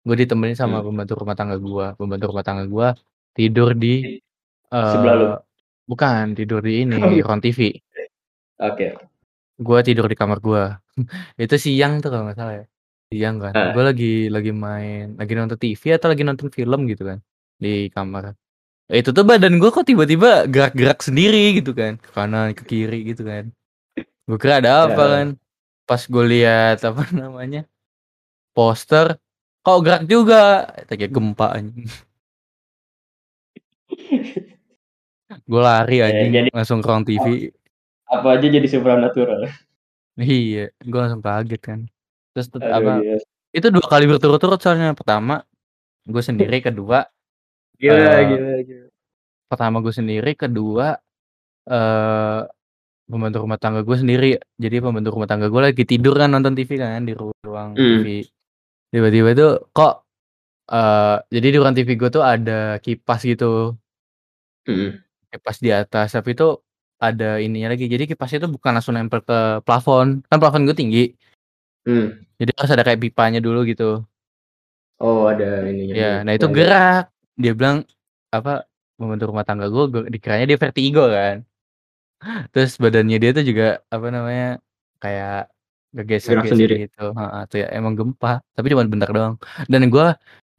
gue 0.02 0.16
ditemenin 0.16 0.54
sama 0.54 0.78
Hmm. 0.78 0.86
pembantu 0.90 1.12
rumah 1.18 1.34
tangga 1.34 1.58
gue 1.58 1.86
pembantu 1.98 2.24
rumah 2.30 2.44
tangga 2.46 2.64
gue 2.66 2.88
tidur 3.34 3.74
di 3.74 4.22
Sebelah 4.70 5.14
lu? 5.18 5.26
eh 5.26 5.34
bukan 5.82 6.38
tidur 6.38 6.62
di 6.62 6.86
ini 6.86 6.94
Oh, 6.94 7.10
iya. 7.10 7.26
ruang 7.26 7.42
TV 7.42 7.74
Oke. 8.62 8.86
Gue 9.58 9.78
tidur 9.82 10.06
di 10.06 10.16
kamar 10.16 10.38
gue 10.38 10.62
itu 11.44 11.54
siang 11.56 12.00
tuh 12.00 12.08
kalau 12.08 12.24
nggak 12.26 12.38
salah 12.38 12.54
ya. 12.60 12.64
Siang 13.12 13.36
kan. 13.38 13.52
Ah. 13.52 13.72
gue 13.76 13.84
lagi 13.84 14.12
lagi 14.28 14.50
main 14.50 15.16
lagi 15.16 15.32
nonton 15.34 15.58
TV 15.58 15.82
atau 15.92 16.08
lagi 16.08 16.22
nonton 16.22 16.48
film 16.48 16.88
gitu 16.88 17.04
kan 17.04 17.18
di 17.56 17.88
kamar. 17.88 18.32
Itu 18.88 19.12
tuh 19.12 19.24
badan 19.24 19.56
gue 19.56 19.68
kok 19.68 19.84
tiba-tiba 19.84 20.44
gerak-gerak 20.46 21.00
sendiri 21.00 21.56
gitu 21.56 21.72
kan 21.72 21.96
ke 21.96 22.08
kanan 22.10 22.52
ke 22.52 22.64
kiri 22.64 23.04
gitu 23.06 23.22
kan. 23.22 23.52
Gue 24.24 24.38
kira 24.38 24.60
ada 24.60 24.88
apa 24.88 24.96
Ya. 24.96 25.12
kan. 25.12 25.26
Pas 25.84 26.02
gue 26.02 26.24
lihat 26.24 26.78
apa 26.88 27.04
namanya 27.12 27.68
poster 28.52 29.16
kok 29.60 29.78
gerak 29.80 30.04
juga? 30.06 30.66
Kayak 30.88 31.12
gempa 31.12 31.46
anjing. 31.52 31.88
Gue 35.42 35.60
lari 35.60 35.96
Ya, 35.96 36.08
anjing. 36.08 36.30
jadi- 36.30 36.52
langsung 36.52 36.80
ke 36.80 36.88
ruang 36.88 37.04
TV 37.04 37.48
Apa 38.12 38.36
aja 38.36 38.46
jadi 38.46 38.68
supernatural. 38.68 39.48
iya 40.20 40.68
gue 40.76 40.98
langsung 41.00 41.24
kaget 41.24 41.62
kan 41.64 41.80
terus 42.32 42.52
Aduh, 42.52 42.68
apa 42.68 42.92
gila. 43.00 43.16
itu 43.50 43.66
dua 43.72 43.86
kali 43.88 44.04
berturut-turut 44.04 44.60
soalnya 44.60 44.92
pertama 44.92 45.40
gue 46.04 46.20
sendiri 46.20 46.60
kedua 46.60 47.08
Gila, 47.80 47.96
Eh, 47.96 48.22
gila, 48.28 48.52
gila. 48.62 48.86
pertama 49.48 49.80
gue 49.80 49.88
sendiri 49.90 50.36
kedua 50.36 51.00
eh 51.64 52.40
pembantu 53.08 53.36
rumah 53.40 53.56
tangga 53.56 53.80
gue 53.80 53.96
sendiri 53.96 54.30
jadi 54.56 54.76
pembantu 54.80 55.16
rumah 55.16 55.28
tangga 55.28 55.48
gue 55.48 55.62
lagi 55.62 55.84
tidur 55.84 56.12
kan 56.12 56.28
nonton 56.28 56.52
TV 56.52 56.70
kan 56.76 57.02
di 57.02 57.12
ru- 57.12 57.32
ruang 57.40 57.72
Hmm. 57.72 58.04
TV 58.04 58.06
tiba-tiba 58.88 59.28
itu 59.32 59.48
kok 59.72 59.94
eh 60.68 61.16
jadi 61.28 61.46
di 61.48 61.58
ruang 61.58 61.72
TV 61.72 61.88
gue 61.96 62.10
tuh 62.10 62.20
ada 62.20 62.76
kipas 62.78 63.24
gitu 63.24 63.72
Hmm. 64.62 65.00
kipas 65.28 65.56
di 65.58 65.72
atas 65.72 66.12
tapi 66.12 66.36
itu 66.36 66.60
ada 67.02 67.42
ininya 67.42 67.74
lagi. 67.74 67.90
Jadi 67.90 68.06
kipasnya 68.06 68.46
itu 68.46 68.50
bukan 68.54 68.70
langsung 68.78 68.94
nempel 68.94 69.20
ke 69.20 69.38
plafon. 69.66 70.22
Kan 70.30 70.38
plafon 70.38 70.62
gue 70.64 70.76
tinggi. 70.76 71.04
Hmm. 71.82 72.14
jadi 72.38 72.54
harus 72.54 72.70
ada 72.70 72.86
kayak 72.86 73.02
pipanya 73.02 73.42
dulu 73.42 73.66
gitu. 73.66 74.06
Oh 75.02 75.26
ada 75.26 75.66
ininya. 75.66 75.94
ya 75.98 76.12
nah 76.22 76.30
itu 76.30 76.46
Ya, 76.46 76.50
ya. 76.50 76.54
gerak. 76.54 77.04
Dia 77.34 77.52
bilang 77.58 77.76
apa 78.30 78.70
pembantu 78.94 79.34
rumah 79.34 79.42
tangga 79.42 79.66
gue 79.66 79.84
gue 79.90 80.02
dikiranya 80.08 80.46
dia 80.46 80.58
vertigo 80.62 81.10
kan. 81.10 81.42
Terus 82.54 82.78
badannya 82.78 83.18
dia 83.18 83.30
tuh 83.34 83.42
juga 83.42 83.82
apa 83.90 84.06
namanya 84.14 84.62
kayak 85.02 85.50
geser 86.06 86.38
Gerak 86.38 86.54
sendiri. 86.54 86.74
gitu. 86.86 87.10
Tuh 87.50 87.58
ya 87.58 87.66
emang 87.74 87.98
gempa. 87.98 88.38
Tapi 88.54 88.66
cuma 88.70 88.86
bentar 88.86 89.10
doang. 89.10 89.34
Dan 89.66 89.90
gue 89.90 90.06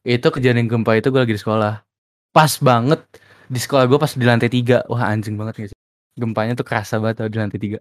itu 0.04 0.28
kejadian 0.28 0.68
gempa 0.68 1.00
itu 1.00 1.08
gue 1.08 1.24
lagi 1.24 1.36
di 1.36 1.42
sekolah. 1.42 1.80
Pas 2.36 2.52
banget. 2.60 3.00
Di 3.48 3.60
sekolah 3.64 3.88
gue 3.88 3.96
pas 3.96 4.12
di 4.12 4.26
lantai 4.28 4.52
tiga. 4.52 4.84
Wah 4.92 5.08
anjing 5.08 5.40
banget 5.40 5.56
gak 5.56 5.70
sih 5.72 5.80
gempanya 6.22 6.54
tuh 6.60 6.66
kerasa 6.70 6.96
banget 7.02 7.16
tau 7.26 7.30
di 7.34 7.38
lantai 7.42 7.60
tiga 7.62 7.80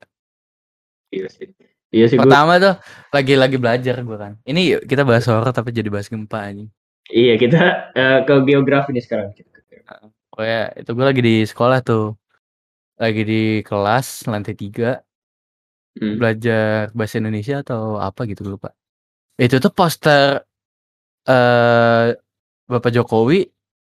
Iya 1.12 1.28
sih. 1.28 1.48
Iya 1.92 2.04
sih 2.08 2.16
gue. 2.16 2.24
pertama 2.24 2.52
tuh 2.56 2.74
lagi 3.12 3.34
lagi 3.36 3.56
belajar 3.60 3.96
gue 4.00 4.16
kan 4.16 4.32
ini 4.48 4.60
yuk, 4.76 4.82
kita 4.88 5.02
bahas 5.04 5.24
horor 5.28 5.52
tapi 5.52 5.70
jadi 5.76 5.88
bahas 5.92 6.08
gempa 6.08 6.40
anjing 6.48 6.68
Iya 7.12 7.34
kita 7.36 7.60
eh, 7.92 8.18
ke 8.24 8.34
geografi 8.48 8.90
nih 8.96 9.04
sekarang. 9.04 9.28
oh 10.38 10.44
ya 10.44 10.72
itu 10.80 10.90
gue 10.96 11.04
lagi 11.04 11.20
di 11.20 11.34
sekolah 11.44 11.78
tuh 11.84 12.16
lagi 12.96 13.22
di 13.28 13.40
kelas 13.68 14.26
lantai 14.30 14.54
tiga 14.56 15.02
Hmm. 15.92 16.16
belajar 16.16 16.88
bahasa 16.96 17.20
Indonesia 17.20 17.60
atau 17.60 18.00
apa 18.00 18.24
gitu 18.24 18.48
gue 18.48 18.56
lupa 18.56 18.72
itu 19.36 19.60
tuh 19.60 19.68
poster 19.76 20.40
eh 21.28 22.06
Bapak 22.70 22.90
Jokowi 22.96 23.44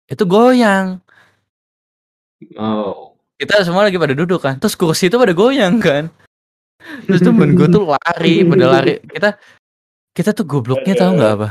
itu 0.09 0.25
goyang 0.25 0.99
Oh. 2.57 3.10
Kita 3.41 3.65
semua 3.65 3.89
lagi 3.89 3.97
pada 3.97 4.13
duduk 4.13 4.45
kan 4.45 4.61
terus 4.61 4.77
kursi 4.77 5.09
itu 5.09 5.17
pada 5.17 5.33
goyang 5.33 5.81
kan 5.81 6.13
terus 7.09 7.25
temen 7.25 7.53
gue 7.57 7.69
tuh 7.73 7.89
lari 7.89 8.45
pada 8.45 8.65
lari 8.69 9.01
kita 9.09 9.41
kita 10.13 10.31
tuh 10.37 10.45
gobloknya 10.45 10.93
tahu 10.93 11.17
nggak 11.17 11.33
apa 11.41 11.51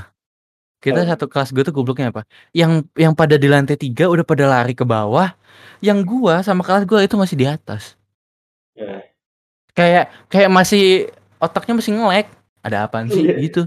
kita 0.80 1.04
satu 1.04 1.28
kelas 1.28 1.52
gue 1.52 1.64
tuh 1.68 1.76
gobloknya 1.76 2.08
apa? 2.08 2.24
Yang 2.56 2.88
yang 2.96 3.12
pada 3.12 3.36
di 3.36 3.52
lantai 3.52 3.76
tiga 3.76 4.08
udah 4.08 4.24
pada 4.24 4.48
lari 4.48 4.72
ke 4.72 4.88
bawah, 4.88 5.36
yang 5.84 6.08
gua 6.08 6.40
sama 6.40 6.64
kelas 6.64 6.88
gua 6.88 7.04
itu 7.04 7.20
masih 7.20 7.36
di 7.36 7.44
atas. 7.44 8.00
Ya. 8.80 9.04
Kayak 9.76 10.08
kayak 10.32 10.48
masih 10.48 11.12
otaknya 11.36 11.84
masih 11.84 11.92
ngelek. 12.00 12.28
Ada 12.64 12.88
apaan 12.88 13.12
sih 13.12 13.28
Iya. 13.28 13.36
gitu? 13.44 13.62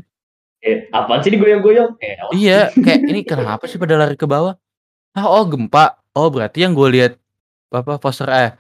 Eh, 0.64 0.88
apaan 0.88 1.20
sih 1.20 1.36
digoyang-goyang? 1.36 2.00
Eh. 2.00 2.16
Iya, 2.32 2.72
kayak 2.72 3.00
ini 3.04 3.20
kenapa 3.28 3.68
sih 3.68 3.76
pada 3.76 4.00
lari 4.00 4.16
ke 4.16 4.24
bawah? 4.24 4.56
Ah, 5.12 5.28
oh 5.28 5.44
gempa. 5.44 6.00
Oh, 6.16 6.32
berarti 6.32 6.64
yang 6.64 6.72
gue 6.72 6.88
lihat 6.92 7.12
apa 7.72 7.96
poster 7.96 8.28
eh 8.28 8.50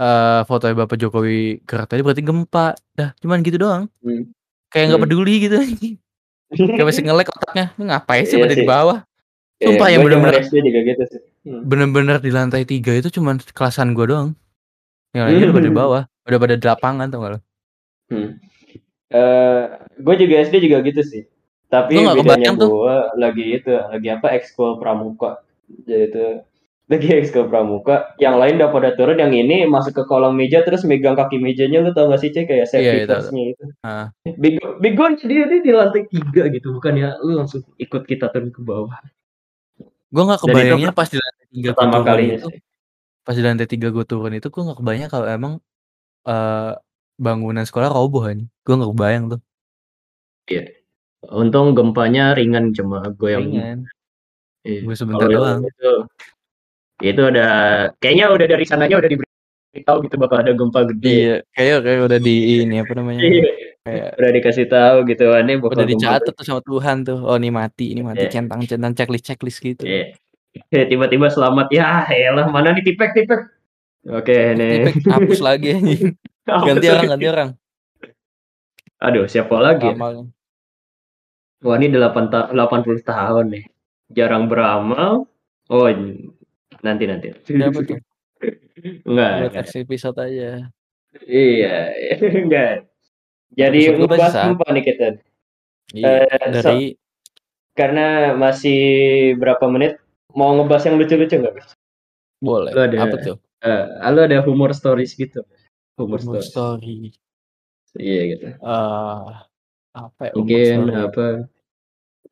eh 0.00 0.40
foto 0.44 0.64
Bapak 0.66 0.96
Jokowi 0.96 1.62
gerak 1.64 1.86
tadi 1.86 2.00
berarti 2.02 2.22
gempa. 2.24 2.74
Dah, 2.96 3.14
cuman 3.22 3.40
gitu 3.40 3.56
doang. 3.60 3.86
Hmm. 4.02 4.28
Kayak 4.68 4.84
nggak 4.90 5.00
Hmm. 5.00 5.06
peduli 5.06 5.34
gitu. 5.44 5.56
kayak 6.76 6.86
masih 6.86 7.02
ngelek 7.06 7.28
otaknya. 7.30 7.66
Ini 7.78 7.84
ngapain 7.86 8.24
sih 8.26 8.36
Iya 8.36 8.42
pada 8.44 8.54
di 8.54 8.62
sih. 8.62 8.68
bawah? 8.68 8.98
Eh, 9.60 9.66
Sumpah 9.68 9.88
yang 9.92 10.00
gua 10.00 10.08
bener-bener 10.08 10.42
juga 10.48 10.80
gitu 10.82 11.04
sih. 11.06 11.22
Hmm. 11.40 11.64
bener-bener 11.64 12.20
di 12.20 12.28
lantai 12.28 12.68
tiga 12.68 12.92
itu 12.92 13.08
cuman 13.08 13.40
kelasan 13.56 13.96
gue 13.96 14.12
doang. 14.12 14.36
Yang 15.16 15.22
lainnya 15.24 15.40
udah 15.40 15.56
pada 15.56 15.64
di 15.64 15.72
Hmm. 15.72 15.80
bawah, 15.80 16.02
udah 16.28 16.38
pada 16.38 16.54
di 16.56 16.66
lapangan 16.68 17.06
tau 17.08 17.18
gak 17.20 17.32
lo? 17.32 17.38
Hmm. 18.12 18.28
Eh, 19.10 19.62
gue 19.98 20.14
juga 20.20 20.34
SD 20.38 20.54
juga 20.68 20.84
gitu 20.84 21.00
sih. 21.02 21.22
Tapi 21.66 21.96
bedanya 21.96 22.50
gue 22.52 22.96
lagi 23.16 23.44
itu, 23.56 23.72
lagi 23.72 24.08
apa 24.10 24.34
ekskul 24.34 24.76
pramuka. 24.76 25.40
Jadi 25.86 26.02
itu 26.08 26.24
lagi 26.90 27.06
ekskul 27.22 27.46
pramuka. 27.46 28.18
Yang 28.18 28.36
lain 28.42 28.54
udah 28.58 28.70
pada 28.74 28.90
turun, 28.98 29.22
yang 29.22 29.30
ini 29.30 29.62
masuk 29.70 29.94
ke 29.94 30.02
kolong 30.10 30.34
meja 30.34 30.66
terus 30.66 30.82
megang 30.82 31.14
kaki 31.14 31.38
mejanya 31.38 31.86
lu 31.86 31.94
tau 31.94 32.10
gak 32.10 32.18
sih 32.18 32.34
cek 32.34 32.50
kayak 32.50 32.66
Iya, 32.66 32.70
safety 32.70 32.96
iya, 32.98 33.06
tahu, 33.06 33.14
first-nya 33.22 33.42
itu. 33.54 33.64
Ah. 33.86 34.06
Bego, 34.26 34.66
bego 34.82 35.04
dia, 35.22 35.46
dia 35.46 35.60
di 35.62 35.70
lantai 35.70 36.02
tiga 36.10 36.42
gitu, 36.50 36.74
bukan 36.74 36.92
ya 36.98 37.14
lu 37.22 37.38
langsung 37.38 37.62
ikut 37.78 38.02
kita 38.10 38.34
turun 38.34 38.50
ke 38.50 38.60
bawah. 38.66 38.98
Gue 40.10 40.22
nggak 40.26 40.42
Dan 40.42 40.50
itu 40.50 40.54
kebayangnya 40.58 40.90
pas 40.90 41.06
di 41.06 41.18
lantai 41.22 41.46
tiga 41.54 41.70
gue 41.70 41.78
Pertama 41.78 41.98
kalinya 42.02 42.36
itu, 42.42 42.48
sih. 42.50 42.60
pas 43.22 43.34
di 43.38 43.42
lantai 43.46 43.66
tiga 43.70 43.88
gue 43.94 44.04
turun 44.04 44.32
itu 44.34 44.48
gue 44.50 44.62
nggak 44.66 44.78
kebayang 44.82 45.10
kalau 45.14 45.26
emang 45.30 45.52
eh 46.26 46.74
bangunan 47.20 47.62
sekolah 47.62 47.86
roboh 47.94 48.26
aja. 48.26 48.42
Gue 48.66 48.74
nggak 48.74 48.90
kebayang 48.90 49.24
tuh. 49.30 49.40
Iya. 50.50 50.74
Untung 51.30 51.78
gempanya 51.78 52.34
ringan 52.34 52.74
cuma 52.74 53.06
goyang. 53.14 53.46
Ringan. 53.46 53.78
Iya. 54.66 54.80
Gue 54.82 54.94
sebentar 54.98 55.30
Kalau 55.30 55.38
doang. 55.38 55.60
itu 55.62 55.92
itu 57.00 57.20
udah 57.20 57.50
kayaknya 57.98 58.26
udah 58.30 58.46
dari 58.46 58.64
sananya 58.68 58.96
udah 59.00 59.10
diberitahu 59.10 59.96
gitu 60.06 60.16
bakal 60.20 60.36
ada 60.44 60.52
gempa 60.52 60.80
gede. 60.94 61.10
Iya, 61.10 61.36
kayak 61.56 61.78
kayak 61.84 62.00
udah 62.06 62.18
di 62.20 62.36
ini 62.62 62.76
apa 62.80 62.92
namanya? 62.96 63.20
Iya. 63.24 63.50
Kayak 63.80 64.08
Udah 64.20 64.30
dikasih 64.36 64.66
tahu 64.68 64.96
gitu 65.08 65.24
aneh 65.32 65.56
bakal 65.56 65.80
udah 65.80 65.88
dicatat 65.88 66.32
tuh 66.36 66.44
sama 66.44 66.60
Tuhan 66.60 66.96
tuh. 67.08 67.18
Oh, 67.24 67.36
ini 67.40 67.48
mati, 67.48 67.96
ini 67.96 68.04
mati 68.04 68.28
Iya. 68.28 68.32
centang-centang 68.36 68.92
checklist-checklist 68.92 69.58
gitu. 69.64 69.84
Iya. 69.88 70.12
Eh, 70.68 70.84
Tiba-tiba 70.84 71.30
selamat 71.32 71.72
ya, 71.72 72.04
elah 72.10 72.46
mana 72.52 72.76
nih 72.76 72.84
tipek 72.84 73.16
tipek. 73.16 73.40
Oke 74.10 74.36
nih. 74.58 74.90
Tipek 74.92 75.08
hapus 75.08 75.40
lagi. 75.40 75.72
Ganti 76.66 76.86
orang, 76.90 77.08
ganti 77.16 77.26
orang. 77.30 77.50
Aduh, 79.00 79.24
siapa 79.30 79.54
lagi? 79.62 79.86
ya? 79.86 79.94
Ramalnya. 79.94 80.28
Wah, 81.62 81.76
ini 81.76 81.92
8 81.92 82.32
ta 82.32 82.48
80 82.50 83.00
tahun 83.04 83.44
nih. 83.54 83.64
Jarang 84.10 84.50
beramal. 84.50 85.30
Oh, 85.70 85.86
nanti 86.80 87.04
nanti. 87.04 87.28
Tuh? 87.44 87.98
Enggak, 89.04 89.30
Buat 89.30 89.50
enggak. 89.52 89.52
next 89.60 89.76
episode 89.76 90.16
aja. 90.16 90.50
Iya, 91.22 91.76
enggak. 92.42 92.72
Jadi 93.50 93.78
ngebahas 93.92 94.34
apa 94.54 94.64
nih 94.70 94.84
kita? 94.86 95.06
Iya, 95.90 96.22
Eh, 96.22 96.48
dari 96.54 96.94
Karena 97.70 98.34
masih 98.34 98.80
berapa 99.36 99.66
menit 99.66 99.98
mau 100.32 100.54
ngebahas 100.54 100.86
yang 100.86 100.96
lucu-lucu 100.96 101.34
nggak? 101.34 101.54
Bis? 101.54 101.68
boleh. 102.38 102.72
Lu 102.72 102.80
ada, 102.80 102.96
Apa 103.04 103.16
tuh? 103.20 103.36
eh, 103.60 103.84
lu 104.08 104.20
ada 104.22 104.38
humor 104.40 104.72
stories 104.72 105.12
gitu? 105.12 105.44
Humor 106.00 106.20
Humor 106.20 106.40
stories. 106.40 106.48
story. 106.48 106.98
Iya 107.98 108.22
gitu. 108.32 108.46
Eh, 108.54 109.28
apa 109.92 110.22
ya 110.24 110.32
Mungkin 110.38 110.76
story? 110.80 110.94
apa? 110.96 111.26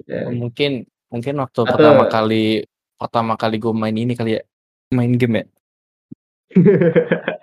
Ya. 0.07 0.23
Mungkin 0.31 0.71
mungkin 1.11 1.35
waktu 1.37 1.61
Atau- 1.61 1.73
pertama 1.75 2.05
kali 2.07 2.63
pertama 2.99 3.39
kali 3.39 3.63
gue 3.63 3.71
main 3.71 3.95
ini 3.95 4.13
kali 4.19 4.37
ya. 4.37 4.43
Main 4.91 5.15
game 5.15 5.35
ya. 5.41 5.45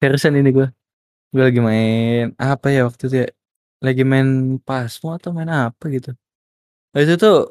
Seriusan 0.00 0.38
ini 0.38 0.54
gue. 0.54 0.68
Gue 1.34 1.42
lagi 1.42 1.60
main 1.60 2.32
apa 2.38 2.70
ya 2.70 2.86
waktu 2.86 3.10
itu 3.10 3.16
ya? 3.26 3.28
Lagi 3.82 4.02
main 4.06 4.58
pasmo 4.62 5.18
atau 5.18 5.34
main 5.34 5.50
apa 5.50 5.90
gitu. 5.90 6.14
Nah, 6.94 7.00
itu 7.04 7.14
tuh 7.18 7.50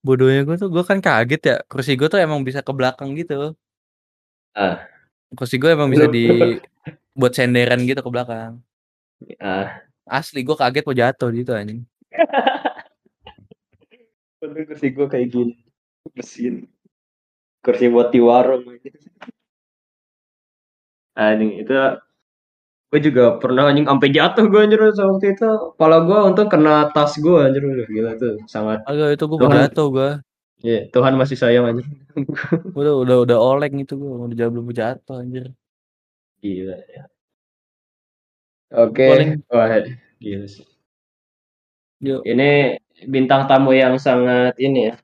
bodohnya 0.00 0.46
gue 0.46 0.56
tuh 0.56 0.70
gue 0.70 0.84
kan 0.86 1.02
kaget 1.02 1.42
ya. 1.42 1.56
Kursi 1.66 1.98
gue 1.98 2.08
tuh 2.08 2.22
emang 2.22 2.46
bisa 2.46 2.62
ke 2.62 2.72
belakang 2.72 3.12
gitu. 3.18 3.58
Ah. 4.54 4.86
Kursi 5.34 5.58
gue 5.58 5.70
emang 5.74 5.90
bisa 5.90 6.06
di 6.06 6.56
buat 7.18 7.34
senderan 7.34 7.82
gitu 7.84 8.00
ke 8.00 8.10
belakang. 8.10 8.62
ah, 9.38 9.82
Asli 10.02 10.42
gue 10.42 10.56
kaget 10.58 10.82
mau 10.82 10.96
jatuh 10.96 11.30
gitu 11.30 11.52
anjing. 11.54 11.82
kursi 14.42 14.90
gue 14.90 15.06
kayak 15.06 15.28
gini. 15.30 15.61
Mesin. 16.10 16.66
Kursi 17.62 17.86
buat 17.86 18.10
di 18.10 18.18
warung. 18.18 18.66
Ah, 21.14 21.36
ini 21.36 21.62
itu 21.62 21.72
gue 22.92 23.00
juga 23.00 23.40
pernah 23.40 23.72
anjing 23.72 23.88
sampai 23.88 24.08
jatuh 24.12 24.44
gue 24.50 24.60
anjir 24.60 24.80
waktu 24.82 25.26
itu. 25.32 25.50
Kepala 25.78 25.96
gue 26.02 26.18
untung 26.26 26.50
kena 26.50 26.90
tas 26.90 27.14
gue 27.16 27.38
anjir 27.38 27.62
gila 27.86 28.18
tuh 28.18 28.42
sangat. 28.50 28.82
Agak 28.84 29.16
itu 29.16 29.24
gue 29.30 29.38
Tuhan. 29.38 29.56
jatuh 29.70 29.86
gue. 29.88 30.10
Iya, 30.62 30.80
Tuhan 30.94 31.14
masih 31.18 31.36
sayang 31.38 31.64
anjir. 31.70 31.86
Udah 32.74 32.94
udah 32.98 33.16
udah 33.22 33.38
oleng 33.38 33.78
itu 33.78 33.94
gue 33.94 34.10
udah 34.10 34.36
jauh 34.36 34.50
belum 34.50 34.68
jatuh 34.74 35.16
anjir. 35.22 35.54
Gila 36.42 36.78
ya. 36.90 37.04
Oke, 38.72 39.38
wah 39.52 39.68
gila 40.18 40.46
sih. 40.48 40.66
Yuk. 42.02 42.26
Ini 42.26 42.82
bintang 43.06 43.46
tamu 43.46 43.70
yang 43.76 43.94
sangat 43.94 44.58
ini 44.58 44.90
ya, 44.90 44.94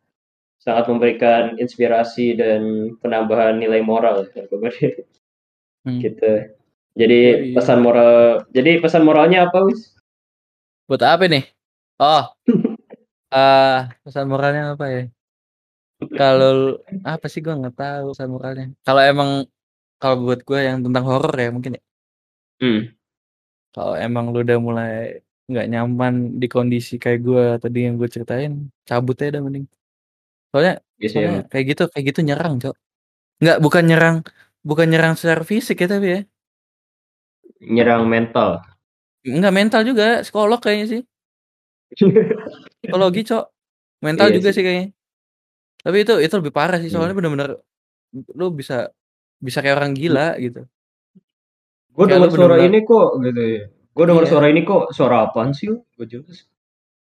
sangat 0.68 0.84
memberikan 0.92 1.56
inspirasi 1.56 2.36
dan 2.36 2.92
penambahan 3.00 3.56
nilai 3.56 3.80
moral 3.80 4.28
ya 4.36 4.44
Hmm. 5.88 6.04
kita. 6.04 6.52
Jadi 6.98 7.20
Yoi. 7.24 7.54
pesan 7.56 7.80
moral, 7.80 8.44
jadi 8.52 8.82
pesan 8.82 9.06
moralnya 9.08 9.48
apa 9.48 9.64
wis? 9.64 9.96
Buat 10.84 11.00
apa 11.06 11.24
nih? 11.24 11.48
Oh. 11.96 12.28
eh 13.32 13.80
pesan 14.04 14.28
moralnya 14.28 14.76
apa 14.76 14.84
ya? 14.92 15.02
Kalau 16.12 16.76
apa 17.06 17.26
sih 17.30 17.40
gue 17.40 17.54
nggak 17.54 17.76
tahu 17.78 18.12
pesan 18.12 18.28
moralnya. 18.28 18.66
Kalau 18.84 19.00
emang 19.00 19.30
kalau 19.96 20.28
buat 20.28 20.44
gue 20.44 20.60
yang 20.60 20.84
tentang 20.84 21.04
horor 21.08 21.32
ya 21.32 21.48
mungkin 21.54 21.78
ya. 21.78 21.82
Hmm. 22.60 22.80
Kalau 23.72 23.94
emang 23.94 24.34
lu 24.34 24.42
udah 24.42 24.58
mulai 24.58 25.22
nggak 25.48 25.66
nyaman 25.72 26.14
di 26.36 26.46
kondisi 26.50 27.00
kayak 27.00 27.20
gue 27.24 27.44
tadi 27.62 27.78
yang 27.88 27.94
gue 27.96 28.10
ceritain, 28.10 28.68
cabut 28.84 29.16
aja 29.22 29.38
dah 29.38 29.42
mending. 29.46 29.64
Soalnya, 30.48 30.74
Biasanya 30.98 31.26
soalnya 31.28 31.42
kayak 31.52 31.64
gitu 31.70 31.82
kayak 31.92 32.04
gitu 32.10 32.20
nyerang, 32.24 32.54
Cok. 32.58 32.74
Nggak 33.38 33.58
bukan 33.62 33.84
nyerang 33.86 34.16
bukan 34.64 34.86
nyerang 34.90 35.14
secara 35.14 35.42
fisik 35.46 35.78
ya 35.78 35.88
tapi 35.88 36.06
ya. 36.08 36.20
nyerang 37.58 38.06
mental. 38.06 38.62
Enggak 39.26 39.50
mental 39.52 39.82
juga, 39.82 40.22
psikolog 40.22 40.58
kayaknya 40.58 40.86
sih. 40.88 41.02
Psikologi, 42.80 43.22
Cok. 43.26 43.44
Mental 43.98 44.30
Iya 44.30 44.36
juga 44.38 44.48
sih. 44.50 44.54
sih 44.54 44.64
kayaknya. 44.64 44.86
Tapi 45.78 45.96
itu 46.02 46.14
itu 46.18 46.34
lebih 46.38 46.52
parah 46.54 46.78
sih 46.78 46.86
Hmm. 46.90 47.02
soalnya 47.02 47.14
bener-bener 47.14 47.50
lu 48.34 48.46
bisa 48.50 48.90
bisa 49.38 49.58
kayak 49.58 49.78
orang 49.78 49.92
gila 49.94 50.38
gitu. 50.38 50.66
Gue 51.90 52.04
lu 52.06 52.30
suara 52.30 52.54
bener-bener- 52.58 52.66
ini 52.68 52.80
kok 52.82 53.08
gitu 53.22 53.42
ya. 53.42 53.62
Gue 53.90 54.04
dengar 54.06 54.24
Iya. 54.24 54.30
suara 54.30 54.46
ini 54.46 54.60
kok 54.62 54.82
suara 54.94 55.16
apaan 55.26 55.50
sih? 55.50 55.66
Gue 55.68 56.06
jelas. 56.06 56.46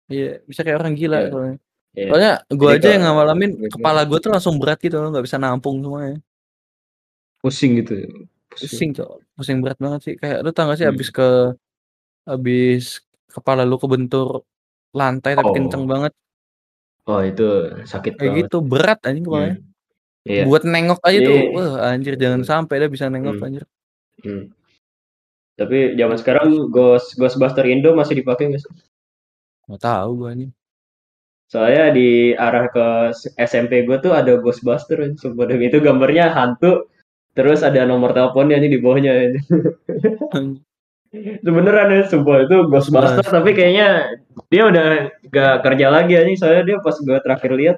Iya, 0.09 0.45
bisa 0.45 0.61
kayak 0.61 0.79
orang 0.85 0.95
gila 0.95 1.19
Iya. 1.19 1.29
soalnya. 1.33 1.57
Iya. 1.93 2.09
Soalnya 2.09 2.33
gua 2.57 2.71
Jadi 2.73 2.79
aja 2.81 2.89
yang 2.97 3.05
kalau- 3.05 3.17
ngalamin 3.21 3.51
gitu. 3.61 3.73
kepala 3.77 4.01
gua 4.09 4.19
tuh 4.19 4.31
langsung 4.33 4.57
berat 4.57 4.79
gitu 4.81 4.97
loh, 4.97 5.09
nggak 5.13 5.25
bisa 5.29 5.37
nampung 5.37 5.77
semuanya. 5.81 6.17
Pusing 7.41 7.73
gitu. 7.83 7.95
Pusing, 8.49 8.91
Cok. 8.93 9.11
Pusing 9.35 9.59
berat 9.61 9.77
banget 9.77 10.01
sih. 10.03 10.15
Kayak 10.15 10.45
lu 10.45 10.53
tau 10.53 10.69
gak 10.69 10.79
sih 10.79 10.87
Hmm. 10.87 10.95
abis 10.95 11.09
ke 11.09 11.29
abis 12.23 12.85
kepala 13.27 13.65
lu 13.65 13.77
kebentur 13.77 14.45
lantai 14.93 15.35
tapi 15.35 15.51
Oh. 15.51 15.57
kenceng 15.57 15.85
banget. 15.85 16.13
Oh 17.03 17.19
itu 17.19 17.43
sakit 17.83 18.15
Kayak 18.15 18.31
banget. 18.31 18.41
gitu, 18.47 18.57
berat 18.63 18.99
anjing 19.03 19.25
kepalanya. 19.27 19.57
Hmm. 19.59 19.71
Iya. 20.23 20.43
Buat 20.47 20.63
nengok 20.63 21.01
aja 21.03 21.19
tuh, 21.19 21.35
Iya. 21.35 21.51
wah 21.51 21.71
anjir 21.91 22.15
jangan 22.15 22.43
sampai 22.47 22.75
dah 22.79 22.87
bisa 22.87 23.11
nengok 23.11 23.37
Hmm. 23.37 23.47
anjir. 23.49 23.65
Hmm. 24.23 24.45
Tapi 25.53 25.99
zaman 25.99 26.17
sekarang 26.17 26.49
Ghost 26.71 27.19
Ghostbuster 27.19 27.67
Indo 27.67 27.93
masih 27.93 28.17
dipakai 28.17 28.49
nggak 28.49 28.63
sih? 28.63 28.71
Nggak 29.67 29.83
tahu 29.83 30.11
gua 30.15 30.31
nih. 30.33 30.49
Soalnya 31.53 31.93
di 31.93 32.33
arah 32.33 32.73
ke 32.73 33.13
SMP 33.37 33.85
gue 33.85 34.01
tuh 34.01 34.17
ada 34.17 34.41
Ghostbuster, 34.41 35.05
sumpah 35.21 35.45
demi 35.45 35.69
itu 35.69 35.85
gambarnya 35.85 36.33
hantu, 36.33 36.89
terus 37.37 37.61
ada 37.61 37.85
nomor 37.85 38.17
teleponnya 38.17 38.57
di 38.57 38.81
bawahnya. 38.81 39.37
Sebeneran 41.45 41.93
ya, 42.01 42.09
sumpah 42.09 42.49
itu 42.49 42.57
Ghostbuster 42.73 43.21
Ghostbusters. 43.21 43.37
tapi 43.37 43.53
kayaknya 43.53 44.17
dia 44.49 44.63
udah 44.65 44.87
gak 45.29 45.55
kerja 45.61 45.93
lagi 45.93 46.17
nih 46.25 46.41
soalnya 46.41 46.65
dia 46.65 46.77
pas 46.81 46.97
gue 46.97 47.19
terakhir 47.21 47.53
lihat 47.53 47.77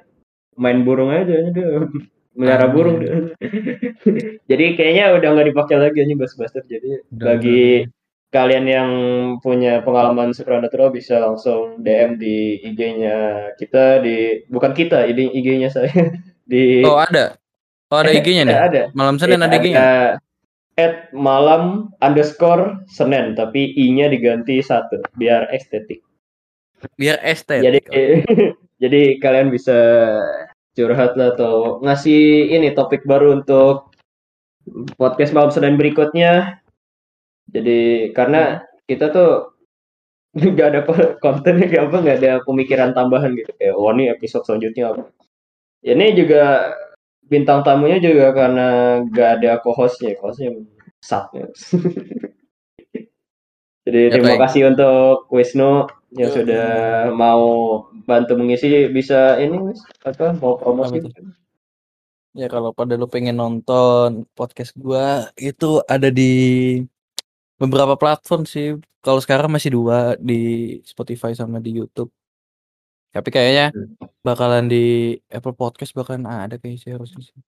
main 0.55 0.87
burung 0.87 1.11
aja 1.11 1.51
dia 1.51 1.67
melihara 2.39 2.71
burung 2.71 3.03
jadi 4.49 4.65
kayaknya 4.79 5.19
udah 5.19 5.29
nggak 5.35 5.47
dipakai 5.51 5.77
lagi 5.83 5.99
nih 5.99 6.15
Ghostbuster. 6.15 6.63
Jadi 6.63 7.03
Udah, 7.11 7.23
bagi 7.27 7.83
kalian 8.29 8.65
yang 8.67 8.89
punya 9.39 9.79
pengalaman 9.81 10.35
supernatural 10.35 10.91
bisa 10.91 11.21
langsung 11.21 11.79
DM 11.79 12.19
di 12.19 12.59
IG-nya 12.63 13.17
kita 13.55 14.03
di 14.03 14.43
bukan 14.49 14.75
kita 14.75 15.07
ini 15.07 15.31
IG-nya 15.31 15.69
saya 15.69 15.91
di 16.51 16.83
Oh 16.83 16.99
ada. 16.99 17.37
Oh 17.93 18.01
ada 18.01 18.11
Eh, 18.11 18.19
IG-nya 18.19 18.43
nih. 18.43 18.55
ada 18.57 18.81
Malam 18.91 19.15
Senin 19.15 19.39
Iya, 19.39 19.47
ada 19.47 19.55
IG-nya. 19.55 19.79
at 20.75 20.95
malam 21.15 21.95
underscore 22.03 22.83
Senin 22.91 23.31
tapi 23.33 23.71
i-nya 23.73 24.11
diganti 24.11 24.59
satu 24.59 24.99
biar 25.15 25.47
estetik. 25.49 26.03
Biar 26.99 27.15
estetik. 27.23 27.63
Jadi 27.63 27.79
jadi 28.83 29.01
kalian 29.23 29.47
bisa 29.49 29.77
curhat 30.75 31.15
lah 31.15 31.31
atau 31.31 31.79
ngasih 31.79 32.51
ini 32.51 32.75
topik 32.75 33.07
baru 33.07 33.39
untuk 33.39 33.95
podcast 34.99 35.31
malam 35.31 35.53
Senin 35.53 35.79
berikutnya. 35.79 36.59
Jadi 37.51 38.11
karena 38.13 38.63
kita 38.89 39.09
tuh 39.13 39.31
nggak 40.35 40.67
ada 40.67 40.81
kontennya 41.23 41.67
kayak 41.71 41.83
apa 41.89 41.97
nggak 42.03 42.17
ada 42.21 42.31
pemikiran 42.43 42.91
tambahan 42.91 43.33
gitu 43.39 43.51
kayak 43.55 43.73
oh 43.77 43.89
ini 43.95 44.11
episode 44.11 44.43
selanjutnya 44.43 44.91
apa. 44.91 45.03
Ini 45.85 46.05
juga 46.17 46.73
bintang 47.29 47.61
tamunya 47.65 48.01
juga 48.01 48.33
karena 48.33 48.67
nggak 49.05 49.29
ada 49.41 49.51
co-hostnya, 49.61 50.17
co-hostnya 50.19 50.53
sat 51.01 51.29
ya. 51.33 51.45
Jadi 53.85 54.01
Ya, 54.09 54.11
terima 54.17 54.33
baik. 54.33 54.41
kasih 54.49 54.61
untuk 54.73 55.29
Wisnu 55.29 55.85
yang 56.17 56.33
Yo. 56.33 56.41
sudah 56.41 56.67
mau 57.13 57.43
bantu 58.09 58.33
mengisi 58.33 58.89
bisa 58.89 59.37
ini 59.37 59.61
Wis 59.61 59.77
apa 60.01 60.33
mau 60.41 60.57
promosi 60.57 61.05
Ya 62.35 62.49
kalau 62.51 62.73
pada 62.75 62.97
lu 62.99 63.05
pengen 63.07 63.37
nonton 63.39 64.25
podcast 64.33 64.73
gua 64.75 65.29
itu 65.37 65.79
ada 65.87 66.09
di 66.09 66.33
beberapa 67.55 67.95
platform 67.95 68.43
sih. 68.43 68.75
Kalau 68.99 69.19
sekarang 69.19 69.47
masih 69.47 69.71
dua 69.71 70.17
di 70.17 70.33
Spotify 70.81 71.31
sama 71.31 71.57
di 71.57 71.77
YouTube. 71.77 72.09
Tapi 73.09 73.29
kayaknya 73.29 73.71
Hmm. 73.71 73.95
bakalan 74.21 74.65
di 74.65 74.85
Apple 75.29 75.53
Podcast 75.53 75.93
bakalan 75.93 76.25
ada 76.25 76.57
kayaknya 76.57 76.79
sih 76.79 76.91
harusnya 76.91 77.23
sih. 77.23 77.39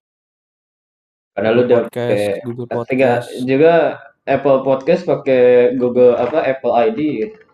karena 1.33 1.53
lu 1.53 1.61
udah 1.63 1.79
Podcast, 1.85 2.09
pakai 2.09 2.41
Google 2.41 2.65
Tiga, 2.65 2.77
Podcast. 2.81 3.27
juga 3.45 3.73
Apple 4.25 4.59
Podcast 4.59 5.01
pakai 5.05 5.43
Google 5.75 6.17
apa 6.17 6.41
Apple 6.41 6.73
ID 6.73 6.99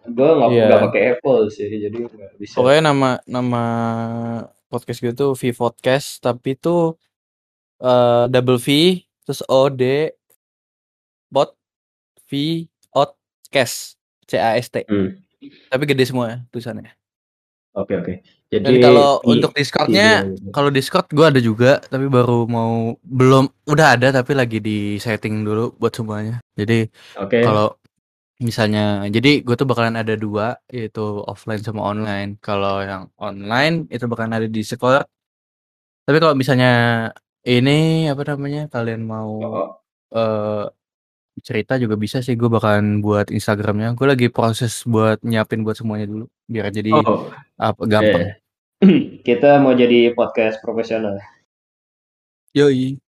gue 0.05 0.29
nggak 0.29 0.49
nggak 0.71 0.81
pakai 0.87 1.01
Apple 1.11 1.51
sih 1.51 1.67
jadi 1.67 1.91
nggak 2.07 2.39
bisa 2.39 2.55
Pokoknya 2.55 2.81
nama 2.85 3.09
nama 3.25 3.63
podcast 4.67 4.99
gue 4.99 5.11
tuh 5.11 5.35
V 5.35 5.51
Podcast 5.51 6.19
tapi 6.19 6.55
itu 6.55 6.95
eh, 7.79 8.25
double 8.27 8.55
V 8.55 8.67
terus 9.21 9.43
O 9.47 9.67
D 9.67 10.11
V 12.34 12.65
Ot 12.97 13.13
Cast 13.53 14.01
C 14.25 14.41
A 14.41 14.57
S 14.57 14.73
T. 14.73 14.81
Hmm. 14.89 15.13
Tapi 15.69 15.84
gede 15.86 16.09
semua 16.09 16.41
tulisannya. 16.49 16.89
oke 17.77 17.93
oke 17.93 18.13
Dan 18.49 18.69
jadi 18.69 18.79
kalau 18.86 19.21
i- 19.21 19.38
untuk 19.38 19.51
Discordnya, 19.53 20.25
kalau 20.53 20.69
Discord 20.69 21.09
gue 21.09 21.25
ada 21.25 21.41
juga, 21.41 21.81
tapi 21.89 22.05
baru 22.09 22.45
mau 22.49 22.93
belum 23.01 23.49
udah 23.69 23.88
ada 23.97 24.13
tapi 24.13 24.34
lagi 24.38 24.57
di 24.61 24.97
setting 24.97 25.41
dulu 25.45 25.73
buat 25.77 25.93
semuanya. 25.93 26.41
Jadi 26.57 26.86
oke 27.17 27.38
kalau 27.41 27.73
misalnya, 28.38 29.05
jadi 29.09 29.41
gue 29.41 29.55
tuh 29.57 29.65
bakalan 29.65 29.97
ada 29.97 30.13
dua, 30.13 30.57
yaitu 30.69 31.01
offline 31.25 31.61
sama 31.65 31.81
online. 31.81 32.38
Kalau 32.41 32.81
yang 32.81 33.09
online 33.17 33.89
itu 33.89 34.05
bakalan 34.05 34.38
ada 34.38 34.45
di 34.45 34.61
Discord. 34.61 35.05
Tapi 36.05 36.17
kalau 36.19 36.36
misalnya 36.36 36.71
ini 37.47 38.05
apa 38.11 38.21
namanya 38.36 38.67
kalian 38.69 39.01
mau 39.07 39.31
Oh, 39.41 39.69
eh 40.13 40.65
cerita 41.41 41.81
juga 41.81 41.97
bisa 41.97 42.21
sih, 42.21 42.38
gue 42.38 42.45
bakalan 42.45 43.01
buat 43.01 43.34
Instagramnya. 43.34 43.97
Gue 43.97 44.05
lagi 44.05 44.27
proses 44.29 44.86
buat 44.86 45.17
nyiapin 45.25 45.65
buat 45.65 45.79
semuanya 45.79 46.05
dulu, 46.05 46.25
biar 46.45 46.69
jadi 46.69 46.93
oh 46.93 47.34
apa 47.57 47.81
gampang. 47.89 48.21
iya. 48.21 48.34
kita 49.27 49.63
mau 49.63 49.73
jadi 49.73 50.11
podcast 50.13 50.59
profesional 50.61 51.17
Yoi. 52.53 53.01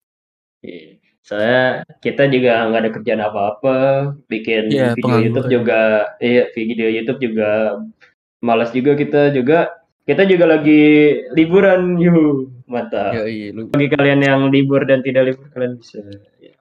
Iya. 0.65 1.05
Soalnya 1.25 1.89
kita 2.05 2.29
juga 2.29 2.69
nggak 2.69 2.81
ada 2.85 2.91
kerjaan 2.93 3.23
apa-apa, 3.25 3.77
bikin 4.29 4.69
Iya, 4.69 4.93
video 4.93 5.21
YouTube 5.21 5.49
pengangguran. 5.49 5.53
juga, 5.53 5.81
iya 6.21 6.45
video 6.53 6.89
YouTube 6.93 7.21
juga 7.21 7.51
malas 8.45 8.71
juga 8.77 8.93
kita 8.93 9.33
juga. 9.33 9.73
Kita 10.05 10.29
juga 10.29 10.45
lagi 10.45 11.17
liburan, 11.33 11.97
yuh, 11.97 12.53
mantap. 12.69 13.17
Yoi, 13.17 13.57
lu 13.57 13.73
Bagi 13.73 13.89
kalian 13.89 14.21
yang 14.21 14.41
libur 14.53 14.85
dan 14.85 15.01
tidak 15.01 15.33
libur, 15.33 15.49
kalian 15.49 15.81
bisa 15.81 16.05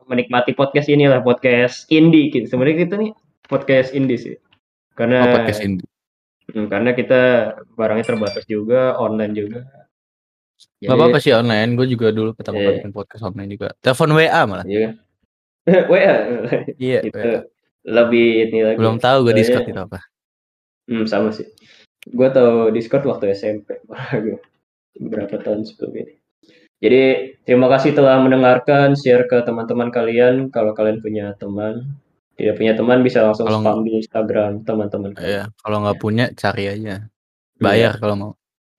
menikmati 0.08 0.52
podcast 0.56 0.88
inilah 0.92 1.24
podcast 1.24 1.88
indie. 1.90 2.30
Gitu. 2.30 2.50
Sebenarnya 2.50 2.88
kita 2.88 2.96
nih 3.00 3.12
podcast 3.48 3.92
indie 3.92 4.20
sih, 4.20 4.36
karena 4.98 5.28
oh, 5.28 5.32
podcast 5.36 5.60
indie. 5.64 5.88
Hmm, 6.52 6.68
karena 6.68 6.92
kita 6.92 7.22
barangnya 7.80 8.06
terbatas 8.06 8.44
juga, 8.46 9.00
online 9.00 9.34
juga. 9.34 9.62
Gak 10.84 10.96
apa-apa 10.96 11.18
sih 11.24 11.32
online, 11.32 11.80
gue 11.80 11.88
juga 11.88 12.12
dulu 12.12 12.36
pertama 12.36 12.60
Iya. 12.60 12.68
kali 12.68 12.76
bikin 12.84 12.94
podcast 12.96 13.24
online 13.24 13.50
juga. 13.56 13.68
Telepon 13.80 14.12
WA 14.16 14.42
malah. 14.44 14.66
Iya. 14.68 14.90
WA. 15.92 16.16
Iya, 16.76 17.00
itu 17.08 17.20
WA. 17.20 17.40
lebih 17.88 18.28
ini 18.52 18.60
lagi. 18.68 18.78
Belum 18.80 19.00
tahu 19.00 19.18
gue 19.28 19.34
Discord 19.40 19.68
itu 19.68 19.80
apa. 19.80 20.00
Hmm, 20.92 21.08
sama 21.08 21.32
sih. 21.32 21.48
Gue 22.12 22.28
tahu 22.28 22.72
Discord 22.76 23.08
waktu 23.08 23.32
SMP. 23.32 23.80
Berapa 25.12 25.36
tahun 25.40 25.64
sebelum 25.64 25.96
ini. 26.04 26.14
Jadi 26.84 27.04
terima 27.48 27.72
kasih 27.72 27.96
telah 27.96 28.20
mendengarkan, 28.20 28.92
share 29.00 29.24
ke 29.32 29.40
teman-teman 29.48 29.88
kalian. 29.88 30.52
Kalau 30.52 30.76
kalian 30.76 31.00
punya 31.00 31.32
teman, 31.40 31.96
tidak 32.36 32.60
punya 32.60 32.76
teman 32.76 33.00
bisa 33.08 33.24
langsung 33.24 33.48
Kalau 33.48 33.64
spam 33.64 33.88
di 33.88 34.04
Instagram 34.04 34.68
teman-teman. 34.68 35.16
Iya, 35.16 35.48
kalau 35.64 35.80
nggak 35.88 36.00
punya 36.04 36.26
cari 36.36 36.68
aja. 36.68 37.08
Bayar 37.56 37.96
kalau 38.04 38.16
mau. 38.20 38.32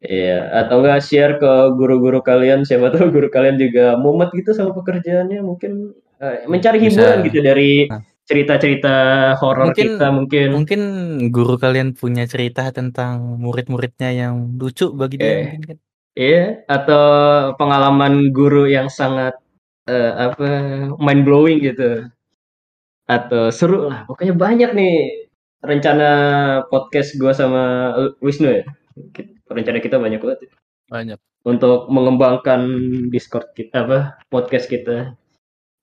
Iya, 0.05 0.53
atau 0.53 0.85
enggak 0.85 1.01
share 1.01 1.41
ke 1.41 1.53
guru-guru 1.81 2.21
kalian, 2.21 2.69
siapa 2.69 2.93
tahu 2.93 3.09
guru 3.09 3.33
kalian 3.33 3.57
juga 3.57 3.97
mumet 3.97 4.29
gitu 4.37 4.53
sama 4.53 4.77
pekerjaannya, 4.77 5.41
mungkin 5.41 5.97
eh, 6.21 6.45
mencari 6.45 6.77
Bisa. 6.77 7.01
hiburan 7.01 7.19
gitu 7.25 7.39
dari 7.41 7.89
cerita-cerita 8.29 8.95
horor 9.41 9.73
Mungkin- 9.73 9.97
kita 9.97 10.07
mungkin. 10.13 10.49
Mungkin 10.53 10.81
guru 11.33 11.57
kalian 11.57 11.97
punya 11.97 12.29
cerita 12.29 12.69
tentang 12.69 13.41
murid-muridnya 13.41 14.13
yang 14.13 14.61
lucu 14.61 14.93
bagi 14.93 15.17
dia 15.17 15.25
Eh. 15.25 15.37
mungkin 15.49 15.63
kan. 15.73 15.79
Iya, 16.15 16.63
atau 16.71 17.05
pengalaman 17.59 18.31
guru 18.31 18.71
yang 18.71 18.87
sangat 18.87 19.35
eh, 19.91 20.13
apa 20.15 20.47
mind 21.03 21.23
blowing 21.27 21.59
gitu. 21.59 22.07
Atau 23.11 23.51
seru 23.51 23.91
lah, 23.91 24.07
pokoknya 24.07 24.35
banyak 24.39 24.71
nih 24.79 24.95
rencana 25.61 26.11
podcast 26.71 27.19
gua 27.19 27.35
sama 27.35 27.63
Wisnu 28.23 28.63
ya. 28.63 28.65
Rencana 29.51 29.79
kita 29.83 29.99
banyak 29.99 30.23
banget. 30.23 30.39
ya. 30.47 30.51
Banyak. 30.91 31.19
untuk 31.45 31.93
mengembangkan 31.93 32.65
Discord 33.13 33.53
kita 33.53 33.85
apa 33.85 33.99
podcast 34.33 34.65
kita. 34.65 35.13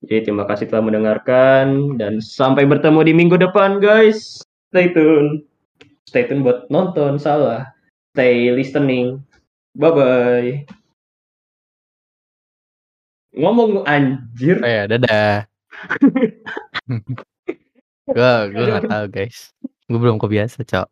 Jadi 0.01 0.25
terima 0.25 0.49
kasih 0.49 0.65
telah 0.65 0.81
mendengarkan 0.81 1.97
dan 2.01 2.17
sampai 2.17 2.65
bertemu 2.65 3.05
di 3.05 3.13
minggu 3.13 3.37
depan 3.37 3.77
guys. 3.77 4.41
Stay 4.73 4.89
tune. 4.89 5.45
Stay 6.09 6.25
tune 6.25 6.41
buat 6.41 6.65
nonton 6.73 7.21
salah. 7.21 7.69
Stay 8.17 8.49
listening. 8.49 9.21
Bye 9.75 9.91
bye. 9.95 10.65
Ngomong 13.31 13.87
anjir. 13.87 14.59
Oh 14.59 14.67
ya, 14.67 14.83
dadah. 14.91 15.47
gue 18.11 18.33
gue 18.51 18.65
nggak 18.67 18.91
tahu 18.91 19.05
guys. 19.07 19.55
Gue 19.87 19.99
belum 19.99 20.19
kebiasa, 20.19 20.67
cok. 20.67 20.87